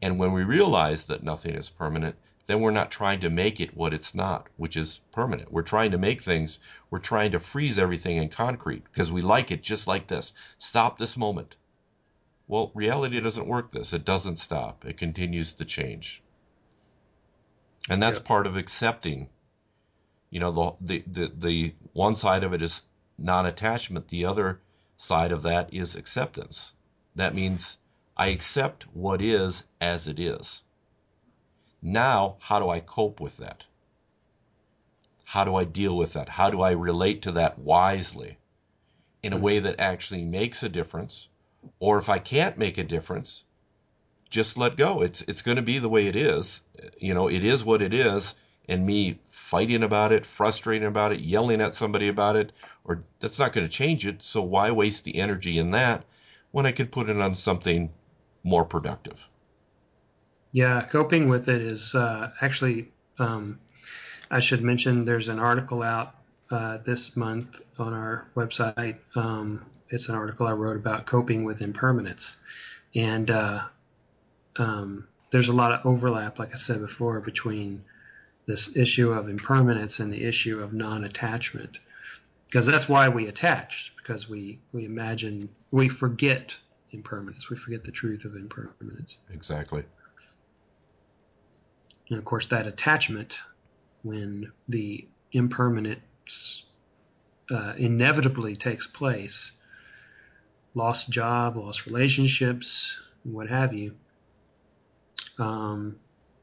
And 0.00 0.18
when 0.18 0.32
we 0.32 0.44
realize 0.44 1.04
that 1.04 1.22
nothing 1.22 1.54
is 1.54 1.68
permanent, 1.68 2.16
then 2.46 2.60
we're 2.60 2.70
not 2.70 2.90
trying 2.90 3.20
to 3.20 3.30
make 3.30 3.60
it 3.60 3.76
what 3.76 3.92
it's 3.92 4.14
not, 4.14 4.48
which 4.56 4.76
is 4.78 5.00
permanent. 5.12 5.52
We're 5.52 5.62
trying 5.62 5.90
to 5.90 5.98
make 5.98 6.22
things, 6.22 6.58
we're 6.90 6.98
trying 6.98 7.32
to 7.32 7.38
freeze 7.38 7.78
everything 7.78 8.16
in 8.16 8.30
concrete 8.30 8.82
because 8.90 9.12
we 9.12 9.20
like 9.20 9.52
it 9.52 9.62
just 9.62 9.86
like 9.86 10.06
this. 10.06 10.32
Stop 10.56 10.96
this 10.96 11.18
moment. 11.18 11.54
Well, 12.48 12.72
reality 12.74 13.20
doesn't 13.20 13.46
work 13.46 13.70
this. 13.70 13.92
It 13.92 14.04
doesn't 14.04 14.38
stop. 14.38 14.84
It 14.86 14.96
continues 14.96 15.52
to 15.54 15.64
change. 15.64 16.22
And 17.88 18.02
that's 18.02 18.18
yep. 18.18 18.26
part 18.26 18.46
of 18.46 18.56
accepting 18.56 19.28
you 20.30 20.38
know 20.38 20.76
the, 20.80 21.00
the 21.00 21.04
the 21.06 21.32
the 21.36 21.74
one 21.92 22.14
side 22.14 22.44
of 22.44 22.52
it 22.54 22.62
is 22.62 22.82
non-attachment. 23.18 24.08
The 24.08 24.24
other 24.24 24.60
side 24.96 25.32
of 25.32 25.42
that 25.42 25.74
is 25.74 25.96
acceptance. 25.96 26.72
That 27.16 27.34
means 27.34 27.78
i 28.16 28.28
accept 28.28 28.84
what 28.94 29.20
is 29.20 29.64
as 29.80 30.06
it 30.06 30.18
is. 30.20 30.62
Now 31.82 32.36
how 32.38 32.60
do 32.60 32.68
i 32.68 32.80
cope 32.80 33.20
with 33.20 33.38
that? 33.38 33.64
How 35.24 35.44
do 35.44 35.56
i 35.56 35.64
deal 35.64 35.96
with 35.96 36.12
that? 36.12 36.28
How 36.28 36.50
do 36.50 36.62
i 36.62 36.70
relate 36.70 37.22
to 37.22 37.32
that 37.32 37.58
wisely 37.58 38.38
in 39.22 39.32
a 39.32 39.36
hmm. 39.36 39.42
way 39.42 39.58
that 39.58 39.80
actually 39.80 40.24
makes 40.24 40.62
a 40.62 40.68
difference? 40.68 41.28
Or 41.80 41.98
if 41.98 42.08
i 42.08 42.18
can't 42.18 42.56
make 42.56 42.78
a 42.78 42.84
difference 42.84 43.44
just 44.30 44.56
let 44.56 44.76
go 44.76 45.02
it's 45.02 45.22
it's 45.22 45.42
going 45.42 45.56
to 45.56 45.62
be 45.62 45.78
the 45.78 45.88
way 45.88 46.06
it 46.06 46.16
is 46.16 46.62
you 46.98 47.12
know 47.12 47.28
it 47.28 47.44
is 47.44 47.64
what 47.64 47.82
it 47.82 47.92
is 47.92 48.34
and 48.70 48.86
me 48.86 49.18
fighting 49.26 49.82
about 49.82 50.12
it, 50.12 50.24
frustrating 50.24 50.86
about 50.86 51.10
it, 51.10 51.18
yelling 51.18 51.60
at 51.60 51.74
somebody 51.74 52.06
about 52.06 52.36
it, 52.36 52.52
or 52.84 53.02
that's 53.18 53.38
not 53.38 53.52
going 53.52 53.66
to 53.66 53.72
change 53.72 54.06
it. 54.06 54.22
So 54.22 54.42
why 54.42 54.70
waste 54.70 55.02
the 55.02 55.16
energy 55.16 55.58
in 55.58 55.72
that 55.72 56.04
when 56.52 56.66
I 56.66 56.72
could 56.72 56.92
put 56.92 57.10
it 57.10 57.20
on 57.20 57.34
something 57.34 57.90
more 58.44 58.64
productive? 58.64 59.28
Yeah, 60.52 60.82
coping 60.82 61.28
with 61.28 61.48
it 61.48 61.60
is 61.60 61.96
uh, 61.96 62.30
actually, 62.40 62.92
um, 63.18 63.58
I 64.30 64.38
should 64.38 64.62
mention 64.62 65.04
there's 65.04 65.28
an 65.28 65.40
article 65.40 65.82
out 65.82 66.14
uh, 66.52 66.78
this 66.78 67.16
month 67.16 67.60
on 67.76 67.92
our 67.92 68.28
website. 68.36 68.98
Um, 69.16 69.66
it's 69.88 70.08
an 70.08 70.14
article 70.14 70.46
I 70.46 70.52
wrote 70.52 70.76
about 70.76 71.06
coping 71.06 71.42
with 71.42 71.60
impermanence. 71.60 72.36
And 72.94 73.28
uh, 73.32 73.62
um, 74.60 75.08
there's 75.30 75.48
a 75.48 75.54
lot 75.54 75.72
of 75.72 75.86
overlap, 75.86 76.38
like 76.38 76.52
I 76.52 76.56
said 76.56 76.80
before, 76.80 77.20
between 77.20 77.82
this 78.46 78.76
issue 78.76 79.12
of 79.12 79.28
impermanence 79.28 80.00
and 80.00 80.12
the 80.12 80.24
issue 80.24 80.60
of 80.60 80.72
non-attachment. 80.72 81.78
Because 82.46 82.66
that's 82.66 82.88
why 82.88 83.08
we 83.08 83.28
attach 83.28 83.94
because 83.96 84.28
we 84.28 84.58
we 84.72 84.84
imagine 84.84 85.48
we 85.70 85.88
forget 85.88 86.58
impermanence. 86.90 87.48
We 87.48 87.56
forget 87.56 87.84
the 87.84 87.92
truth 87.92 88.24
of 88.24 88.34
impermanence. 88.34 89.18
Exactly. 89.32 89.84
And 92.08 92.18
of 92.18 92.24
course 92.24 92.48
that 92.48 92.66
attachment 92.66 93.38
when 94.02 94.50
the 94.68 95.06
impermanence 95.32 96.64
uh, 97.50 97.74
inevitably 97.76 98.56
takes 98.56 98.86
place 98.86 99.52
lost 100.74 101.10
job 101.10 101.56
lost 101.56 101.86
relationships 101.86 103.00
what 103.24 103.48
have 103.48 103.74
you 103.74 103.94
um, 105.40 105.96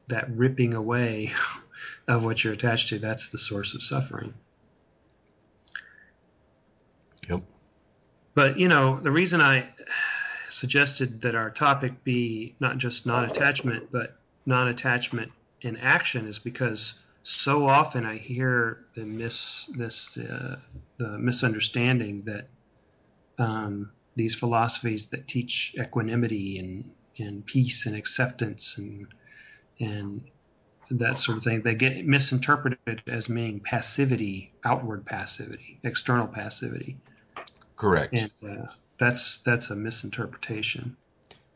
that 0.08 0.28
ripping 0.30 0.74
away 0.74 1.32
of 2.08 2.24
what 2.24 2.42
you're 2.42 2.52
attached 2.52 2.88
to, 2.88 2.98
that's 2.98 3.30
the 3.30 3.38
source 3.38 3.74
of 3.74 3.82
suffering. 3.82 4.34
Yep. 7.28 7.42
But, 8.34 8.58
you 8.58 8.68
know, 8.68 8.98
the 9.00 9.10
reason 9.10 9.40
I 9.40 9.66
suggested 10.48 11.22
that 11.22 11.34
our 11.34 11.50
topic 11.50 12.04
be 12.04 12.54
not 12.60 12.78
just 12.78 13.06
non 13.06 13.24
attachment, 13.24 13.90
but 13.92 14.16
non 14.46 14.68
attachment 14.68 15.32
in 15.60 15.76
action 15.76 16.26
is 16.26 16.38
because 16.38 16.94
so 17.22 17.66
often 17.66 18.06
I 18.06 18.16
hear 18.16 18.84
the 18.94 19.04
mis 19.04 19.68
this 19.76 20.16
uh, 20.16 20.56
the 20.96 21.18
misunderstanding 21.18 22.22
that 22.22 22.48
um, 23.38 23.90
these 24.14 24.34
philosophies 24.34 25.08
that 25.08 25.28
teach 25.28 25.76
equanimity 25.78 26.58
and 26.58 26.90
and 27.18 27.44
peace 27.44 27.86
and 27.86 27.96
acceptance 27.96 28.78
and 28.78 29.06
and 29.80 30.22
that 30.90 31.18
sort 31.18 31.38
of 31.38 31.44
thing, 31.44 31.62
they 31.62 31.74
get 31.74 32.06
misinterpreted 32.06 33.02
as 33.06 33.28
meaning 33.28 33.60
passivity, 33.60 34.52
outward 34.64 35.04
passivity, 35.04 35.78
external 35.82 36.26
passivity. 36.26 36.96
Correct. 37.76 38.14
And 38.14 38.30
uh, 38.42 38.66
that's 38.98 39.38
that's 39.38 39.70
a 39.70 39.76
misinterpretation. 39.76 40.96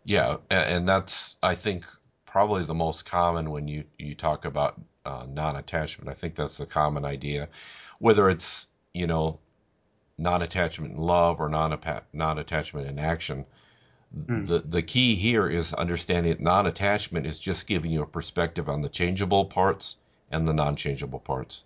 Yeah, 0.05 0.37
and 0.51 0.89
that's 0.89 1.37
I 1.43 1.55
think 1.55 1.85
probably 2.27 2.65
the 2.65 2.75
most 2.75 3.05
common 3.05 3.51
when 3.51 3.69
you 3.69 3.85
you 3.99 4.15
talk 4.15 4.45
about 4.45 4.81
uh, 5.05 5.27
non-attachment. 5.29 6.09
I 6.09 6.15
think 6.15 6.35
that's 6.35 6.59
the 6.59 6.67
common 6.67 7.05
idea, 7.05 7.49
whether 7.99 8.29
it's 8.29 8.69
you 8.93 9.07
know 9.07 9.39
non-attachment 10.19 10.95
in 10.95 10.99
love 10.99 11.41
or 11.41 11.49
non 11.49 11.77
non-attachment 12.13 12.87
in 12.87 12.99
action. 12.99 13.47
Mm. 14.17 14.47
The 14.47 14.61
the 14.61 14.83
key 14.83 15.15
here 15.17 15.49
is 15.49 15.75
understanding 15.75 16.33
that 16.33 16.41
non-attachment 16.41 17.27
is 17.27 17.39
just 17.39 17.67
giving 17.67 17.91
you 17.93 18.03
a 18.03 18.07
perspective 18.07 18.69
on 18.69 18.83
the 18.83 18.89
changeable 18.91 19.47
parts 19.47 19.97
and 20.31 20.47
the 20.49 20.55
non-changeable 20.55 21.21
parts. 21.21 21.65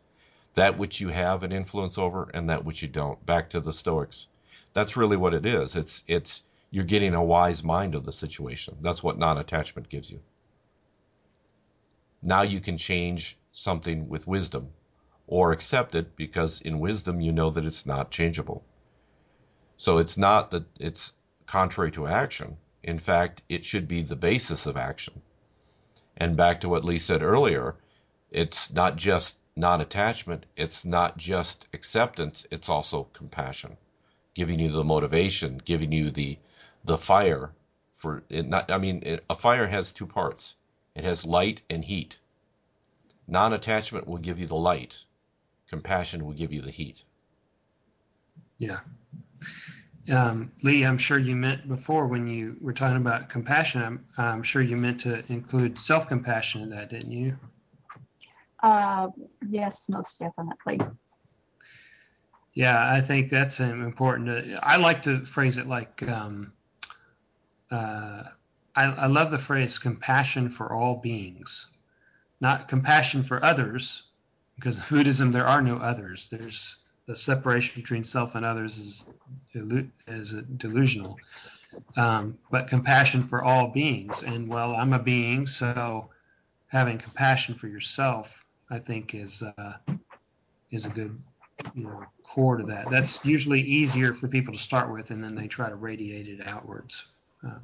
that 0.55 0.79
which 0.79 1.01
you 1.01 1.09
have 1.09 1.43
an 1.45 1.53
influence 1.53 1.99
over 1.99 2.31
and 2.35 2.51
that 2.51 2.65
which 2.65 2.83
you 2.83 2.89
don't. 2.89 3.25
Back 3.27 3.51
to 3.51 3.61
the 3.61 3.73
Stoics. 3.73 4.29
That's 4.75 4.97
really 4.97 5.17
what 5.17 5.35
it 5.35 5.47
is. 5.47 5.77
It's 5.77 6.05
it's 6.09 6.43
you're 6.71 6.85
getting 6.85 7.15
a 7.15 7.25
wise 7.25 7.63
mind 7.65 7.95
of 7.95 8.05
the 8.05 8.13
situation. 8.13 8.77
That's 8.83 9.03
what 9.03 9.19
non-attachment 9.19 9.89
gives 9.89 10.11
you. 10.11 10.21
Now 12.23 12.43
you 12.43 12.61
can 12.61 12.79
change 12.79 13.39
something 13.51 14.09
with 14.09 14.27
wisdom 14.27 14.75
or 15.27 15.53
accept 15.53 15.95
it 15.95 16.17
because 16.17 16.61
in 16.61 16.81
wisdom 16.81 17.21
you 17.21 17.33
know 17.33 17.51
that 17.51 17.65
it's 17.67 17.87
not 17.87 18.11
changeable. 18.11 18.65
So 19.77 19.99
it's 19.99 20.17
not 20.19 20.51
that 20.53 20.65
it's 20.81 21.13
contrary 21.47 21.91
to 21.93 22.07
action. 22.07 22.57
In 22.83 22.99
fact, 22.99 23.43
it 23.49 23.65
should 23.65 23.89
be 23.89 24.03
the 24.03 24.17
basis 24.17 24.67
of 24.67 24.77
action. 24.77 25.23
And 26.17 26.37
back 26.37 26.61
to 26.61 26.69
what 26.69 26.85
Lee 26.85 26.99
said 26.99 27.23
earlier, 27.23 27.77
it's 28.31 28.73
not 28.73 28.97
just 28.97 29.39
non 29.57 29.81
attachment, 29.81 30.47
it's 30.57 30.85
not 30.85 31.17
just 31.17 31.69
acceptance, 31.73 32.47
it's 32.51 32.69
also 32.69 33.05
compassion, 33.13 33.77
giving 34.35 34.59
you 34.59 34.71
the 34.71 34.85
motivation, 34.85 35.59
giving 35.65 35.93
you 35.93 36.11
the 36.11 36.39
the 36.85 36.99
fire 36.99 37.53
for 37.97 38.23
it 38.29 38.47
not 38.47 38.71
I 38.71 38.79
mean 38.79 39.03
it, 39.05 39.25
a 39.29 39.35
fire 39.35 39.67
has 39.67 39.91
two 39.91 40.07
parts. 40.07 40.55
It 40.95 41.05
has 41.05 41.27
light 41.27 41.63
and 41.69 41.85
heat. 41.85 42.19
Non-attachment 43.27 44.07
will 44.07 44.19
give 44.19 44.39
you 44.39 44.47
the 44.47 44.57
light. 44.57 45.05
Compassion 45.69 46.25
will 46.25 46.33
give 46.33 46.53
you 46.53 46.63
the 46.63 46.71
heat. 46.71 47.05
Yeah. 48.59 48.81
Um, 50.11 50.53
Lee, 50.63 50.85
I'm 50.85 50.99
sure 50.99 51.19
you 51.19 51.35
meant 51.35 51.69
before 51.69 52.07
when 52.07 52.29
you 52.29 52.57
were 52.61 52.73
talking 52.73 52.97
about 52.97 53.29
compassion, 53.29 53.83
I'm, 53.83 54.05
I'm 54.17 54.43
sure 54.43 54.63
you 54.63 54.77
meant 54.77 55.01
to 55.01 55.25
include 55.33 55.79
self 55.79 56.09
compassion 56.09 56.63
in 56.63 56.71
that, 56.71 56.91
didn't 56.91 57.13
you? 57.13 57.37
Uh, 58.63 59.09
yes, 59.49 59.87
most 59.89 60.19
definitely. 60.19 60.81
Yeah, 62.55 62.91
I 62.91 63.01
think 63.01 63.29
that's 63.31 63.61
important. 63.61 64.59
I 64.63 64.77
like 64.77 65.03
to 65.03 65.25
phrase 65.25 65.59
it 65.59 65.67
like 65.67 66.03
um, 66.09 66.53
uh, 67.71 68.23
I, 68.75 68.85
I 68.85 69.07
love 69.07 69.31
the 69.31 69.39
phrase 69.39 69.79
compassion 69.79 70.49
for 70.49 70.73
all 70.73 70.97
beings, 70.97 71.67
not 72.41 72.69
compassion 72.69 73.23
for 73.23 73.45
others, 73.45 74.05
because 74.55 74.79
in 74.79 74.85
Buddhism 74.89 75.33
there 75.33 75.47
are 75.47 75.63
no 75.63 75.77
others. 75.77 76.29
There's 76.31 76.77
the 77.07 77.15
separation 77.15 77.81
between 77.81 78.05
self 78.05 78.35
and 78.35 78.45
others 78.45 78.79
is 78.79 79.05
is 80.07 80.33
delusional. 80.57 81.19
Um, 81.97 82.39
but 82.51 82.69
compassion 82.69 83.23
for 83.23 83.43
all 83.43 83.69
beings, 83.69 84.23
and 84.23 84.49
well, 84.49 84.75
I'm 84.75 84.93
a 84.93 84.99
being, 84.99 85.47
so 85.47 86.09
having 86.69 86.99
compassion 86.99 87.55
for 87.55 87.69
yourself, 87.69 88.45
I 88.71 88.79
think, 88.79 89.15
is 89.15 89.43
uh, 89.43 89.75
is 90.71 90.85
a 90.85 90.91
good 90.91 91.19
you 91.75 91.85
know 91.85 92.05
core 92.23 92.57
to 92.57 92.65
that. 92.65 92.91
That's 92.91 93.25
usually 93.25 93.61
easier 93.61 94.13
for 94.13 94.29
people 94.29 94.55
to 94.55 94.61
start 94.61 94.93
with, 94.93 95.11
and 95.11 95.23
then 95.23 95.35
they 95.35 95.49
try 95.49 95.69
to 95.69 95.77
radiate 95.77 96.29
it 96.29 96.47
outwards. 96.47 97.05
Um, 97.43 97.61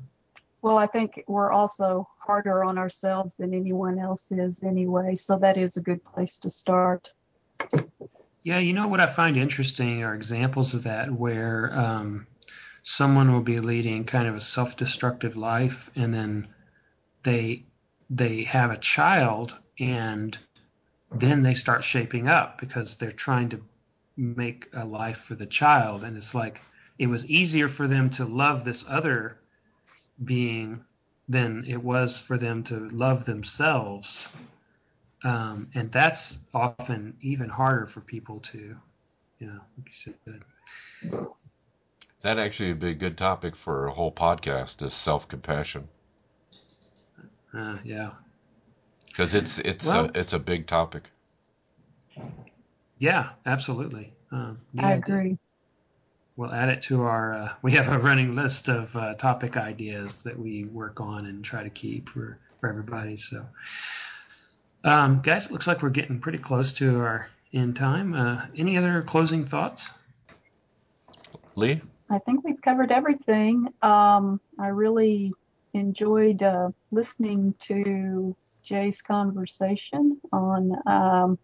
well, 0.60 0.78
I 0.78 0.86
think 0.86 1.24
we're 1.26 1.50
also 1.50 2.08
harder 2.18 2.62
on 2.62 2.78
ourselves 2.78 3.34
than 3.36 3.52
anyone 3.52 3.98
else 3.98 4.30
is 4.30 4.62
anyway, 4.62 5.16
so 5.16 5.36
that 5.38 5.56
is 5.56 5.76
a 5.76 5.80
good 5.80 6.04
place 6.04 6.38
to 6.40 6.50
start. 6.50 7.12
Yeah, 8.44 8.58
you 8.58 8.72
know 8.72 8.88
what 8.88 9.00
I 9.00 9.06
find 9.06 9.36
interesting 9.36 10.02
are 10.02 10.14
examples 10.14 10.74
of 10.74 10.82
that 10.84 11.12
where 11.12 11.70
um, 11.72 12.26
someone 12.82 13.32
will 13.32 13.42
be 13.42 13.60
leading 13.60 14.04
kind 14.04 14.26
of 14.26 14.34
a 14.34 14.40
self-destructive 14.40 15.36
life, 15.36 15.90
and 15.94 16.12
then 16.12 16.48
they 17.22 17.64
they 18.10 18.44
have 18.44 18.70
a 18.70 18.76
child, 18.76 19.56
and 19.78 20.36
then 21.12 21.42
they 21.42 21.54
start 21.54 21.84
shaping 21.84 22.28
up 22.28 22.58
because 22.58 22.96
they're 22.96 23.12
trying 23.12 23.48
to 23.50 23.62
make 24.16 24.68
a 24.74 24.84
life 24.84 25.18
for 25.18 25.36
the 25.36 25.46
child, 25.46 26.02
and 26.02 26.16
it's 26.16 26.34
like 26.34 26.60
it 26.98 27.06
was 27.06 27.30
easier 27.30 27.68
for 27.68 27.86
them 27.86 28.10
to 28.10 28.24
love 28.24 28.64
this 28.64 28.84
other 28.88 29.38
being 30.24 30.84
than 31.28 31.64
it 31.66 31.82
was 31.82 32.18
for 32.18 32.36
them 32.36 32.64
to 32.64 32.88
love 32.88 33.24
themselves. 33.24 34.28
Um, 35.24 35.70
and 35.74 35.90
that's 35.92 36.38
often 36.52 37.16
even 37.20 37.48
harder 37.48 37.86
for 37.86 38.00
people 38.00 38.40
to, 38.40 38.76
you 39.38 39.46
know, 39.46 39.60
like 39.78 39.88
you 39.88 40.12
said. 40.24 40.42
That 42.22 42.38
actually 42.38 42.70
would 42.70 42.80
be 42.80 42.90
a 42.90 42.94
good 42.94 43.16
topic 43.16 43.56
for 43.56 43.86
a 43.86 43.92
whole 43.92 44.12
podcast 44.12 44.82
is 44.82 44.94
self 44.94 45.28
compassion. 45.28 45.88
Uh, 47.54 47.78
yeah. 47.84 48.10
Because 49.08 49.34
it's 49.34 49.58
it's 49.58 49.86
well, 49.86 50.06
a 50.06 50.18
it's 50.18 50.32
a 50.32 50.38
big 50.38 50.66
topic. 50.66 51.04
Yeah, 52.98 53.30
absolutely. 53.44 54.12
Um, 54.30 54.58
yeah, 54.72 54.86
I 54.86 54.92
agree 54.92 55.38
we'll 56.36 56.52
add 56.52 56.68
it 56.68 56.82
to 56.82 57.02
our. 57.02 57.34
Uh, 57.34 57.52
we 57.62 57.72
have 57.72 57.88
a 57.88 57.98
running 57.98 58.34
list 58.34 58.68
of 58.68 58.94
uh, 58.96 59.14
topic 59.14 59.56
ideas 59.56 60.22
that 60.24 60.38
we 60.38 60.64
work 60.64 61.00
on 61.00 61.26
and 61.26 61.44
try 61.44 61.62
to 61.62 61.70
keep 61.70 62.08
for 62.08 62.38
for 62.60 62.68
everybody. 62.68 63.16
So, 63.16 63.44
um, 64.84 65.20
guys, 65.22 65.46
it 65.46 65.52
looks 65.52 65.66
like 65.66 65.82
we're 65.82 65.90
getting 65.90 66.20
pretty 66.20 66.38
close 66.38 66.72
to 66.74 66.98
our 67.00 67.28
end 67.52 67.76
time. 67.76 68.14
Uh, 68.14 68.42
any 68.56 68.76
other 68.76 69.02
closing 69.02 69.44
thoughts? 69.44 69.92
Lee, 71.54 71.80
I 72.10 72.18
think 72.18 72.44
we've 72.44 72.60
covered 72.62 72.90
everything. 72.90 73.68
Um, 73.82 74.40
I 74.58 74.68
really 74.68 75.32
enjoyed 75.74 76.42
uh, 76.42 76.70
listening 76.90 77.54
to 77.60 78.36
Jay's 78.62 79.02
conversation 79.02 80.20
on. 80.32 80.72
Um, 80.86 81.38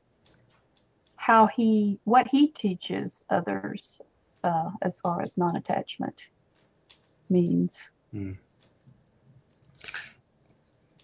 how 1.28 1.46
he 1.46 2.00
what 2.04 2.26
he 2.26 2.48
teaches 2.48 3.22
others 3.28 4.00
uh, 4.44 4.70
as 4.80 4.98
far 4.98 5.20
as 5.20 5.36
non-attachment 5.36 6.22
means. 7.28 7.90
Mm. 8.14 8.38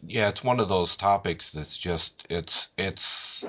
Yeah, 0.07 0.29
it's 0.29 0.45
one 0.45 0.61
of 0.61 0.69
those 0.69 0.97
topics 0.97 1.53
that's 1.53 1.77
just 1.77 2.27
it's 2.31 2.69
it's 2.77 3.45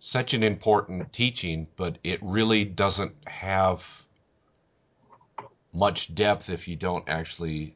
such 0.00 0.34
an 0.34 0.42
important 0.42 1.12
teaching, 1.12 1.66
but 1.76 1.98
it 2.04 2.20
really 2.22 2.64
doesn't 2.64 3.14
have 3.26 4.04
much 5.72 6.14
depth 6.14 6.50
if 6.50 6.68
you 6.68 6.76
don't 6.76 7.08
actually 7.08 7.74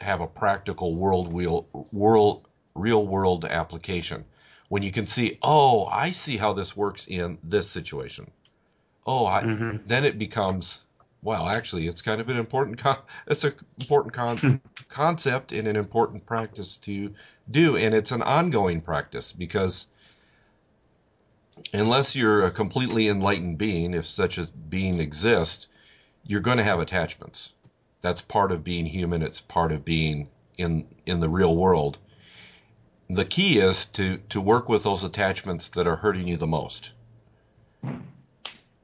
have 0.00 0.20
a 0.20 0.26
practical 0.26 0.94
world 0.94 1.32
real 1.32 1.66
world 1.92 2.48
real 2.74 3.06
world 3.06 3.44
application. 3.44 4.24
When 4.68 4.82
you 4.82 4.90
can 4.90 5.06
see, 5.06 5.38
oh, 5.42 5.84
I 5.84 6.12
see 6.12 6.38
how 6.38 6.54
this 6.54 6.76
works 6.76 7.06
in 7.06 7.38
this 7.42 7.68
situation 7.68 8.30
oh, 9.06 9.26
I, 9.26 9.42
mm-hmm. 9.42 9.76
then 9.86 10.04
it 10.04 10.18
becomes 10.18 10.80
well, 11.22 11.48
actually, 11.48 11.86
it's 11.86 12.02
kind 12.02 12.20
of 12.20 12.28
an 12.28 12.36
important 12.36 12.78
con- 12.78 12.98
it's 13.26 13.44
an 13.44 13.54
important 13.80 14.12
con- 14.12 14.36
hmm. 14.38 14.54
concept 14.88 15.52
and 15.52 15.68
an 15.68 15.76
important 15.76 16.26
practice 16.26 16.76
to 16.78 17.14
do, 17.50 17.76
and 17.76 17.94
it's 17.94 18.12
an 18.12 18.22
ongoing 18.22 18.80
practice 18.80 19.32
because 19.32 19.86
unless 21.72 22.16
you're 22.16 22.46
a 22.46 22.50
completely 22.50 23.08
enlightened 23.08 23.58
being, 23.58 23.94
if 23.94 24.06
such 24.06 24.38
a 24.38 24.46
being 24.68 25.00
exists, 25.00 25.68
you're 26.24 26.40
going 26.40 26.58
to 26.58 26.64
have 26.64 26.80
attachments. 26.80 27.52
That's 28.00 28.20
part 28.20 28.50
of 28.50 28.64
being 28.64 28.86
human. 28.86 29.22
It's 29.22 29.40
part 29.40 29.70
of 29.70 29.84
being 29.84 30.28
in 30.58 30.86
in 31.06 31.20
the 31.20 31.28
real 31.28 31.56
world. 31.56 31.98
The 33.08 33.24
key 33.24 33.58
is 33.58 33.86
to 33.86 34.18
to 34.30 34.40
work 34.40 34.68
with 34.68 34.82
those 34.82 35.04
attachments 35.04 35.68
that 35.70 35.86
are 35.86 35.96
hurting 35.96 36.26
you 36.26 36.36
the 36.36 36.46
most 36.48 36.90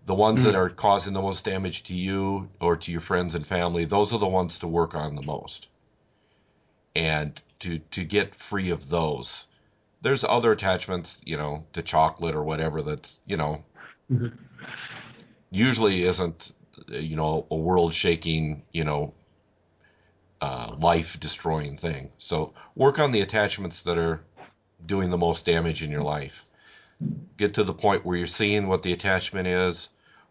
the 0.09 0.15
ones 0.15 0.41
mm. 0.41 0.45
that 0.45 0.55
hmm. 0.55 0.61
are 0.61 0.71
causing 0.71 1.13
the 1.13 1.21
most 1.21 1.45
damage 1.45 1.83
to 1.83 1.95
you 1.95 2.49
or 2.63 2.79
to 2.79 2.91
your 2.91 3.03
friends 3.03 3.35
and 3.35 3.47
family, 3.47 3.85
those 3.85 4.15
are 4.15 4.19
the 4.19 4.27
ones 4.27 4.59
to 4.59 4.67
work 4.67 4.95
on 4.95 5.15
the 5.15 5.23
most. 5.23 5.69
And 6.97 7.41
to 7.59 7.79
to 7.91 8.05
get 8.05 8.35
free 8.35 8.71
of 8.71 8.89
those. 8.89 9.47
There's 10.01 10.25
other 10.25 10.51
attachments, 10.51 11.21
you 11.27 11.37
know, 11.37 11.67
to 11.75 11.83
chocolate 11.83 12.35
or 12.35 12.43
whatever 12.43 12.81
that's, 12.81 13.21
you 13.27 13.37
know, 13.37 13.63
mm-hmm. 14.11 14.29
usually 15.51 16.05
isn't, 16.05 16.53
you 16.89 17.17
know, 17.17 17.47
a 17.51 17.57
world 17.57 17.93
shaking, 17.93 18.63
you 18.73 18.85
know, 18.85 19.13
uh, 20.41 20.75
life 20.79 21.21
destroying 21.21 21.77
thing. 21.77 22.11
So 22.17 22.55
work 22.75 22.99
on 22.99 23.13
the 23.13 23.21
attachments 23.21 23.83
that 23.83 23.99
are 23.99 24.23
doing 24.87 25.11
the 25.11 25.19
most 25.19 25.45
damage 25.45 25.83
in 25.83 25.91
your 25.91 26.05
life. 26.05 26.47
Get 27.37 27.55
to 27.55 27.65
the 27.65 27.75
point 27.75 28.07
where 28.07 28.17
you're 28.17 28.27
seeing 28.27 28.69
what 28.69 28.83
the 28.83 28.93
attachment 28.93 29.47
is, 29.47 29.91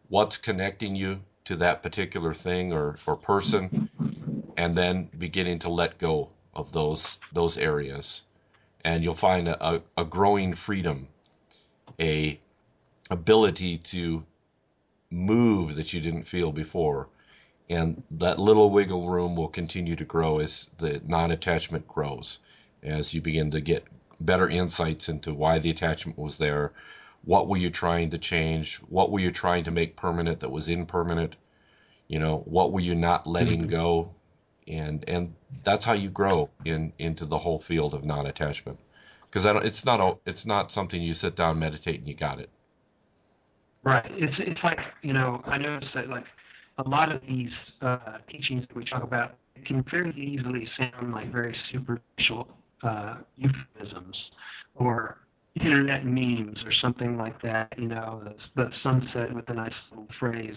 what's 0.10 0.38
connecting 0.38 0.96
you 0.96 1.20
to 1.46 1.56
that 1.58 1.84
particular 1.84 2.34
thing 2.34 2.74
or, 2.74 2.98
or 3.06 3.16
person, 3.16 3.90
and 4.58 4.78
then 4.78 5.10
beginning 5.18 5.60
to 5.60 5.70
let 5.70 5.98
go 5.98 6.30
of 6.54 6.72
those 6.72 7.20
those 7.34 7.58
areas, 7.58 8.24
and 8.84 9.04
you'll 9.04 9.14
find 9.14 9.48
a, 9.48 9.82
a 9.98 10.06
growing 10.06 10.54
freedom, 10.54 11.08
a 12.00 12.40
ability 13.10 13.78
to 13.78 14.26
move 15.10 15.76
that 15.76 15.94
you 15.94 16.02
didn't 16.02 16.26
feel 16.26 16.52
before, 16.52 17.08
and 17.70 18.04
that 18.12 18.40
little 18.40 18.70
wiggle 18.70 19.08
room 19.10 19.36
will 19.36 19.48
continue 19.48 19.96
to 19.96 20.06
grow 20.06 20.40
as 20.40 20.70
the 20.80 21.02
non-attachment 21.06 21.88
grows, 21.88 22.40
as 22.84 23.14
you 23.14 23.22
begin 23.22 23.52
to 23.52 23.62
get 23.62 23.86
better 24.20 24.50
insights 24.50 25.10
into 25.10 25.34
why 25.34 25.60
the 25.60 25.70
attachment 25.70 26.18
was 26.18 26.38
there, 26.38 26.74
what 27.24 27.48
were 27.48 27.58
you 27.58 27.70
trying 27.70 28.12
to 28.12 28.18
change? 28.18 28.78
What 28.90 29.12
were 29.12 29.20
you 29.20 29.32
trying 29.32 29.66
to 29.66 29.72
make 29.72 29.96
permanent 29.96 30.40
that 30.42 30.50
was 30.50 30.70
impermanent? 30.70 31.36
You 32.08 32.20
know, 32.20 32.38
what 32.46 32.72
were 32.72 32.80
you 32.80 32.96
not 32.96 33.28
letting 33.28 33.62
mm-hmm. 33.62 33.72
go? 33.72 34.16
And 34.68 35.04
and 35.08 35.34
that's 35.64 35.86
how 35.86 35.94
you 35.94 36.10
grow 36.10 36.50
in 36.66 36.94
into 36.98 37.26
the 37.26 37.38
whole 37.38 37.60
field 37.60 37.94
of 37.94 38.04
non-attachment. 38.04 38.80
Because 39.30 39.46
I 39.46 39.54
don't, 39.54 39.66
it's 39.66 39.86
not 39.86 40.00
a, 40.00 40.18
it's 40.26 40.46
not 40.46 40.72
something 40.72 41.02
you 41.02 41.14
sit 41.14 41.36
down, 41.36 41.60
meditate, 41.60 42.00
and 42.00 42.08
you 42.08 42.14
got 42.14 42.40
it. 42.40 42.50
Right. 43.84 44.10
It's 44.12 44.36
it's 44.40 44.60
like 44.64 44.80
you 45.02 45.14
know 45.14 45.42
I 45.46 45.58
noticed 45.58 45.92
that 45.96 46.10
like 46.10 46.26
a 46.78 46.88
lot 46.88 47.12
of 47.12 47.22
these 47.28 47.52
uh, 47.82 48.18
teachings 48.30 48.66
that 48.68 48.76
we 48.76 48.86
talk 48.86 49.04
about 49.04 49.36
can 49.66 49.84
very 49.90 50.12
easily 50.12 50.68
sound 50.78 51.14
like 51.14 51.32
very 51.32 51.56
superficial 51.72 52.48
uh, 52.84 53.16
euphemisms 53.36 54.16
or 54.76 55.18
internet 55.62 56.06
memes 56.06 56.58
or 56.66 56.72
something 56.82 57.18
like 57.18 57.42
that. 57.42 57.74
You 57.78 57.88
know, 57.88 58.22
the, 58.24 58.64
the 58.64 58.70
sunset 58.84 59.34
with 59.34 59.50
a 59.50 59.54
nice 59.54 59.74
little 59.92 60.08
phrase 60.20 60.56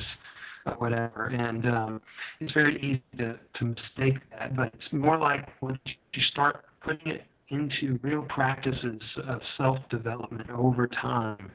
or 0.66 0.74
whatever. 0.74 1.26
And 1.26 1.66
um, 1.66 2.00
it's 2.40 2.52
very 2.52 2.76
easy 2.78 3.02
to, 3.18 3.38
to 3.58 3.64
mistake 3.64 4.20
that, 4.30 4.56
but 4.56 4.72
it's 4.74 4.92
more 4.92 5.18
like 5.18 5.48
once 5.60 5.78
you 5.86 6.22
start 6.30 6.64
putting 6.82 7.12
it 7.12 7.24
into 7.48 7.98
real 8.02 8.22
practices 8.28 9.00
of 9.28 9.40
self 9.56 9.78
development 9.90 10.48
over 10.50 10.86
time 10.86 11.50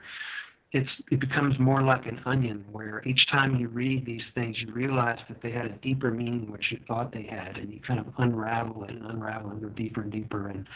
it's 0.76 0.90
it 1.10 1.22
becomes 1.22 1.58
more 1.58 1.82
like 1.82 2.06
an 2.06 2.20
onion 2.26 2.66
where 2.70 3.02
each 3.08 3.26
time 3.32 3.56
you 3.56 3.70
read 3.70 4.06
these 4.06 4.22
things 4.36 4.58
you 4.60 4.74
realize 4.74 5.18
that 5.30 5.42
they 5.42 5.50
had 5.50 5.66
a 5.66 5.78
deeper 5.82 6.12
meaning 6.12 6.52
which 6.52 6.66
you 6.70 6.78
thought 6.86 7.14
they 7.14 7.24
had 7.24 7.56
and 7.56 7.72
you 7.72 7.80
kind 7.88 7.98
of 7.98 8.06
unravel 8.18 8.84
it 8.84 8.90
and 8.90 9.06
unravel 9.06 9.52
and 9.52 9.62
go 9.62 9.70
deeper 9.70 10.02
and 10.02 10.12
deeper 10.12 10.50
and 10.50 10.68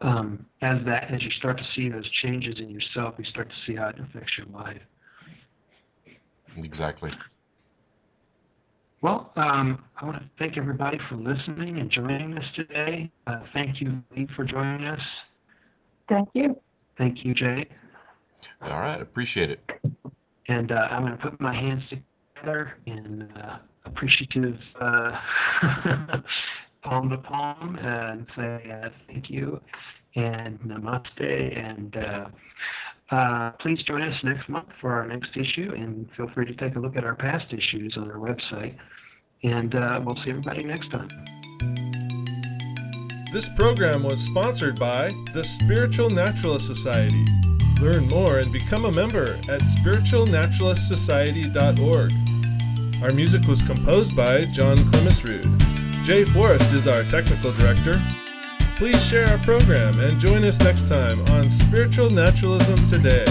um, 0.00 0.44
as 0.60 0.78
that 0.84 1.04
as 1.14 1.22
you 1.22 1.30
start 1.38 1.56
to 1.56 1.64
see 1.76 1.88
those 1.88 2.08
changes 2.22 2.56
in 2.58 2.68
yourself 2.68 3.14
you 3.16 3.24
start 3.26 3.48
to 3.48 3.54
see 3.64 3.76
how 3.76 3.88
it 3.88 3.96
affects 4.00 4.32
your 4.36 4.48
life 4.48 4.82
exactly 6.56 7.12
well, 9.02 9.32
um, 9.36 9.84
I 10.00 10.06
want 10.06 10.16
to 10.16 10.30
thank 10.38 10.56
everybody 10.56 10.96
for 11.10 11.16
listening 11.16 11.78
and 11.78 11.90
joining 11.90 12.38
us 12.38 12.44
today. 12.56 13.10
Uh, 13.26 13.40
thank 13.52 13.78
you, 13.78 14.02
Lee, 14.16 14.26
for 14.34 14.44
joining 14.44 14.86
us. 14.86 15.00
Thank 16.08 16.30
you. 16.32 16.56
Thank 16.96 17.22
you, 17.22 17.34
Jay. 17.34 17.66
All 18.62 18.80
right, 18.80 19.00
appreciate 19.00 19.50
it. 19.50 19.60
And 20.48 20.72
uh, 20.72 20.88
I'm 20.90 21.02
going 21.02 21.16
to 21.16 21.30
put 21.30 21.40
my 21.40 21.54
hands 21.54 21.82
together 21.88 22.74
in 22.86 23.22
uh, 23.22 23.58
appreciative 23.86 24.58
uh, 24.80 25.12
palm 26.82 27.10
to 27.10 27.18
palm 27.18 27.76
and 27.76 28.26
say 28.36 28.70
uh, 28.70 28.88
thank 29.06 29.30
you 29.30 29.60
and 30.16 30.58
namaste. 30.60 31.58
And 31.58 31.96
uh, 31.96 33.14
uh, 33.14 33.50
please 33.60 33.82
join 33.86 34.02
us 34.02 34.14
next 34.22 34.48
month 34.48 34.68
for 34.80 34.92
our 34.92 35.06
next 35.06 35.30
issue. 35.36 35.72
And 35.74 36.08
feel 36.16 36.28
free 36.34 36.46
to 36.46 36.54
take 36.54 36.76
a 36.76 36.78
look 36.78 36.96
at 36.96 37.04
our 37.04 37.16
past 37.16 37.52
issues 37.52 37.94
on 37.96 38.10
our 38.10 38.18
website. 38.18 38.76
And 39.42 39.74
we'll 40.04 40.16
see 40.24 40.30
everybody 40.30 40.64
next 40.64 40.90
time. 40.90 41.08
This 43.34 43.48
program 43.48 44.04
was 44.04 44.20
sponsored 44.20 44.78
by 44.78 45.10
the 45.32 45.42
Spiritual 45.42 46.08
Naturalist 46.08 46.66
Society. 46.66 47.24
Learn 47.80 48.06
more 48.08 48.38
and 48.38 48.52
become 48.52 48.84
a 48.84 48.92
member 48.92 49.38
at 49.48 49.62
spiritualnaturalistsociety.org. 49.62 52.12
Our 53.02 53.12
music 53.12 53.46
was 53.46 53.62
composed 53.62 54.14
by 54.16 54.44
John 54.46 54.78
Clemisrude. 54.78 55.44
Jay 56.04 56.24
Forrest 56.24 56.72
is 56.72 56.88
our 56.88 57.04
technical 57.04 57.52
director. 57.52 58.00
Please 58.76 59.06
share 59.06 59.28
our 59.28 59.38
program 59.38 59.98
and 60.00 60.18
join 60.18 60.42
us 60.44 60.58
next 60.60 60.88
time 60.88 61.20
on 61.30 61.48
Spiritual 61.50 62.10
Naturalism 62.10 62.86
Today. 62.86 63.26